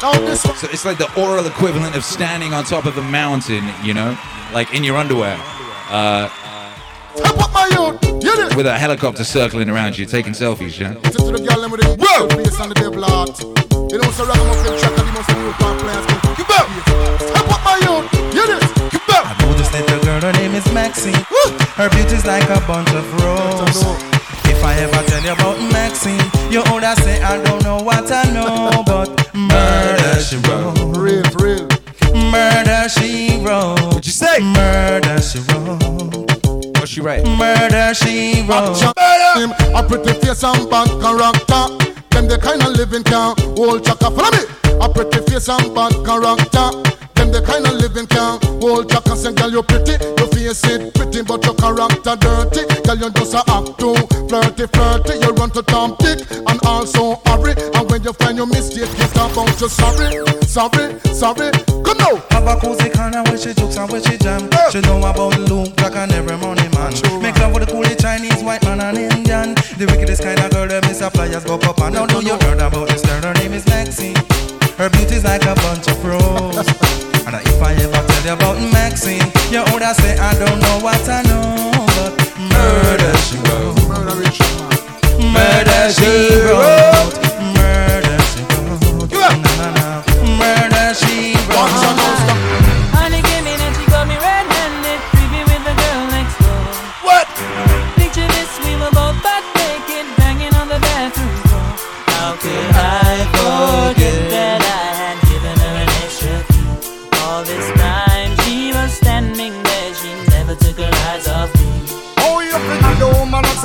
[0.00, 4.16] So it's like the oral equivalent of standing on top of a mountain, you know,
[4.52, 5.36] like in your underwear,
[5.90, 6.28] uh,
[7.18, 8.22] Step up my youth.
[8.22, 8.56] You know.
[8.56, 10.78] with a helicopter circling around you, taking selfies.
[10.78, 10.94] Yeah.
[10.94, 12.26] Cater to the girl with the Whoa!
[12.26, 13.36] the face and the devil heart.
[13.92, 16.68] You know, so ragamuffin Chaka Demus and Pliers come to Come on,
[17.18, 18.06] Step up my youth.
[18.36, 18.60] You know.
[18.92, 19.22] come on.
[19.26, 21.22] I know this little girl, her name is Maxine.
[21.78, 23.82] Her beauty's like a bunch of roses.
[24.50, 26.20] If I ever tell you about Maxine,
[26.50, 30.74] you older say I don't know what I know, but murder she wrote.
[30.96, 31.68] Real, real.
[32.30, 33.80] Murder she wrote.
[33.94, 34.40] What'd you say?
[34.40, 36.27] Murder she wrote.
[36.88, 37.22] She right?
[37.22, 38.80] Murder she wrote.
[38.80, 41.68] A pretty face and bad character.
[42.08, 44.10] Them the kind of living can hold chaka.
[44.10, 44.44] Follow me.
[44.80, 46.70] A pretty face and bad character.
[47.28, 49.16] Them the kind of living can hold chaka.
[49.16, 52.64] Say, girl, you're pretty, your face it pretty, but your character dirty.
[52.84, 53.96] Girl, you just a act too
[54.28, 55.20] flirty, flirty.
[55.20, 57.52] You run to Tom Dick and also hurry.
[57.76, 61.52] And when you find your mistake, you talk about you sorry, sorry, sorry.
[61.84, 62.16] Come now.
[62.32, 64.48] Have a cozy corner where she jokes and where she jam.
[64.48, 64.70] Eh.
[64.70, 66.96] She know about Luke, Jack and every money man.
[67.20, 69.52] Make love with the coolie Chinese, white man and Indian.
[69.76, 72.08] The wickedest kind of girl, is a flyers go up and down.
[72.08, 74.16] Know you heard about this girl, her name is Maxine.
[74.78, 76.68] Her beauty's like a bunch of roses.
[77.26, 81.02] and if I ever tell you about Maxine, you older say I don't know what
[81.08, 83.74] I know, but murder she wrote.
[85.18, 87.27] Murder she wrote.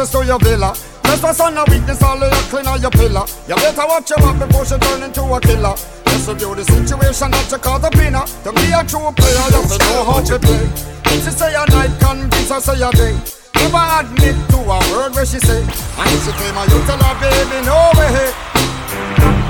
[0.03, 0.75] Access to your villa?
[1.03, 3.25] Just for son of weakness, all of your clean on your pillar.
[3.47, 5.75] You better watch your back before she turn into a killer.
[6.05, 8.25] Just review the situation that you call the winner.
[8.43, 10.65] To be a true player, you have to know how to play.
[11.13, 13.15] If she say a night, convince her say a day.
[13.55, 15.61] Never admit to a word where she say.
[15.61, 18.33] And if she claim her, you tell her, baby, no way.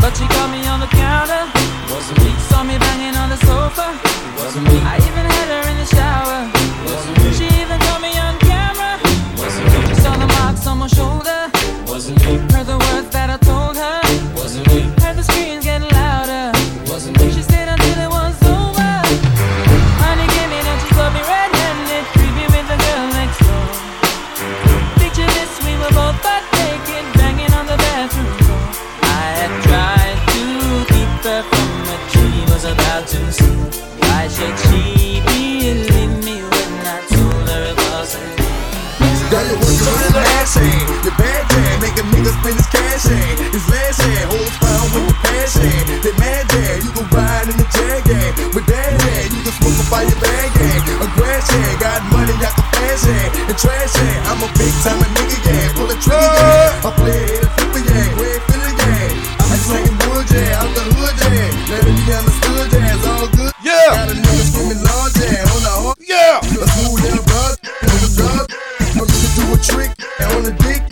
[0.02, 1.50] But she caught me on the counter.
[1.90, 2.30] Wasn't me.
[2.52, 3.96] Saw me banging on the sofa.
[4.38, 4.78] Wasn't me.
[4.84, 6.40] I even had her in the shower.
[6.86, 7.43] Wasn't me.
[10.84, 11.52] On my shoulder.
[11.88, 12.38] Wasn't me.
[12.54, 13.23] Heard the words that
[40.60, 43.38] his your bad jam, make a nigga spend his cash hand.
[43.54, 45.82] His last hand, holds pound with the passion.
[46.06, 48.34] That mad jam, you can ride in the jag hand.
[48.54, 50.82] With that hand, you can smoke a fire bag hand.
[51.02, 53.32] A grass hand, got money, I can flash hand.
[53.50, 55.74] And trash hand, I'm a big time a nigga, yeah.
[55.74, 56.88] Pull a trigger, yeah.
[56.88, 57.33] I play
[70.44, 70.84] on the dick,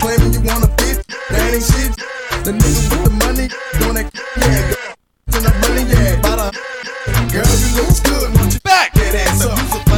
[0.00, 1.06] claiming you wanna fit.
[1.30, 1.96] That ain't shit.
[2.44, 5.34] The nigga with the money, doing that yeah.
[5.34, 6.50] And the money, yeah.
[7.06, 8.38] The girl, you look good.
[8.38, 8.94] Want you back?
[8.94, 9.89] That ass up.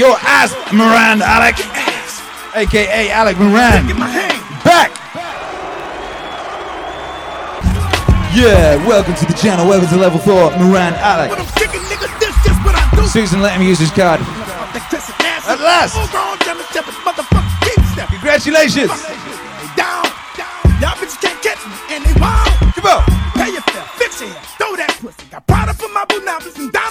[0.00, 1.60] Your ass, Moran Alec.
[2.56, 3.84] AKA Alec Moran.
[4.64, 4.88] Back.
[8.32, 9.68] Yeah, welcome to the channel.
[9.68, 11.36] Welcome to level four, Moran Alec.
[13.12, 14.20] Susan let him use his card.
[15.44, 15.92] At last.
[18.08, 18.88] Congratulations.
[19.76, 20.64] Down, down.
[20.80, 22.48] Y'all bitches can't catch me, and they wild.
[22.72, 23.20] Come on.
[23.36, 25.26] Pay your fare, fix hair, throw that pussy.
[25.30, 26.89] Got Prada for my boo novice and Donna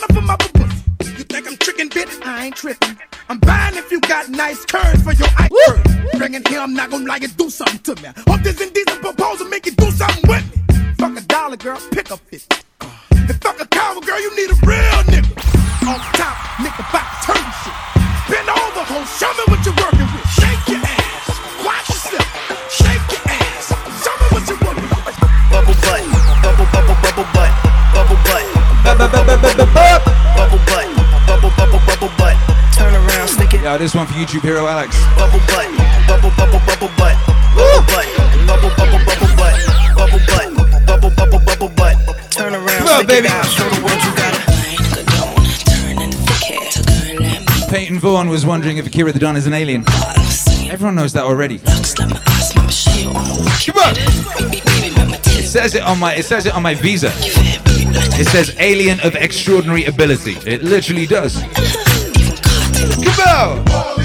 [1.59, 2.25] tricking, bitch?
[2.25, 2.97] I ain't tripping.
[3.29, 6.07] I'm buying if you got nice curves for your ice cream.
[6.17, 8.09] Bringing here, I'm not gonna lie, you do something to me.
[8.27, 10.93] Hope this indecent proposal make you do something with me.
[10.97, 12.57] Fuck a dollar, girl, pick a 50.
[13.11, 15.28] And fuck a coward, girl, you need a real nigga.
[33.69, 33.77] Around, stick it.
[33.77, 34.97] Yeah, this one for YouTube hero Alex.
[35.15, 35.69] Bubble butt,
[36.07, 37.13] bubble bubble bubble butt,
[37.53, 38.07] bubble butt,
[38.47, 39.53] bubble bubble bubble butt,
[39.95, 40.49] bubble butt,
[40.87, 41.95] bubble bubble bubble butt.
[42.31, 43.27] Turn around, Come on, baby.
[43.27, 44.39] out, show the world you got it.
[47.69, 49.83] Peyton Vaughn was wondering if Akira the Don is an alien.
[50.71, 51.59] Everyone knows that already.
[51.59, 51.69] Come
[53.77, 53.93] on.
[55.37, 57.11] It says it on my it says it on my visa.
[57.13, 60.37] It says alien of extraordinary ability.
[60.45, 61.39] It literally does.
[62.79, 63.98] Come on.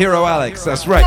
[0.00, 0.64] Hero Alex.
[0.64, 1.04] That's right.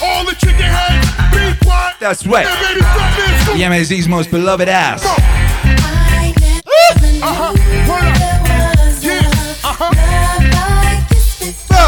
[0.00, 1.96] All the chicken heads, be quiet.
[1.98, 2.46] That's right.
[2.46, 3.58] Hey, baby, stop this.
[3.58, 5.02] The MAZ's most beloved ass.
[7.22, 7.54] Uh-huh.
[9.64, 9.94] Uh-huh.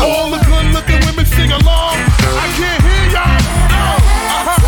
[0.04, 1.94] All the good looking women sing along.
[1.94, 3.38] I can't hear y'all.
[3.70, 4.02] Oh,
[4.34, 4.58] uh-huh.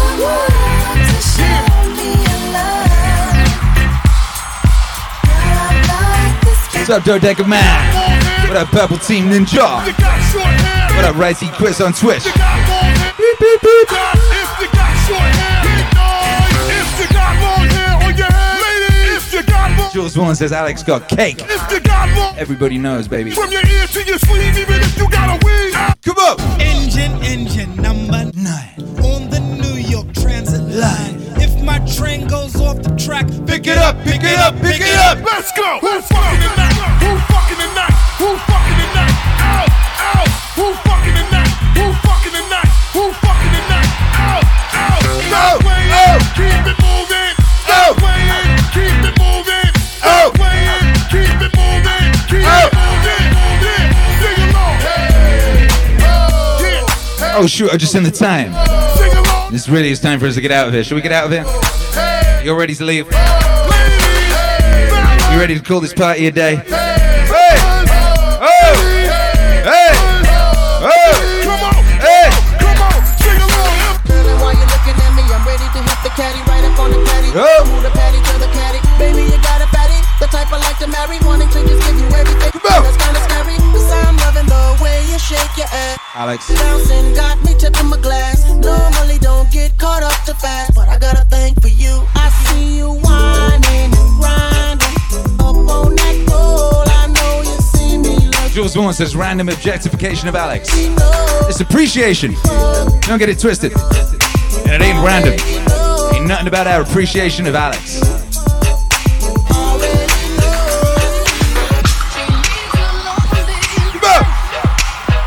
[6.79, 8.47] What's up, Dodeca Man?
[8.47, 10.74] What up, Purple Team Ninja?
[10.95, 11.03] You got short hair.
[11.03, 12.25] What up, Ricey Quiz on Twitch?
[12.25, 13.89] Beep, beep, beep.
[13.91, 15.61] If you got short hair.
[16.71, 19.27] If you got long hair on your head, ladies.
[19.27, 21.41] If you got long, Jules Vaughan says Alex got cake.
[21.41, 23.31] if you got long Everybody knows, baby.
[23.31, 25.75] from your ear to your sleeve, even if you got a weave.
[26.03, 26.61] Come on.
[26.61, 31.21] Engine, engine number nine on the New York Transit line.
[31.41, 34.99] If my train goes off the track, Pick it up, pick it up, pick it
[34.99, 35.19] up.
[35.25, 35.79] Let's go.
[35.81, 36.04] Who's
[57.37, 58.53] Oh shoot, I just seen the time.
[59.51, 60.85] This really is time for us to get out of here.
[60.85, 61.43] Should we get out of here?
[62.45, 63.07] You all ready to leave?
[63.07, 63.11] You
[65.41, 66.63] ready to call this party a day?
[86.25, 86.49] Alex.
[86.49, 88.49] Bouncing got me tipping my glass.
[88.49, 90.75] Normally don't get caught up too fast.
[90.75, 92.03] But I got a thing for you.
[92.15, 94.97] I see you whining and grinding.
[95.45, 96.83] Up on that pole.
[96.87, 100.71] I know you see me like Jules Vaughan says random objectification of Alex.
[100.73, 102.33] It's appreciation.
[103.03, 103.73] Don't get it twisted.
[104.65, 105.35] And it ain't random.
[106.15, 108.01] Ain't nothing about our appreciation of Alex.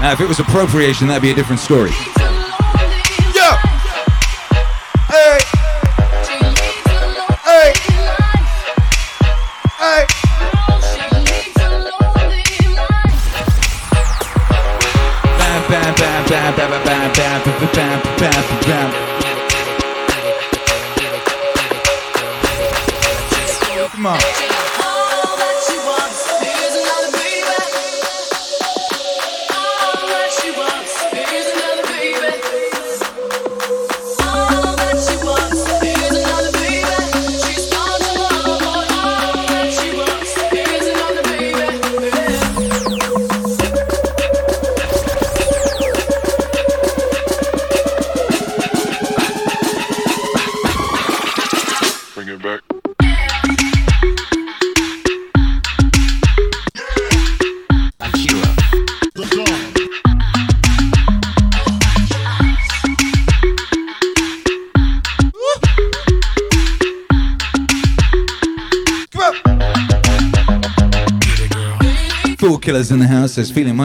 [0.08, 1.92] Now, if it was appropriation, that'd be a different story.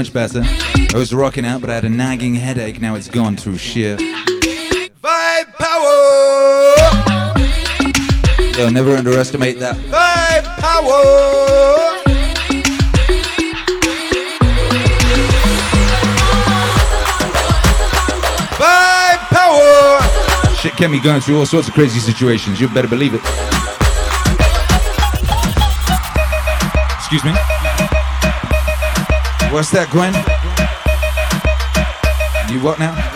[0.02, 0.42] much better.
[0.42, 2.80] I was rocking out, but I had a nagging headache.
[2.80, 6.74] Now it's gone through sheer vibe power.
[8.58, 11.02] Yo, never underestimate that vibe power.
[18.58, 20.56] Vibe power.
[20.56, 22.60] Shit can be going through all sorts of crazy situations.
[22.60, 23.20] You better believe it.
[26.98, 27.51] Excuse me.
[29.52, 30.14] What's that, Gwen?
[32.50, 33.11] You what now?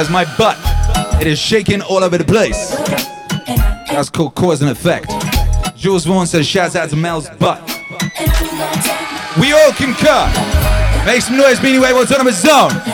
[0.00, 0.56] because my butt,
[1.20, 2.74] it is shaking all over the place.
[3.90, 5.10] That's called cause and effect.
[5.76, 7.60] Jules Vaughn says, shouts out to Mel's butt.
[9.38, 10.32] We all concur.
[11.04, 12.89] Make some noise, Meaning Wave the Zone.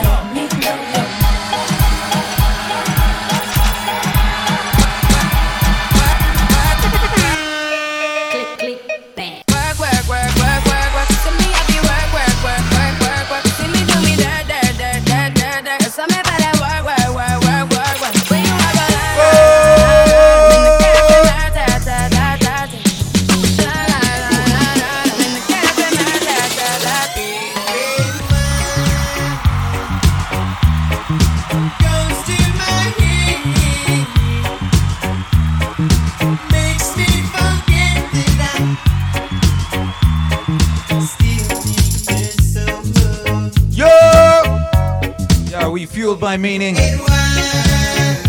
[46.37, 46.75] meaning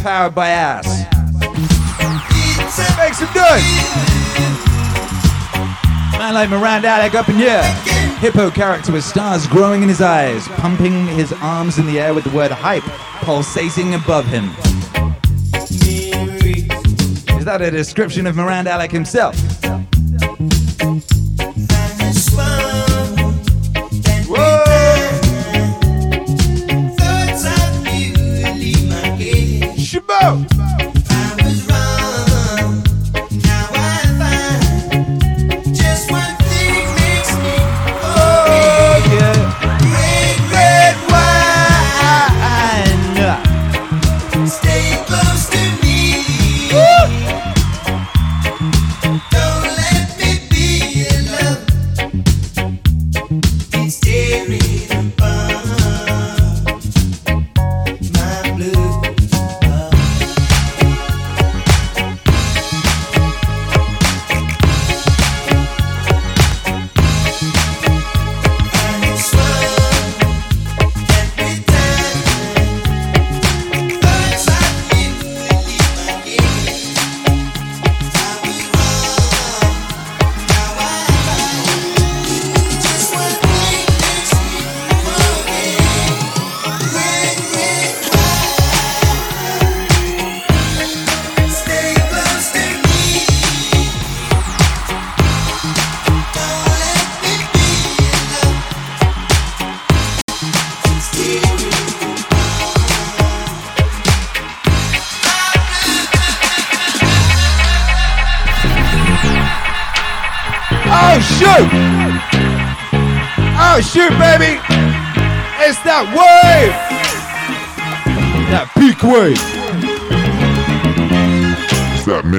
[0.03, 0.87] powered by ass.
[2.97, 3.63] Make some noise.
[6.19, 7.63] Man like Miranda Alec up in here.
[8.19, 12.25] Hippo character with stars growing in his eyes, pumping his arms in the air with
[12.25, 12.83] the word hype
[13.23, 14.51] pulsating above him.
[17.39, 19.37] Is that a description of Miranda Alec himself?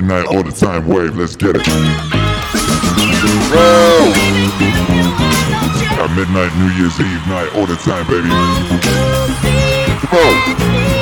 [0.09, 1.15] Midnight all the time wave.
[1.15, 1.61] Let's get it.
[3.51, 4.11] Whoa!
[5.97, 8.27] That midnight New Year's Eve night all the time, baby.
[10.07, 10.98] Come on.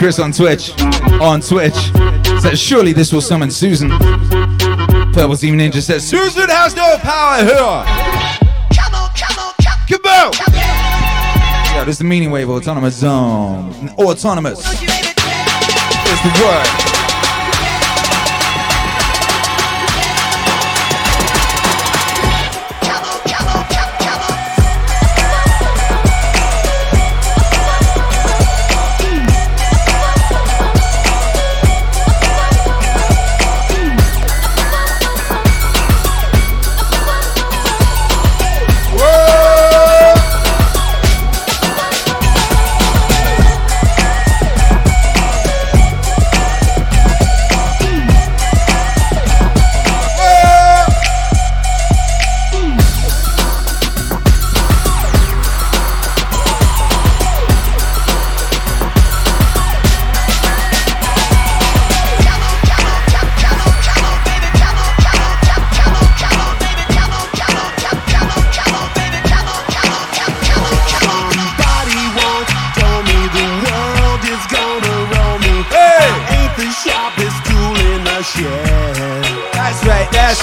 [0.00, 0.72] Chris on Twitch.
[1.20, 1.74] On Twitch.
[2.40, 3.90] Says, surely this will summon Susan.
[5.12, 7.84] Purple Team Ninja says, Susan has no power here.
[8.74, 10.32] Come on, come on, come on.
[10.32, 13.90] Come Yeah, this is the meaning wave autonomous zone.
[13.98, 14.60] Autonomous.
[14.64, 14.80] It's
[16.22, 16.89] the word.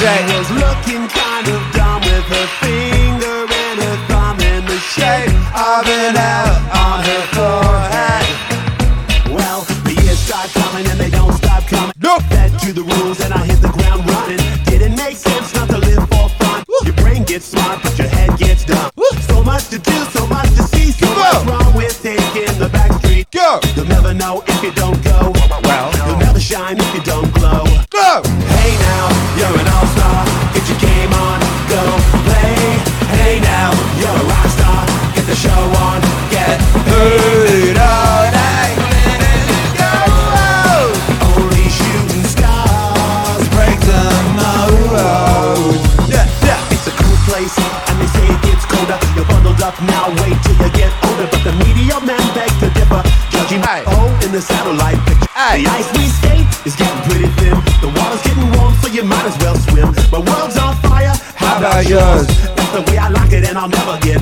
[0.07, 5.35] That's was looking kind of dumb with her finger and her thumb in the shape
[5.51, 6.51] of an L
[6.87, 8.27] on her forehead.
[9.35, 11.91] Well, the years start coming and they don't stop coming.
[12.01, 12.23] Nope.
[12.31, 14.39] Fed to the rules and I hit the ground running.
[14.63, 16.63] Didn't make sense not to live for fun.
[16.85, 18.89] Your brain gets smart, but your head gets dumb.
[19.27, 22.91] So much to do, so much to see, so much wrong with taking the back
[23.03, 23.27] street.
[23.31, 23.59] Go.
[23.75, 25.16] You'll never know if you don't go.
[61.89, 62.27] Yours?
[62.27, 64.16] That's the way I like it, and I'll never get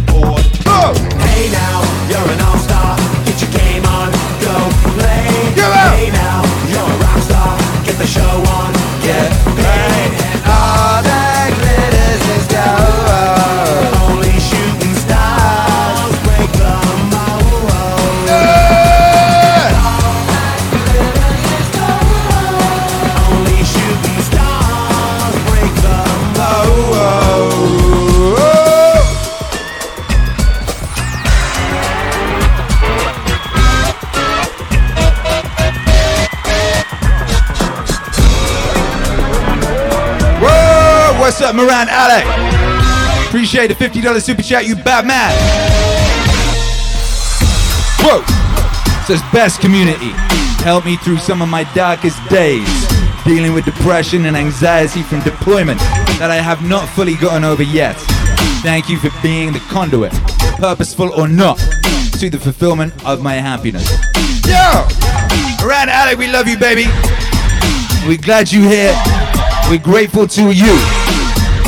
[41.85, 43.27] Moran Alec?
[43.27, 45.31] Appreciate the $50 super chat, you bad man.
[48.01, 48.23] Whoa!
[49.05, 50.11] Says best community.
[50.63, 52.67] Help me through some of my darkest days.
[53.23, 55.79] Dealing with depression and anxiety from deployment
[56.19, 57.95] that I have not fully gotten over yet.
[58.61, 60.11] Thank you for being the conduit,
[60.57, 61.57] purposeful or not,
[62.19, 63.89] to the fulfillment of my happiness.
[64.47, 64.87] Yo!
[65.61, 66.85] Moran Alec, we love you, baby.
[68.07, 68.95] We're glad you're here.
[69.69, 70.94] We're grateful to you.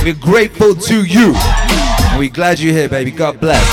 [0.03, 1.33] We're grateful to you.
[1.35, 3.11] And we're glad you're here, baby.
[3.11, 3.63] God bless.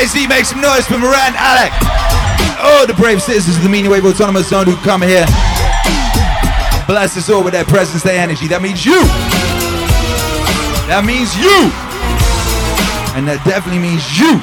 [0.00, 1.72] MAC, make some noise for Moran Alec.
[2.62, 5.24] Oh, the brave citizens of the Meaning Wave Autonomous Zone who come here.
[6.86, 8.48] Bless us all with their presence, their energy.
[8.48, 9.00] That means you.
[10.88, 11.70] That means you.
[13.16, 14.40] And that definitely means you.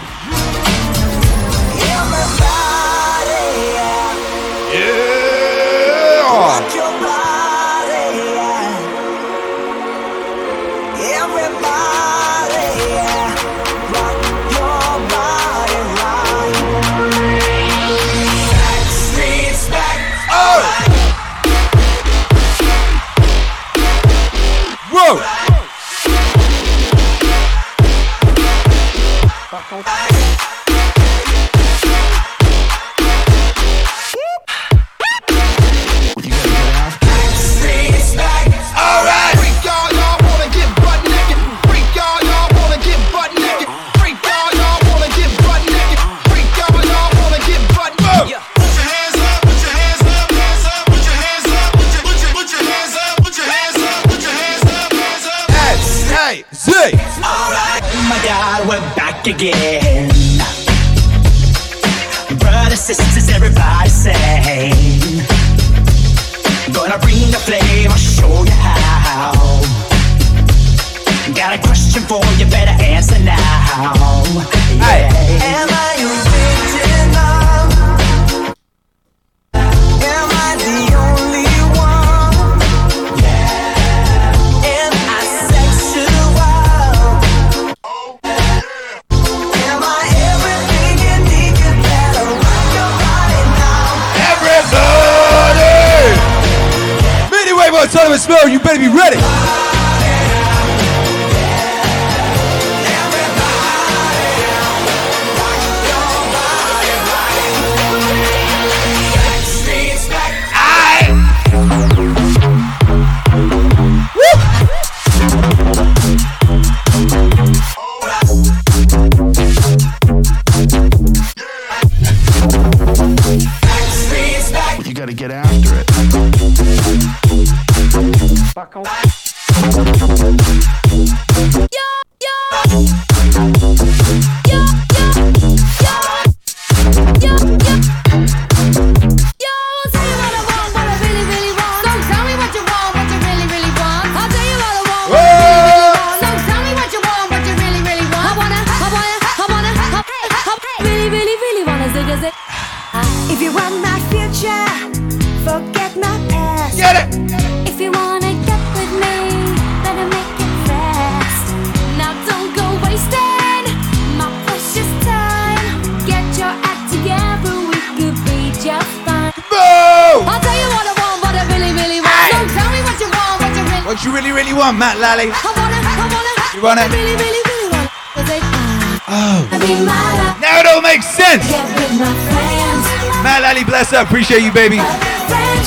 [184.17, 184.81] Appreciate you, baby.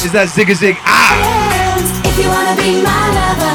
[0.02, 0.74] Is that zig a zig?
[0.82, 1.14] Ah!
[2.02, 3.54] If you wanna be my lover,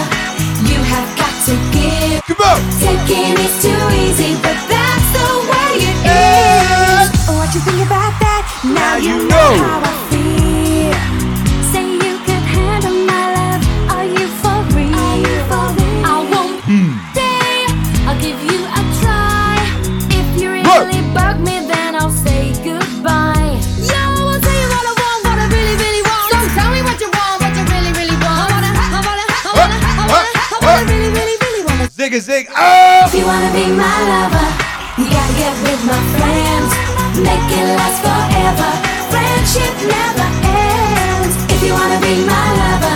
[0.72, 2.24] you have got to give.
[2.24, 2.64] Come on.
[2.80, 5.92] Taking is too easy, but that's the way.
[6.08, 8.48] Oh, what you think about that?
[8.64, 9.75] Now, you know.
[32.16, 32.48] can sing.
[32.56, 33.04] Oh!
[33.08, 34.48] If you wanna be my lover,
[34.98, 36.72] you gotta get with my friends.
[37.20, 38.72] Make it last forever.
[39.12, 41.36] Friendship never ends.
[41.52, 42.95] If you wanna be my lover.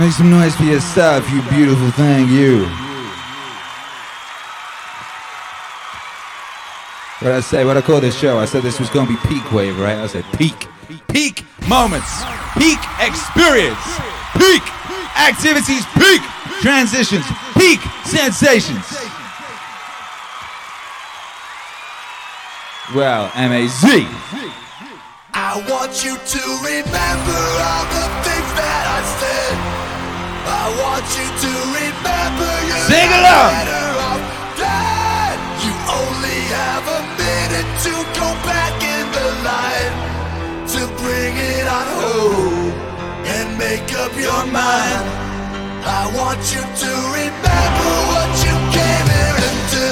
[0.00, 2.64] Make some noise for yourself, you beautiful thing, you.
[7.20, 7.66] What I say?
[7.66, 8.38] What I call this show?
[8.38, 9.98] I said this was gonna be peak wave, right?
[9.98, 10.68] I said peak.
[11.08, 12.24] Peak moments.
[12.56, 13.76] Peak experience.
[14.40, 14.64] Peak
[15.20, 15.84] activities.
[15.92, 16.22] Peak
[16.62, 17.26] transitions.
[17.58, 18.88] Peak sensations.
[22.94, 24.08] Well, M-A-Z.
[25.34, 29.29] I want you to remember all the things that I said.
[30.70, 31.50] I want you to
[31.82, 33.50] remember you're Sing along.
[33.58, 34.22] better off
[34.54, 35.34] dead.
[35.66, 39.94] You only have a minute to go back in the line
[40.70, 42.70] to bring it on home
[43.26, 45.02] and make up your mind.
[45.82, 49.90] I want you to remember what you came here to do.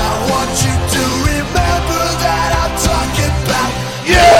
[0.00, 3.72] I want you to remember that I'm talking about
[4.08, 4.37] you.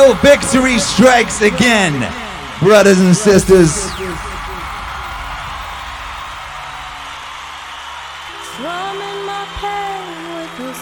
[0.00, 1.92] Till victory strikes again,
[2.60, 3.84] brothers and sisters.
[8.56, 10.80] Drumming my pain with his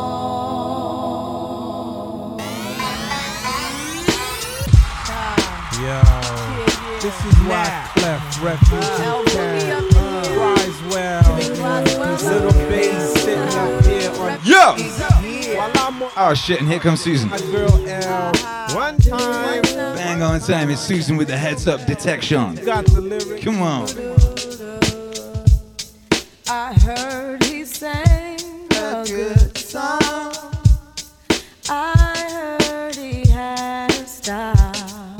[5.81, 6.00] Yo,
[7.00, 8.84] this is why Clef Refuge
[16.17, 17.28] Oh shit, and here comes Susan.
[17.28, 18.33] my girl L,
[18.75, 22.55] one time Bang on time, it's Susan with the heads up detection.
[22.65, 23.44] got the lyrics.
[23.44, 23.89] Come on.
[26.49, 28.39] I heard he sang
[28.73, 30.33] a good song.
[31.68, 35.17] I heard he had a style.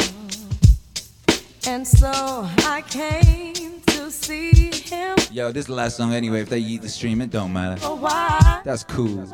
[1.67, 6.41] And so I came to see him Yo, this is the last song anyway.
[6.43, 7.81] If they eat the stream, it don't matter.
[7.81, 8.63] for a while.
[8.65, 9.27] That's cool.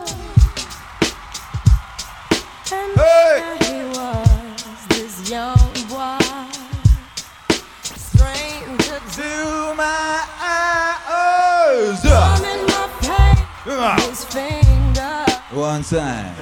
[2.76, 5.56] And he was, this young
[5.88, 6.18] boy,
[7.96, 12.00] stranger to my eyes.
[12.02, 13.96] Drumming my pain Ah.
[14.08, 16.34] his finger, One time.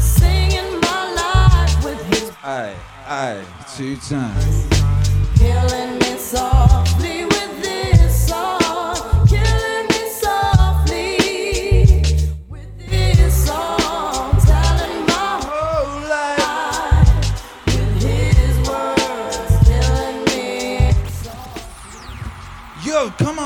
[0.00, 2.74] singing my life with his Aye,
[3.06, 3.44] aye,
[3.76, 4.68] two times.
[5.36, 6.87] killing me softly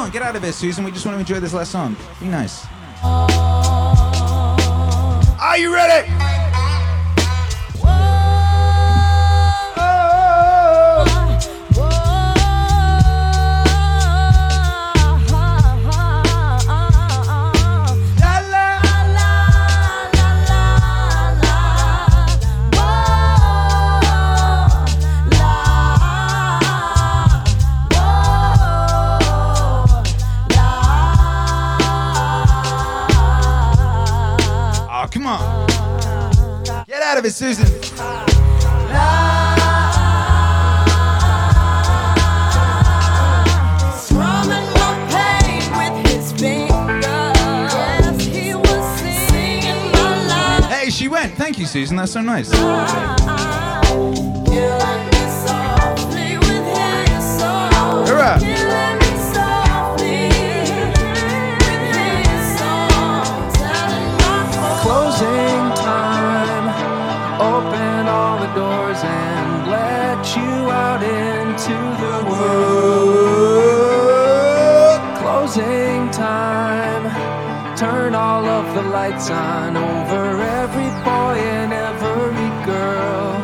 [0.02, 0.82] On, get out of it, Susan.
[0.82, 1.96] We just want to enjoy this last song.
[2.18, 2.66] Be nice.
[5.40, 6.31] Are you ready?
[37.22, 37.66] Of it, Susan.
[43.96, 48.22] Strumming my pain with his fingers.
[48.24, 50.64] He was singing my life.
[50.70, 51.34] Hey, she went.
[51.34, 51.96] Thank you, Susan.
[51.96, 52.50] That's so nice.
[52.50, 52.90] Killing
[55.12, 58.06] me softly with his song.
[58.06, 58.51] Hurrah.
[78.74, 83.34] The lights on over every boy and every girl.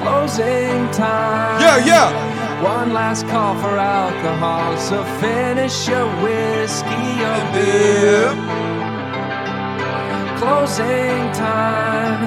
[0.00, 1.60] Closing time.
[1.60, 2.62] Yeah, yeah.
[2.62, 8.30] One last call for alcohol, so finish your whiskey or beer.
[10.38, 12.22] Closing time.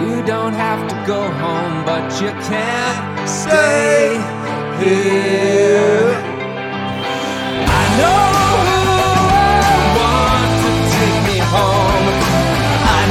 [0.00, 4.16] You don't have to go home, but you can't stay
[4.80, 6.14] here.
[7.68, 8.47] I know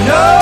[0.10, 0.37] I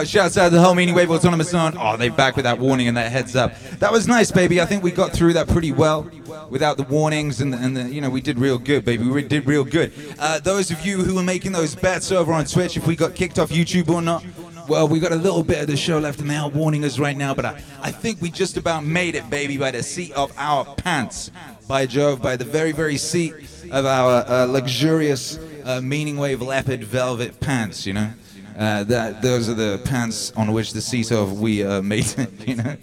[0.00, 1.74] Yo, shouts out to the whole Meaning Wave Autonomous Zone.
[1.78, 3.54] Oh, they back with that warning and that heads up.
[3.80, 4.58] That was nice, baby.
[4.58, 6.10] I think we got through that pretty well
[6.48, 9.04] without the warnings and the, and the you know, we did real good, baby.
[9.06, 9.92] We did real good.
[10.18, 13.14] Uh, those of you who were making those bets over on Twitch, if we got
[13.14, 14.24] kicked off YouTube or not,
[14.68, 16.98] well, we got a little bit of the show left and they are warning us
[16.98, 20.12] right now, but I, I think we just about made it, baby, by the seat
[20.12, 21.30] of our pants.
[21.68, 23.34] By Jove, by the very, very seat
[23.70, 28.14] of our uh, luxurious uh, Meaning Wave leopard velvet pants, you know?
[28.60, 32.04] Uh, that those are the pants on which the seat of we uh, made
[32.46, 32.76] you know.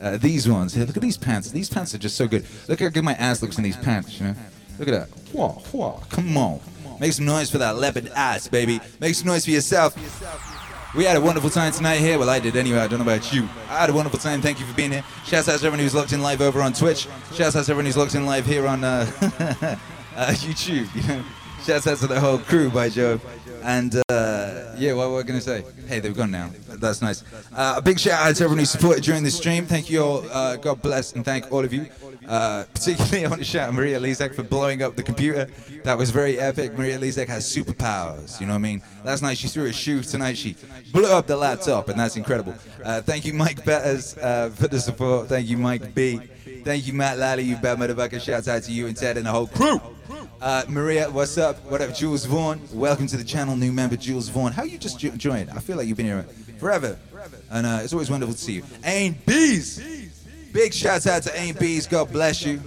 [0.00, 1.50] Uh, these ones, look at these pants.
[1.50, 2.46] These pants are just so good.
[2.66, 4.34] Look how good my ass looks in these pants, you know.
[4.78, 5.08] Look at that.
[5.32, 6.60] Whoa, whoa, come on.
[6.98, 8.80] Make some noise for that leopard ass, baby.
[9.00, 9.94] Make some noise for yourself.
[10.96, 12.18] We had a wonderful time tonight here.
[12.18, 12.78] Well, I did anyway.
[12.78, 13.42] I don't know about you.
[13.68, 14.40] I had a wonderful time.
[14.40, 15.04] Thank you for being here.
[15.26, 17.06] Shouts out to everyone who's locked in live over on Twitch.
[17.34, 19.10] Shouts out to everyone who's locked in live here on uh,
[20.16, 20.88] uh, YouTube.
[20.94, 21.24] You know,
[21.62, 23.20] shouts out to the whole crew, by Joe.
[23.62, 25.64] And uh, yeah, what were I going to say?
[25.86, 26.50] Hey, they've gone now.
[26.68, 27.24] That's nice.
[27.52, 29.66] Uh, a big shout out to everyone who supported during the stream.
[29.66, 30.24] Thank you all.
[30.30, 31.86] Uh, God bless and thank all of you.
[32.26, 35.48] Uh, particularly, I want to shout out Maria Lizak for blowing up the computer.
[35.84, 36.76] That was very epic.
[36.76, 38.40] Maria Lizak has superpowers.
[38.40, 38.82] You know what I mean?
[39.04, 40.02] Last night she threw a shoe.
[40.02, 40.56] Tonight she
[40.92, 42.54] blew up the laptop, and that's incredible.
[42.84, 45.28] Uh, thank you, Mike Betters, uh, for the support.
[45.28, 46.18] Thank you, Mike B.
[46.64, 47.44] Thank you, Matt Lally.
[47.44, 48.20] You bad motherfucker.
[48.20, 49.80] Shouts out to you and Ted and the whole crew.
[50.40, 51.64] Uh, Maria, what's up?
[51.64, 52.60] What up, Jules Vaughn?
[52.72, 54.52] Welcome to the channel, new member Jules Vaughn.
[54.52, 55.50] How you just jo- joined?
[55.50, 56.22] I feel like you've been here
[56.58, 56.96] forever,
[57.50, 58.62] and uh, it's always wonderful to see you.
[58.84, 59.78] Ain Bees,
[60.52, 61.86] big shouts out to Ain Bees.
[61.86, 62.60] God bless you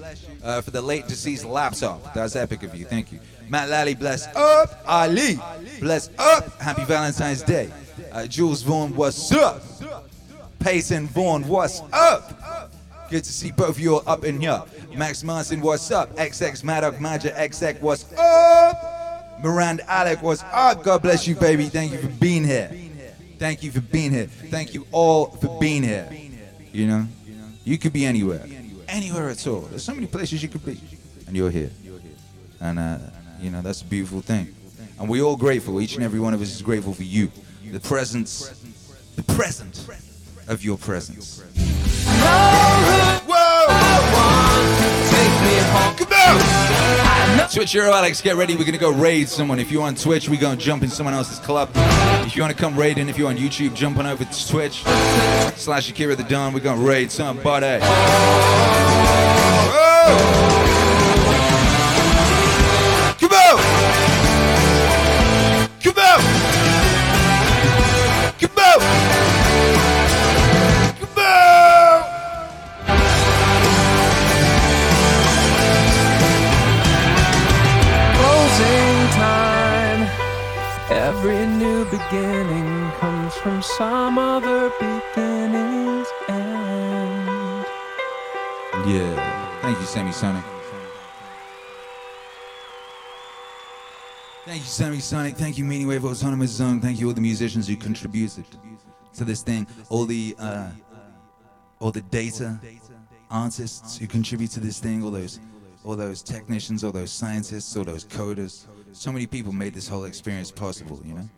[0.44, 2.14] uh, for the late deceased laptop.
[2.14, 2.86] That's epic of you.
[2.86, 3.20] Thank you.
[3.50, 4.82] Matt Lally, bless up.
[4.88, 5.40] Ali,
[5.80, 6.60] bless up.
[6.62, 7.70] Happy Valentine's Day.
[8.12, 9.62] Uh, Jules Vaughn, what's up?
[10.60, 12.72] Peyton Vaughn, what's up?
[13.10, 14.64] Good to see both of you all up in here.
[14.96, 16.16] Max Martin, what's up?
[16.16, 19.42] XX Maddock Maja XX, what's up?
[19.44, 20.84] Miranda Alec, what's up?
[20.84, 21.66] God bless you, baby.
[21.66, 22.72] Thank you for being here.
[23.38, 24.28] Thank you for being here.
[24.28, 26.10] Thank you all for being here.
[26.72, 27.08] You know,
[27.64, 28.46] you could be anywhere,
[28.88, 29.62] anywhere at all.
[29.62, 30.80] There's so many places you could be,
[31.28, 31.72] and you're here.
[32.60, 32.98] And uh,
[33.40, 34.54] you know that's a beautiful thing.
[35.00, 35.82] And we're all grateful.
[35.82, 37.32] Each and every one of us is grateful for you,
[37.72, 38.50] the presence,
[39.16, 39.88] the present
[40.48, 41.42] of your presence.
[47.50, 48.56] Twitch Alex, get ready.
[48.56, 49.60] We're gonna go raid someone.
[49.60, 51.70] If you're on Twitch, we're gonna jump in someone else's club.
[51.76, 54.84] If you wanna come raiding, if you're on YouTube, jump on over to Twitch
[55.56, 56.54] slash Akira the Don.
[56.54, 57.80] We're gonna raid somebody.
[60.02, 60.81] Come
[82.10, 87.66] beginning comes from some other beginning's end.
[88.88, 89.60] Yeah.
[89.62, 90.44] Thank you, Sammy Sonic.
[94.46, 95.36] Thank you, Sammy Sonic.
[95.36, 96.82] Thank you, Meaning Wave Autonomous Zone.
[96.82, 98.46] Thank you, all the musicians who contributed
[99.14, 99.68] to this thing.
[99.90, 100.70] All the uh,
[101.80, 102.60] all the data
[103.30, 105.04] artists who contribute to this thing.
[105.04, 105.40] All those
[105.84, 108.66] all those technicians, all those scientists, all those coders.
[108.94, 111.00] So many people made this whole experience possible.
[111.06, 111.30] You know.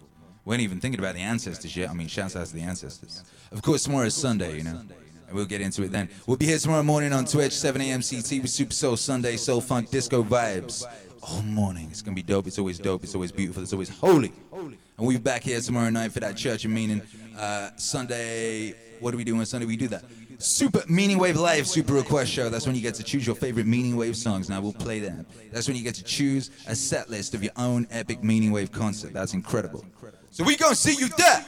[0.45, 1.89] We ain't even thinking about the ancestors yet.
[1.89, 3.23] I mean, shouts out to the ancestors.
[3.51, 4.81] Of course, tomorrow is Sunday, you know.
[5.27, 6.09] And we'll get into it then.
[6.27, 8.01] We'll be here tomorrow morning on Twitch, 7 a.m.
[8.01, 10.83] CT with Super Soul Sunday, Soul Funk Disco Vibes.
[11.22, 11.88] All morning.
[11.89, 12.47] It's going to be dope.
[12.47, 13.03] It's always dope.
[13.03, 13.63] It's always beautiful.
[13.63, 14.33] It's always holy.
[14.51, 17.01] And we'll be back here tomorrow night for that Church Meaning.
[17.38, 19.65] Uh, Sunday, what do we do on Sunday?
[19.65, 20.03] We do that.
[20.39, 22.49] Super Meaning Wave Live Super Request Show.
[22.49, 24.49] That's when you get to choose your favorite Meaning Wave songs.
[24.49, 25.25] Now we'll play them.
[25.53, 28.72] That's when you get to choose a set list of your own epic Meaning Wave
[28.72, 29.13] concert.
[29.13, 29.85] That's incredible.
[30.33, 31.45] So we gonna see you there.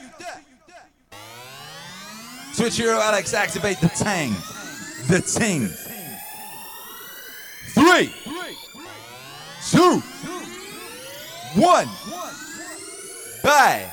[2.56, 4.30] Twitch Hero Alex, activate the tang.
[5.08, 5.70] The ting.
[7.74, 8.14] Three,
[9.72, 10.00] two,
[11.60, 11.88] one.
[13.44, 13.90] Bye.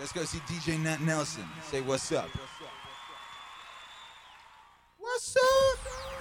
[0.00, 1.44] Let's go see DJ Nat Nelson.
[1.70, 2.30] Say what's up.
[5.04, 6.13] What's up?